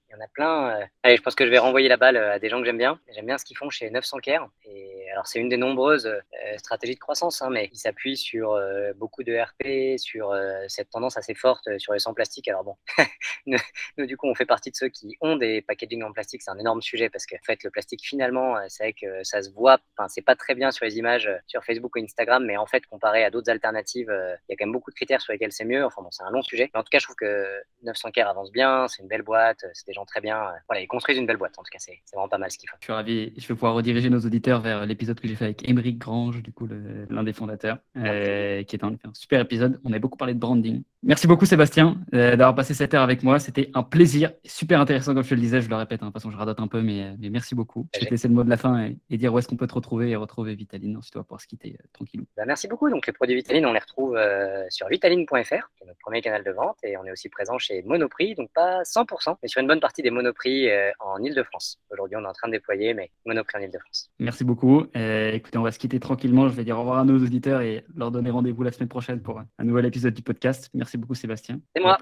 il 0.09 0.13
y, 0.13 0.15
en, 0.15 0.23
a 0.23 0.27
plein. 0.27 0.87
Allez, 1.03 1.17
je 1.17 1.21
pense 1.21 1.35
que 1.35 1.45
je 1.45 1.49
vais 1.49 1.57
renvoyer 1.57 1.89
la 1.89 1.97
balle 1.97 2.17
à 2.17 2.39
des 2.39 2.49
gens 2.49 2.59
que 2.59 2.65
j'aime 2.65 2.77
bien. 2.77 2.99
J'aime 3.13 3.25
bien 3.25 3.37
ce 3.37 3.45
qu'ils 3.45 3.57
font 3.57 3.69
chez 3.69 3.89
900 3.89 4.19
Care. 4.19 4.49
Et 4.65 4.97
alors 5.11 5.25
c'est 5.27 5.39
une 5.39 5.49
des 5.49 5.57
nombreuses 5.57 6.05
euh, 6.05 6.57
stratégies 6.57 6.95
de 6.95 6.99
croissance, 6.99 7.41
hein, 7.41 7.49
mais 7.49 7.69
il 7.71 7.77
s'appuie 7.77 8.17
sur 8.17 8.51
euh, 8.51 8.93
beaucoup 8.93 9.23
de 9.23 9.35
RP, 9.35 9.97
sur 9.97 10.31
euh, 10.31 10.63
cette 10.67 10.89
tendance 10.89 11.17
assez 11.17 11.33
forte 11.33 11.77
sur 11.79 11.93
les 11.93 11.99
sans 11.99 12.13
plastique. 12.13 12.47
Alors 12.47 12.63
bon, 12.63 12.75
nous, 13.47 14.05
du 14.05 14.17
coup 14.17 14.27
on 14.27 14.35
fait 14.35 14.45
partie 14.45 14.69
de 14.69 14.75
ceux 14.75 14.89
qui 14.89 15.15
ont 15.21 15.35
des 15.35 15.61
packaging 15.61 16.03
en 16.03 16.11
plastique, 16.11 16.41
c'est 16.41 16.51
un 16.51 16.59
énorme 16.59 16.81
sujet 16.81 17.09
parce 17.09 17.25
que 17.25 17.35
en 17.35 17.43
fait 17.43 17.63
le 17.63 17.71
plastique 17.71 18.01
finalement 18.03 18.57
c'est 18.67 18.83
vrai 18.83 18.93
que 18.93 19.23
ça 19.23 19.41
se 19.41 19.49
voit, 19.49 19.79
enfin 19.97 20.07
c'est 20.07 20.21
pas 20.21 20.35
très 20.35 20.55
bien 20.55 20.71
sur 20.71 20.85
les 20.85 20.97
images 20.97 21.29
sur 21.47 21.63
Facebook 21.63 21.95
ou 21.95 21.99
Instagram, 21.99 22.45
mais 22.45 22.57
en 22.57 22.65
fait 22.65 22.85
comparé 22.85 23.23
à 23.23 23.31
d'autres 23.31 23.49
alternatives, 23.49 24.09
il 24.11 24.51
y 24.51 24.53
a 24.53 24.55
quand 24.55 24.65
même 24.65 24.73
beaucoup 24.73 24.91
de 24.91 24.95
critères 24.95 25.21
sur 25.21 25.33
lesquels 25.33 25.51
c'est 25.51 25.65
mieux. 25.65 25.83
Enfin 25.83 26.01
bon 26.01 26.11
c'est 26.11 26.23
un 26.23 26.31
long 26.31 26.41
sujet, 26.41 26.69
mais 26.73 26.79
en 26.79 26.83
tout 26.83 26.89
cas 26.91 26.99
je 26.99 27.05
trouve 27.05 27.15
que 27.15 27.61
900 27.83 28.11
Care 28.11 28.29
avance 28.29 28.51
bien, 28.51 28.87
c'est 28.87 29.01
une 29.01 29.07
belle 29.07 29.23
boîte, 29.23 29.65
c'est 29.73 29.93
gens 29.97 30.05
très 30.05 30.21
bien, 30.21 30.51
voilà 30.67 30.81
ils 30.81 30.87
construisent 30.87 31.17
une 31.17 31.25
belle 31.25 31.37
boîte 31.37 31.57
en 31.57 31.63
tout 31.63 31.71
cas 31.71 31.79
c'est 31.79 31.99
vraiment 32.13 32.29
pas 32.29 32.37
mal 32.37 32.51
ce 32.51 32.57
qu'ils 32.57 32.69
font. 32.69 32.77
Je 32.79 32.85
suis 32.85 32.93
ravi, 32.93 33.33
je 33.37 33.47
vais 33.47 33.53
pouvoir 33.53 33.73
rediriger 33.73 34.09
nos 34.09 34.19
auditeurs 34.19 34.61
vers 34.61 34.85
l'épisode 34.85 35.19
que 35.19 35.27
j'ai 35.27 35.35
fait 35.35 35.45
avec 35.45 35.67
Émeric 35.67 35.97
Grange, 35.97 36.41
du 36.41 36.51
coup, 36.51 36.67
l'un 37.09 37.23
des 37.23 37.33
fondateurs, 37.33 37.77
euh, 37.97 38.63
qui 38.63 38.75
est 38.75 38.83
un, 38.83 38.93
un, 38.93 39.13
super 39.13 39.41
épisode. 39.41 39.79
On 39.83 39.93
a 39.93 39.99
beaucoup 39.99 40.17
parlé 40.17 40.33
de 40.33 40.39
branding. 40.39 40.83
Merci 41.03 41.27
beaucoup, 41.27 41.45
Sébastien, 41.45 41.97
euh, 42.13 42.31
d'avoir 42.31 42.55
passé 42.55 42.73
cette 42.73 42.93
heure 42.93 43.03
avec 43.03 43.23
moi. 43.23 43.39
C'était 43.39 43.69
un 43.73 43.83
plaisir, 43.83 44.31
super 44.43 44.81
intéressant, 44.81 45.13
comme 45.13 45.23
je 45.23 45.29
te 45.29 45.35
le 45.35 45.41
disais. 45.41 45.61
Je 45.61 45.69
le 45.69 45.75
répète, 45.75 46.01
hein, 46.01 46.07
de 46.07 46.11
toute 46.11 46.21
façon, 46.21 46.31
je 46.31 46.37
radote 46.37 46.59
un 46.59 46.67
peu, 46.67 46.81
mais, 46.81 47.15
mais 47.19 47.29
merci 47.29 47.55
beaucoup. 47.55 47.87
Je 47.93 47.99
vais 47.99 48.05
te 48.07 48.11
laisser 48.11 48.27
le 48.27 48.33
mot 48.33 48.43
de 48.43 48.49
la 48.49 48.57
fin 48.57 48.89
et, 49.09 49.17
dire 49.17 49.33
où 49.33 49.39
est-ce 49.39 49.47
qu'on 49.47 49.57
peut 49.57 49.67
te 49.67 49.73
retrouver 49.73 50.09
et 50.09 50.15
retrouver 50.15 50.55
Vitaline. 50.55 50.97
Ensuite, 50.97 51.15
on 51.15 51.19
va 51.19 51.23
pouvoir 51.23 51.41
se 51.41 51.47
quitter 51.47 51.77
euh, 51.79 51.85
tranquillou. 51.93 52.25
Bah, 52.35 52.43
merci 52.45 52.67
beaucoup. 52.67 52.89
Donc, 52.89 53.07
les 53.07 53.13
produits 53.13 53.35
Vitaline, 53.35 53.65
on 53.65 53.73
les 53.73 53.79
retrouve 53.79 54.17
sur 54.69 54.87
vitaline.fr, 54.87 55.33
qui 55.75 55.83
est 55.83 55.87
notre 55.87 55.99
premier 55.99 56.21
canal 56.21 56.43
de 56.43 56.51
vente, 56.51 56.77
et 56.83 56.97
on 56.97 57.05
est 57.05 57.11
aussi 57.11 57.29
présent 57.29 57.57
chez 57.57 57.83
Monoprix, 57.83 58.35
donc 58.35 58.51
pas 58.51 58.81
100%, 58.81 59.37
mais 59.41 59.47
sur 59.47 59.61
une 59.61 59.67
bonne 59.67 59.79
partie 59.79 59.86
des 60.01 60.11
Monoprix 60.11 60.69
en 60.99 61.21
Ile-de-France. 61.21 61.79
Aujourd'hui, 61.89 62.17
on 62.17 62.23
est 62.23 62.27
en 62.27 62.33
train 62.33 62.47
de 62.47 62.53
déployer, 62.53 62.93
mais 62.93 63.11
Monoprix 63.25 63.59
en 63.59 63.61
Ile-de-France. 63.61 64.09
Merci 64.19 64.43
beaucoup. 64.43 64.85
écoutez, 64.93 65.57
on 65.57 65.63
va 65.63 65.71
se 65.71 65.79
quitter 65.79 65.99
tranquillement. 65.99 66.49
Je 66.49 66.55
vais 66.55 66.63
dire 66.63 66.77
au 66.77 66.81
revoir 66.81 66.99
à 66.99 67.05
nos 67.05 67.17
auditeurs 67.17 67.61
et 67.61 67.83
leur 67.95 68.11
donner 68.11 68.29
rendez-vous 68.29 68.63
la 68.63 68.71
semaine 68.71 68.89
prochaine 68.89 69.21
pour 69.21 69.39
un 69.39 69.63
nouvel 69.63 69.85
épisode 69.85 70.13
du 70.13 70.21
podcast. 70.21 70.69
Merci 70.73 70.97
beaucoup, 70.97 71.15
Sébastien. 71.15 71.59
C'est 71.75 71.81
moi. 71.81 71.97